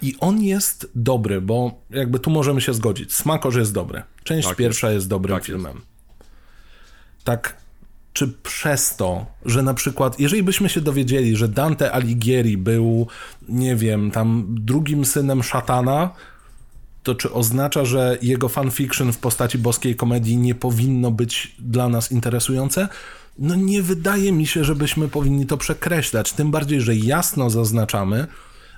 [0.01, 3.13] i on jest dobry, bo jakby tu możemy się zgodzić.
[3.13, 4.03] Smakorz jest dobry.
[4.23, 5.47] Część Tak pierwsza jest, dobrym Tak jest.
[5.47, 5.81] filmem.
[7.23, 7.57] Tak,
[8.13, 13.07] czy przez to, że na przykład, jeżeli byśmy się dowiedzieli, że Dante Alighieri był,
[13.49, 16.09] nie wiem, tam drugim synem szatana,
[17.03, 22.11] to czy oznacza, że jego fanfiction w postaci boskiej komedii nie powinno być dla nas
[22.11, 22.87] interesujące?
[23.39, 26.33] No nie wydaje mi się, żebyśmy powinni to przekreślać.
[26.33, 28.27] Tym bardziej, że jasno zaznaczamy,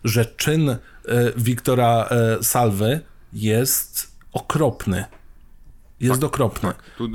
[0.03, 0.77] że czyn e,
[1.38, 2.99] Wiktora e, Salwy
[3.34, 5.06] jest okropny.
[5.99, 6.73] Jest okropny.
[6.97, 7.10] Tu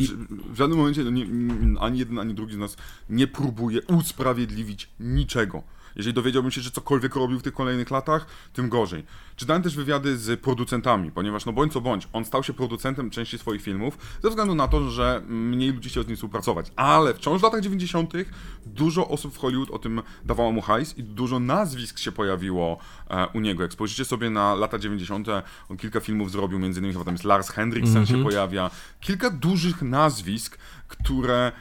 [0.53, 2.77] w żadnym momencie no, nie- ani jeden, ani drugi z nas
[3.11, 5.63] nie próbuje usprawiedliwić niczego.
[5.97, 9.05] Jeżeli dowiedziałbym się, że cokolwiek robił w tych kolejnych latach, tym gorzej.
[9.37, 13.39] Czytałem też wywiady z producentami, ponieważ no bądź co bądź, on stał się producentem części
[13.39, 16.73] swoich filmów ze względu na to, że mniej ludzi chciał z nim współpracować.
[16.77, 18.13] Ale wciąż w latach 90.
[18.67, 22.79] dużo osób w Hollywood o tym dawało mu hajs i dużo nazwisk się pojawiło
[23.11, 23.63] e, u niego.
[23.63, 25.29] Jak spojrzycie sobie na lata 90.,
[25.69, 28.71] on kilka filmów zrobił, między innymi chyba tam jest Lars Henriksen się pojawia.
[29.01, 30.59] Kilka dużych nazwisk,
[30.89, 31.53] które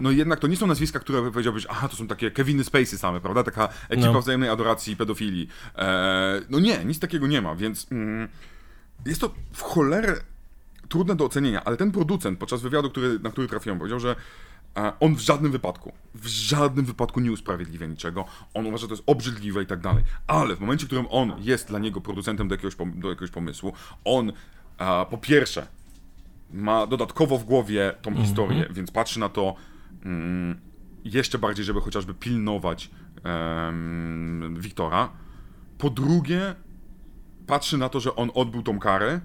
[0.00, 3.20] no jednak to nie są nazwiska, które powiedziałbyś, aha, to są takie Keviny Spacey same,
[3.20, 3.42] prawda?
[3.42, 4.20] Taka ekipa No.
[4.20, 5.48] wzajemnej adoracji i pedofilii.
[5.76, 8.28] E, no nie, nic takiego nie ma, więc mm,
[9.06, 10.16] jest to w cholerę
[10.88, 14.16] trudne do ocenienia, ale ten producent podczas wywiadu, który, na który trafiłem, powiedział, że
[14.76, 18.24] e, on w żadnym wypadku, w żadnym wypadku nie usprawiedliwia niczego,
[18.54, 21.32] on uważa, że to jest obrzydliwe i tak dalej, ale w momencie, w którym on
[21.38, 23.72] jest dla niego producentem do jakiegoś, do jakiegoś pomysłu,
[24.04, 24.32] on
[24.78, 25.66] e, po pierwsze
[26.56, 29.54] ma dodatkowo w głowie tą historię, więc patrzy na to
[30.04, 30.60] mm,
[31.04, 32.90] jeszcze bardziej, żeby chociażby pilnować
[33.24, 35.08] em, Wiktora.
[35.78, 36.54] Po drugie,
[37.46, 39.20] patrzy na to, że on odbył tą karę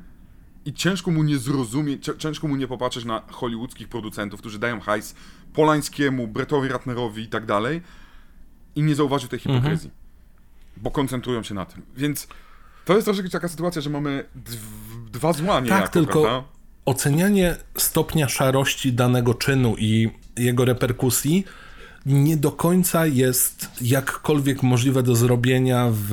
[0.66, 4.80] i ciężko mu nie zrozumieć, cię- ciężko mu nie popatrzeć na hollywoodzkich producentów, którzy dają
[4.80, 5.16] hajs
[5.54, 7.82] Polańskiemu, Brettowi Ratnerowi i tak dalej
[8.76, 9.92] i nie zauważył tej hipokryzji,
[10.78, 11.82] bo koncentrują się na tym.
[11.98, 12.28] Więc
[12.86, 16.44] to jest troszeczkę taka sytuacja, że mamy dw- dwa zła niejako, Tak, tylko prawda?
[16.86, 21.46] Ocenianie stopnia szarości danego czynu i jego reperkusji
[22.06, 26.12] nie do końca jest jakkolwiek możliwe do zrobienia w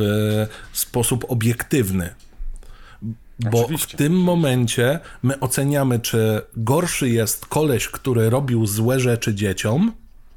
[0.72, 2.14] sposób obiektywny.
[3.40, 9.34] Bo Oczywiście, w tym momencie my oceniamy, czy gorszy jest koleś, który robił złe rzeczy
[9.34, 9.92] dzieciom,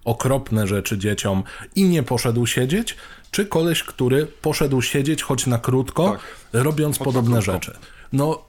[0.05, 1.43] okropne rzeczy dzieciom
[1.75, 2.95] i nie poszedł siedzieć,
[3.31, 6.19] czy koleś, który poszedł siedzieć choć na krótko, Tak.
[6.63, 7.51] robiąc podobne krótko.
[7.53, 7.77] rzeczy.
[8.13, 8.45] No,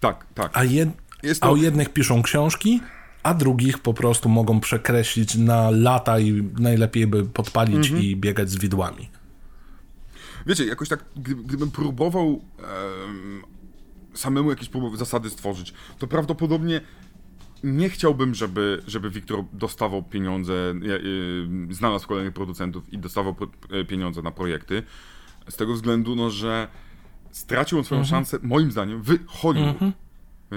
[0.00, 0.50] Tak, tak.
[0.54, 0.88] a, jed...
[1.22, 2.80] Jest a to- o jednych piszą książki,
[3.22, 8.02] a drugich po prostu mogą przekreślić na lata i najlepiej by podpalić Mhm.
[8.02, 9.08] i biegać z widłami.
[10.46, 13.42] Wiecie, jakoś tak, gdy, gdybym próbował em,
[14.14, 16.80] samemu jakieś zasady stworzyć, to prawdopodobnie
[17.64, 20.52] nie chciałbym, żeby, żeby Wiktor dostawał pieniądze,
[21.70, 23.36] e, znalazł kolejnych producentów i dostawał
[23.70, 24.82] e, pieniądze na projekty.
[25.48, 26.68] Z tego względu, no, że
[27.30, 28.10] stracił on swoją Mhm.
[28.24, 29.76] szansę, moim zdaniem, w Hollywood.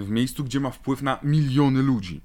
[0.01, 2.21] W miejscu, gdzie ma wpływ na miliony ludzi.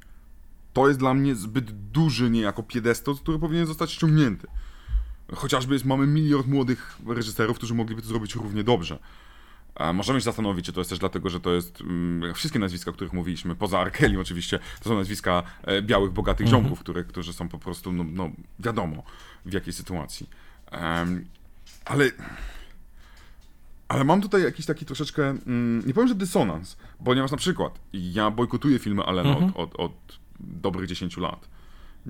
[0.72, 4.46] To jest dla mnie zbyt duży niejako piedestal, który powinien zostać ściągnięty.
[5.34, 8.98] Chociażby jest, mamy miliard młodych reżyserów, którzy mogliby to zrobić równie dobrze.
[9.74, 12.90] A możemy się zastanowić, czy to jest też dlatego, że to jest mm, wszystkie nazwiska,
[12.90, 17.32] o których mówiliśmy, poza Arkeli oczywiście, to są nazwiska e, białych, bogatych ziomków, które, którzy
[17.32, 19.02] są po prostu, no, no wiadomo
[19.46, 20.28] w jakiej sytuacji.
[20.70, 21.24] Em,
[21.84, 22.10] ale
[23.90, 28.30] ale mam tutaj jakiś taki troszeczkę, mm, nie powiem, że dysonans, ponieważ na przykład ja
[28.30, 29.92] bojkotuję filmy Allena od, od, od
[30.40, 31.48] dobrych 10 lat.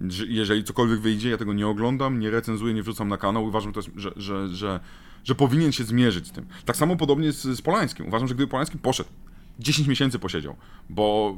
[0.08, 3.44] Że Jeżeli cokolwiek wyjdzie, ja tego nie oglądam, nie recenzuję, nie wrzucam na kanał.
[3.44, 4.80] Uważam, jest, że, że, że,
[5.24, 6.46] że powinien się zmierzyć z tym.
[6.64, 8.06] Tak samo podobnie z, z Polańskim.
[8.06, 9.10] Uważam, że gdyby Polański poszedł
[9.58, 10.56] 10 miesięcy posiedział,
[10.90, 11.36] bo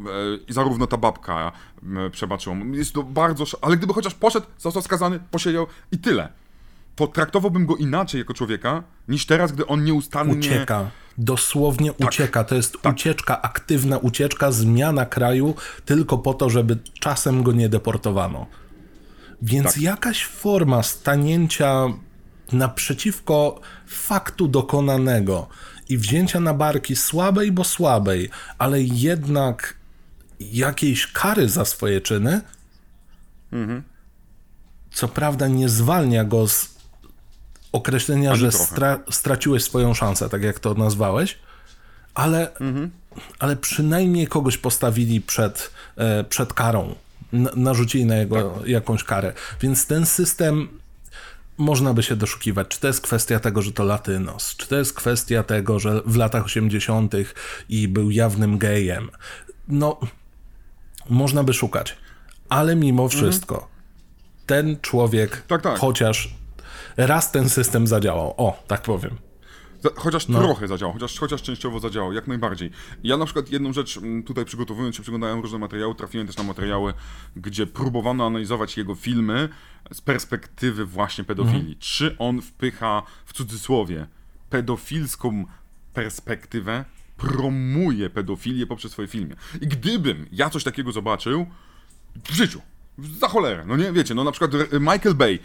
[0.48, 1.52] e, zarówno ta babka
[1.96, 2.74] e, przebaczyła mu.
[2.74, 3.44] Jest to bardzo.
[3.60, 6.41] Ale gdyby chociaż poszedł, został skazany, posiedział i tyle.
[6.96, 10.34] To traktowałbym go inaczej jako człowieka, niż teraz, gdy on nieustannie.
[10.38, 10.90] Ucieka.
[11.18, 12.08] Dosłownie Tak.
[12.08, 12.44] ucieka.
[12.44, 15.54] To jest ucieczka, aktywna ucieczka, zmiana kraju,
[15.84, 18.46] tylko po to, żeby czasem go nie deportowano.
[19.42, 19.82] Więc Tak.
[19.82, 21.84] jakaś forma stanięcia
[22.52, 25.48] naprzeciwko faktu dokonanego
[25.88, 29.74] i wzięcia na barki słabej, bo słabej, ale jednak
[30.40, 32.40] jakiejś kary za swoje czyny,
[33.52, 33.82] Mhm.
[34.92, 36.71] co prawda nie zwalnia go z
[37.72, 41.38] określenia, że stra- straciłeś swoją szansę, tak jak to nazwałeś,
[42.14, 42.90] ale, Mhm.
[43.38, 46.94] ale przynajmniej kogoś postawili przed, e, przed karą,
[47.56, 48.66] narzucili na jego Tak.
[48.68, 49.32] jakąś karę.
[49.60, 50.68] Więc ten system
[51.58, 54.92] można by się doszukiwać, czy to jest kwestia tego, że to latynos, czy to jest
[54.94, 57.34] kwestia tego, że w latach 80.
[57.68, 59.08] i był jawnym gejem.
[59.68, 60.00] No,
[61.10, 61.96] można by szukać,
[62.48, 63.68] ale mimo wszystko
[64.46, 65.48] ten człowiek, Mhm.
[65.48, 65.78] Tak, tak.
[65.78, 66.34] chociaż
[66.96, 69.10] raz ten system zadziałał, o, tak powiem.
[69.82, 70.38] Za- Chociaż No.
[70.38, 72.70] trochę zadziałał, chociaż, chociaż częściowo zadziałał, jak najbardziej.
[73.04, 76.42] Ja na przykład jedną rzecz m, tutaj przygotowując się, przyglądałem różne materiały, trafiłem też na
[76.44, 76.94] materiały,
[77.36, 79.48] gdzie próbowano analizować jego filmy
[79.92, 81.58] z perspektywy właśnie pedofilii.
[81.60, 81.76] Mhm.
[81.80, 84.06] Czy on wpycha, w cudzysłowie,
[84.50, 85.44] pedofilską
[85.94, 86.84] perspektywę,
[87.16, 89.36] promuje pedofilię poprzez swoje filmy.
[89.60, 91.46] I gdybym ja coś takiego zobaczył,
[92.28, 92.60] w życiu,
[92.98, 95.38] za cholerę, no nie, wiecie, no na przykład e, Michael Bay,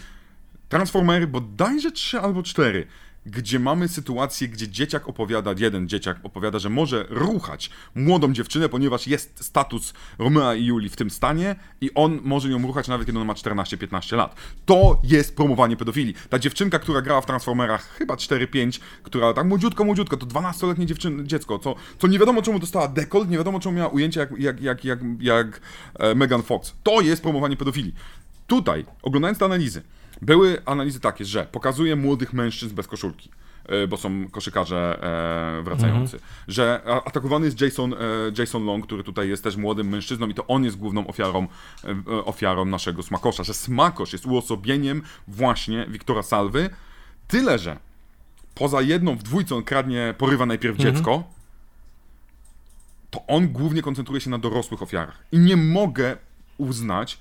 [0.70, 2.88] Transformery bodajże trzy albo cztery,
[3.26, 9.08] gdzie mamy sytuację, gdzie dzieciak opowiada, jeden dzieciak opowiada, że może ruchać młodą dziewczynę, ponieważ
[9.08, 13.20] jest status Romea i Julii w tym stanie i on może ją ruchać nawet kiedy
[13.20, 14.36] ona ma 14-15 lat.
[14.66, 16.14] To jest promowanie pedofilii.
[16.30, 21.28] Ta dziewczynka, która grała w Transformerach chyba 4-5, która tak młodziutko, młodziutko, to 12-letnie dziewczyn,
[21.28, 24.62] dziecko, co, co nie wiadomo czemu dostała dekolt, nie wiadomo czemu miała ujęcie jak, jak,
[24.62, 25.62] jak, jak, jak
[26.00, 26.74] e, Megan Fox.
[26.84, 27.94] To jest promowanie pedofilii.
[28.48, 29.82] Tutaj, oglądając te analizy,
[30.22, 33.30] były analizy takie, że pokazuje młodych mężczyzn bez koszulki,
[33.66, 35.00] e, bo są koszykarze
[35.60, 37.98] e, wracający, że a- atakowany jest Jason, e,
[38.38, 41.48] Jason Long, który tutaj jest też młodym mężczyzną i to on jest główną ofiarą,
[42.08, 46.70] e, ofiarą naszego Smakosza, że Smakosz jest uosobieniem właśnie Wiktora Salwy,
[47.28, 47.78] tyle, że
[48.56, 51.24] poza jedną w dwójce on kradnie, porywa najpierw dziecko,
[53.12, 55.18] to on głównie koncentruje się na dorosłych ofiarach.
[55.32, 56.18] I nie mogę
[56.58, 57.20] uznać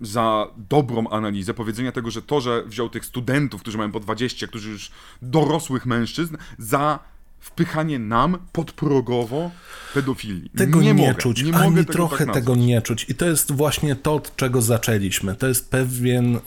[0.00, 4.46] za dobrą analizę powiedzenia tego, że to, że wziął tych studentów, którzy mają po 20,
[4.46, 4.90] którzy już
[5.22, 6.98] dorosłych mężczyzn, za
[7.40, 9.50] wpychanie nam podprogowo
[9.94, 10.50] pedofilii.
[10.56, 13.06] Tego nie, mogę, czuć, nie ani mogę tego trochę tak tego nie czuć.
[13.08, 15.34] I to jest właśnie to, od czego zaczęliśmy.
[15.34, 16.38] To jest pewien,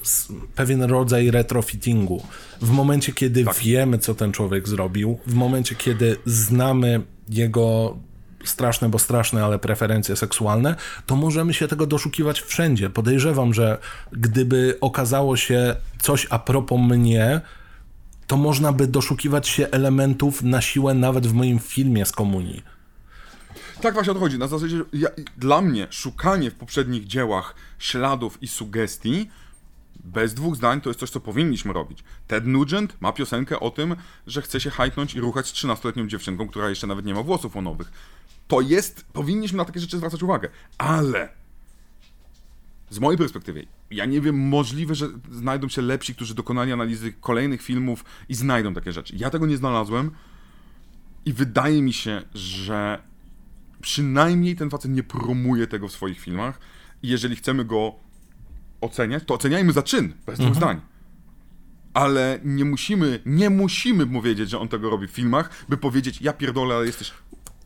[0.55, 2.23] pewien rodzaj retrofittingu.
[2.61, 3.57] W momencie, kiedy Tak.
[3.59, 7.97] wiemy, co ten człowiek zrobił, w momencie, kiedy znamy jego
[8.45, 12.89] straszne, bo straszne, ale preferencje seksualne, to możemy się tego doszukiwać wszędzie.
[12.89, 13.77] Podejrzewam, że
[14.11, 17.41] gdyby okazało się coś a propos mnie,
[18.27, 22.63] to można by doszukiwać się elementów na siłę nawet w moim filmie z komunii.
[23.81, 24.39] Tak właśnie odchodzi.
[24.39, 29.29] Na zasadzie, ja, dla mnie szukanie w poprzednich dziełach śladów i sugestii
[30.03, 32.03] bez dwóch zdań to jest coś, co powinniśmy robić.
[32.27, 33.95] Ted Nugent ma piosenkę o tym,
[34.27, 37.55] że chce się hajtnąć i ruchać z 13-letnią dziewczynką, która jeszcze nawet nie ma włosów
[37.55, 37.91] łonowych.
[38.51, 40.49] To jest, powinniśmy na takie rzeczy zwracać uwagę.
[40.77, 41.29] Ale
[42.89, 47.61] z mojej perspektywy, ja nie wiem, możliwe, że znajdą się lepsi, którzy dokonali analizy kolejnych
[47.61, 49.15] filmów i znajdą takie rzeczy.
[49.17, 50.11] Ja tego nie znalazłem
[51.25, 53.01] i wydaje mi się, że
[53.81, 56.59] przynajmniej ten facet nie promuje tego w swoich filmach
[57.03, 57.95] i jeżeli chcemy go
[58.81, 60.81] oceniać, to oceniajmy za czyn, bez dwóch zdań.
[61.93, 66.21] Ale nie musimy, nie musimy mu wiedzieć, że on tego robi w filmach, by powiedzieć,
[66.21, 67.11] ja pierdolę, ale jesteś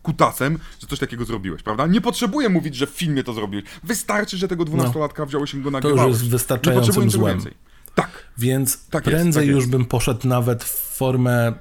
[0.05, 1.87] kutasem, że coś takiego zrobiłeś, prawda?
[1.87, 3.65] Nie potrzebuję mówić, że w filmie to zrobiłeś.
[3.83, 6.11] Wystarczy, że tego dwunastolatka wziąłeś i go nagrywałeś.
[6.11, 7.35] jest Nie wystarczającym potrzebuję niczego złem.
[7.37, 7.53] więcej.
[7.95, 8.09] Tak.
[8.37, 9.71] Więc Tak jest, prędzej tak już jest.
[9.71, 11.53] bym poszedł nawet w formę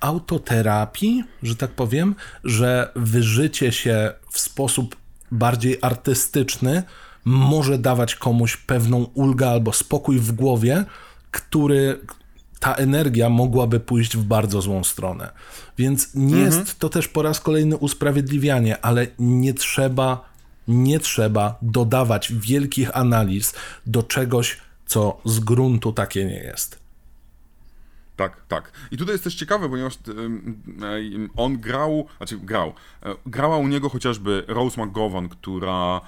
[0.00, 4.96] autoterapii, że tak powiem, że wyżycie się w sposób
[5.32, 6.82] bardziej artystyczny
[7.24, 10.84] może dawać komuś pewną ulgę albo spokój w głowie,
[11.30, 12.00] który
[12.60, 15.32] ta energia mogłaby pójść w bardzo złą stronę.
[15.78, 16.44] Więc nie Mhm.
[16.46, 20.28] jest to też po raz kolejny usprawiedliwianie, ale nie trzeba,
[20.68, 23.54] nie trzeba dodawać wielkich analiz
[23.86, 26.78] do czegoś, co z gruntu takie nie jest.
[28.16, 28.72] Tak, tak.
[28.90, 30.62] I tutaj jest też ciekawe, ponieważ em,
[31.14, 32.72] em, on grał, znaczy grał,
[33.02, 36.00] e, grała u niego chociażby Rose McGowan, która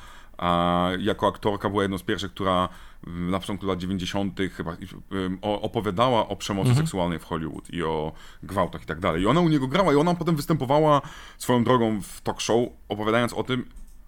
[0.99, 2.69] jako aktorka była jedną z pierwszych, która
[3.07, 4.39] na początku lat 90.
[4.57, 4.77] chyba
[5.43, 6.87] opowiadała o przemocy mhm.
[6.87, 8.13] seksualnej w Hollywood i o
[8.43, 9.23] gwałtach i tak dalej.
[9.23, 11.03] I ona u niego grała i ona potem występowała
[11.39, 13.65] swoją drogą w talk show, opowiadając o tym,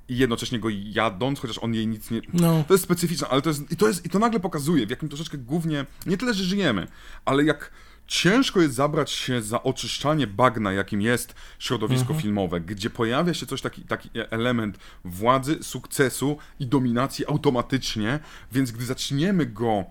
[0.09, 2.20] i jednocześnie go jadąc, chociaż on jej nic nie...
[2.32, 2.64] No.
[2.69, 3.73] To jest specyficzne, ale to jest...
[3.73, 4.06] I to, jest...
[4.06, 5.86] I to nagle pokazuje, w jakim troszeczkę głównie...
[6.06, 6.86] Nie tyle, że żyjemy,
[7.24, 7.70] ale jak
[8.07, 12.20] ciężko jest zabrać się za oczyszczanie bagna, jakim jest środowisko mhm.
[12.20, 18.19] filmowe, gdzie pojawia się coś taki, taki element władzy, sukcesu i dominacji automatycznie,
[18.53, 19.85] więc gdy zaczniemy go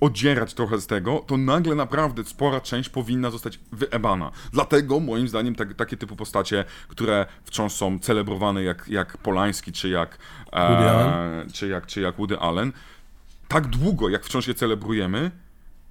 [0.00, 4.30] odzierać trochę z tego, to nagle naprawdę spora część powinna zostać wyebana.
[4.52, 9.88] Dlatego moim zdaniem tak, takie typu postacie, które wciąż są celebrowane jak, jak Polański, czy
[9.88, 10.18] jak,
[10.52, 12.72] e, czy, jak, czy jak Woody Allen,
[13.48, 15.30] tak długo jak wciąż je celebrujemy,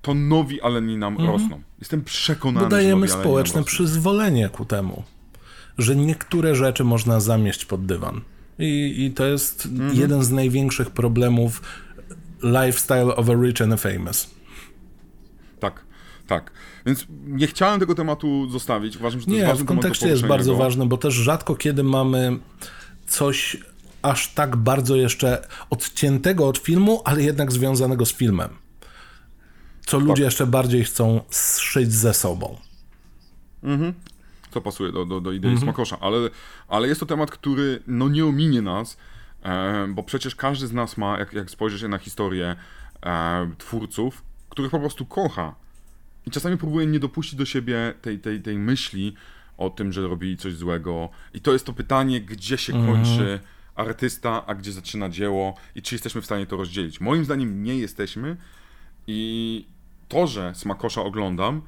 [0.06, 1.30] to nowi Alleni nam mhm.
[1.30, 1.62] rosną.
[1.80, 5.04] Jestem przekonany, Dodajemy że społeczne przyzwolenie ku temu,
[5.78, 8.22] że niektóre rzeczy można zamieść pod dywan.
[8.60, 9.96] I, i to jest mhm.
[9.96, 11.62] jeden z największych problemów
[12.44, 14.30] lifestyle of a rich and a famous.
[15.60, 15.84] Tak,
[16.28, 16.52] tak.
[16.86, 18.98] Więc nie chciałem tego tematu zostawić.
[18.98, 22.40] Uważam, że to nie, jest w kontekście jest bardzo ważny, bo też rzadko kiedy mamy
[23.08, 23.58] coś
[24.02, 28.65] aż tak bardzo jeszcze odciętego od filmu, ale jednak związanego z filmem.
[29.86, 32.58] Co ludzie jeszcze bardziej chcą zszyć ze sobą.
[33.64, 33.94] Mhm.
[34.52, 35.64] To pasuje do, do, do idei mhm.
[35.64, 36.30] Smakosza, ale,
[36.68, 38.98] ale jest to temat, który no nie ominie nas,
[39.44, 42.56] e, bo przecież każdy z nas ma, jak, jak spojrzysz na historię
[43.06, 45.56] e, twórców, których po prostu kocha.
[46.26, 49.16] I czasami próbuje nie dopuścić do siebie tej, tej, tej myśli
[49.58, 51.10] o tym, że robili coś złego.
[51.34, 52.94] I to jest to pytanie, gdzie się mhm.
[52.94, 53.40] kończy
[53.76, 57.02] artysta, a gdzie zaczyna dzieło i czy jesteśmy w stanie to rozdzielić.
[57.02, 58.38] Moim zdaniem nie jesteśmy
[59.08, 59.66] i
[60.08, 61.62] to, że Smakosza oglądam,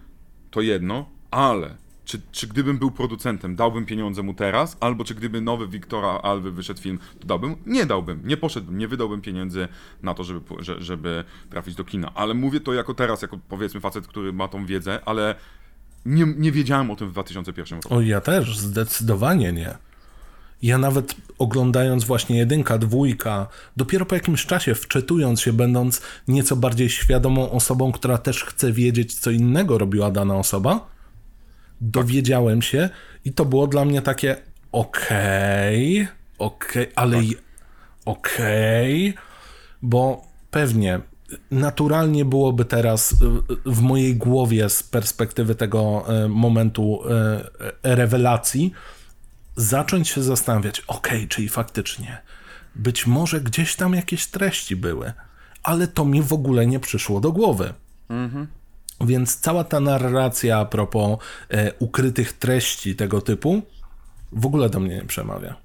[0.51, 1.77] to jedno, ale
[2.07, 6.51] czy, czy gdybym był producentem, dałbym pieniądze mu teraz, albo czy gdyby nowy Wiktora Alwy
[6.51, 7.55] wyszedł film, to dałbym?
[7.65, 9.67] Nie dałbym, nie poszedłbym, nie wydałbym pieniędzy
[10.03, 10.41] na to, żeby,
[10.77, 12.11] żeby trafić do kina.
[12.15, 15.35] Ale mówię to jako teraz, jako powiedzmy facet, który ma tą wiedzę, ale
[16.05, 17.95] nie, nie wiedziałem o tym w 2001 roku.
[17.95, 19.77] O, ja też, zdecydowanie nie.
[20.61, 23.47] Ja nawet oglądając właśnie jedynka, dwójka,
[23.77, 29.15] dopiero po jakimś czasie wczytując się, będąc nieco bardziej świadomą osobą, która też chce wiedzieć,
[29.15, 30.87] co innego robiła dana osoba,
[31.81, 32.89] dowiedziałem się
[33.25, 34.35] i to było dla mnie takie
[34.71, 36.07] okej, okay,
[36.37, 37.25] okej, okay, ale tak.
[38.05, 39.23] okej, okay,
[39.81, 40.99] bo pewnie
[41.51, 43.15] naturalnie byłoby teraz
[43.65, 46.99] w mojej głowie z perspektywy tego e, momentu
[47.83, 48.73] rewelacji
[49.57, 52.21] zacząć się zastanawiać, ok, czyli faktycznie,
[52.75, 55.13] być może gdzieś tam jakieś treści były,
[55.63, 57.73] ale to mi w ogóle nie przyszło do głowy.
[58.09, 58.47] Mhm.
[59.01, 61.19] Więc cała ta narracja a propos
[61.49, 63.61] e, ukrytych treści tego typu
[64.31, 65.55] w ogóle do mnie nie przemawia.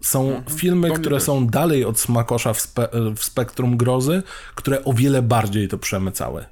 [0.00, 0.58] Są mhm.
[0.58, 1.22] filmy, które też.
[1.24, 4.22] są dalej od smakosza w, spe w spektrum grozy,
[4.54, 6.44] które o wiele bardziej to przemycały.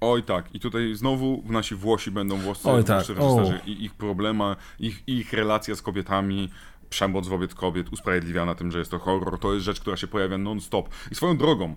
[0.00, 3.08] Oj tak, i tutaj znowu nasi Włosi będą włoscy, Oj, tak.
[3.08, 6.50] reżyserzy i ich problema, ich, ich relacja z kobietami,
[6.90, 10.38] przemoc wobec kobiet usprawiedliwiana tym, że jest to horror, to jest rzecz, która się pojawia
[10.38, 10.88] non-stop.
[11.10, 11.76] I swoją drogą,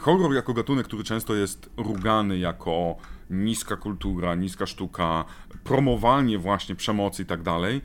[0.00, 2.96] horror jako gatunek, który często jest rugany jako
[3.30, 5.24] niska kultura, niska sztuka,
[5.64, 7.80] promowanie właśnie przemocy i tak dalej,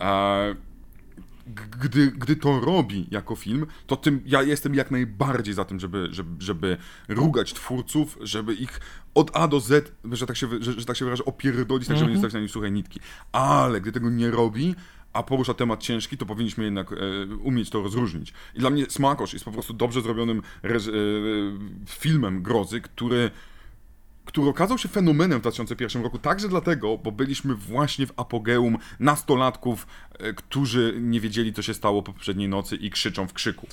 [0.00, 0.54] e,
[1.54, 6.08] gdy, gdy to robi jako film, to tym ja jestem jak najbardziej za tym, żeby,
[6.10, 6.76] żeby, żeby
[7.08, 8.80] rugać twórców, żeby ich
[9.14, 12.10] od A do Z, że tak się, że, że tak się wyrażę, opierdolić, tak, żeby
[12.10, 12.30] nie mhm.
[12.30, 13.00] stać na nich suche nitki.
[13.32, 14.74] Ale gdy tego nie robi,
[15.12, 16.96] a porusza temat ciężki, to powinniśmy jednak e,
[17.42, 18.32] umieć to rozróżnić.
[18.54, 20.68] I dla mnie Smakosz jest po prostu dobrze zrobionym e,
[21.88, 23.30] filmem grozy, który
[24.30, 29.86] który okazał się fenomenem w 2001 roku, także dlatego, bo byliśmy właśnie w apogeum nastolatków,
[30.18, 33.66] e, którzy nie wiedzieli, co się stało po poprzedniej nocy i krzyczą w krzyku.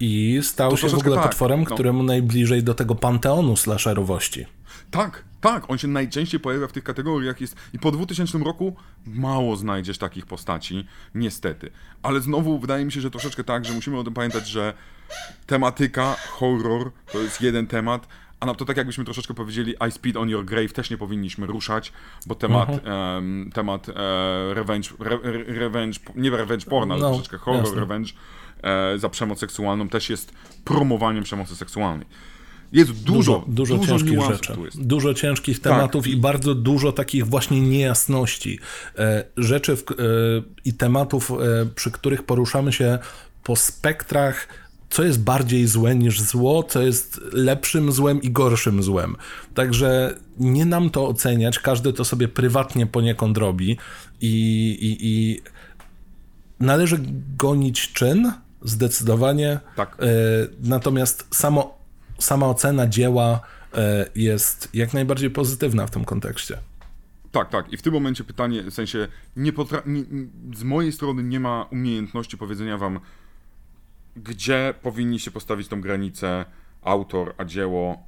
[0.00, 1.74] I stał się w ogóle tak, potworem, no.
[1.74, 4.46] któremu najbliżej do tego panteonu slasherowości.
[4.90, 9.56] Tak, tak, on się najczęściej pojawia w tych kategoriach jest i po 2000 roku mało
[9.56, 11.70] znajdziesz takich postaci, niestety.
[12.02, 14.74] Ale znowu wydaje mi się, że troszeczkę tak, że musimy o tym pamiętać, że
[15.46, 18.08] tematyka, horror to jest jeden temat,
[18.44, 21.46] a na to tak jakbyśmy troszeczkę powiedzieli I Speed on Your Grave też nie powinniśmy
[21.46, 21.92] ruszać,
[22.26, 23.92] bo temat, um, temat e,
[24.54, 27.80] revenge, re, revenge, nie revenge porn, ale no, troszeczkę horror jasne.
[27.80, 28.12] revenge
[28.62, 30.32] e, za przemoc seksualną też jest
[30.64, 32.06] promowaniem przemocy seksualnej.
[32.72, 34.54] Jest dużo, dużo, dużo, ciężkich rzeczy.
[34.74, 35.72] Dużo ciężkich tak.
[35.72, 36.12] tematów tak.
[36.12, 38.58] i bardzo dużo takich właśnie niejasności.
[38.98, 39.84] E, rzeczy w,
[40.64, 41.32] i tematów,
[41.74, 42.98] przy których poruszamy się
[43.44, 44.48] po spektrach
[44.90, 49.16] co jest bardziej złe niż zło, co jest lepszym złem i gorszym złem.
[49.54, 53.78] Także nie nam to oceniać, każdy to sobie prywatnie poniekąd robi
[54.20, 54.32] i,
[54.80, 55.40] i, i
[56.60, 57.00] należy
[57.36, 58.32] gonić czyn,
[58.62, 59.60] zdecydowanie.
[59.76, 59.96] Tak.
[60.00, 60.06] E,
[60.62, 61.78] natomiast samo,
[62.18, 63.40] sama ocena dzieła
[63.74, 66.58] e, jest jak najbardziej pozytywna w tym kontekście.
[67.32, 67.72] Tak, tak.
[67.72, 70.04] I w tym momencie pytanie, w sensie, nie potra- nie,
[70.54, 73.00] z mojej strony nie ma umiejętności powiedzenia wam,
[74.16, 76.44] gdzie powinniście postawić tą granicę
[76.82, 78.02] autor, a dzieło,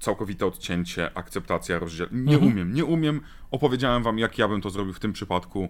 [0.00, 2.06] całkowite odcięcie, akceptacja, rozdział.
[2.12, 3.20] Nie umiem, nie umiem.
[3.50, 5.68] Opowiedziałem wam, jak ja bym to zrobił w tym przypadku.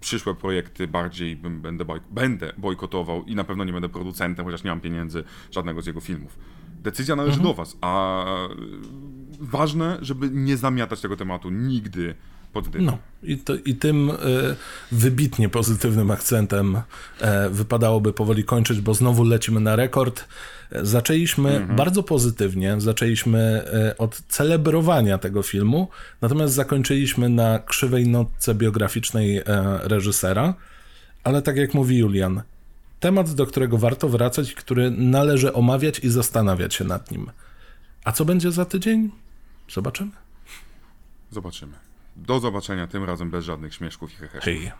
[0.00, 4.64] Przyszłe projekty bardziej bym, będę, boj- będę bojkotował i na pewno nie będę producentem, chociaż
[4.64, 6.38] nie mam pieniędzy żadnego z jego filmów.
[6.82, 8.24] Decyzja należy do was, a
[9.40, 12.14] ważne, żeby nie zamiatać tego tematu nigdy
[12.52, 12.86] pod dywan.
[12.86, 14.14] No i, to, i tym e,
[14.92, 16.82] wybitnie pozytywnym akcentem
[17.20, 20.24] e, wypadałoby powoli kończyć, bo znowu lecimy na rekord.
[20.72, 23.64] E, Zaczęliśmy bardzo pozytywnie, zaczęliśmy
[23.98, 25.88] od celebrowania tego filmu,
[26.20, 29.42] natomiast zakończyliśmy na krzywej notce biograficznej
[29.82, 30.54] reżysera,
[31.24, 32.42] ale tak jak mówi Julian,
[33.00, 37.30] temat, do którego warto wracać który należy omawiać i zastanawiać się nad nim.
[38.04, 39.10] A co będzie za tydzień?
[39.68, 40.10] Zobaczymy.
[41.30, 41.87] Zobaczymy.
[42.18, 44.40] Do zobaczenia, tym razem bez żadnych śmieszków i hehe.
[44.40, 44.72] Hej.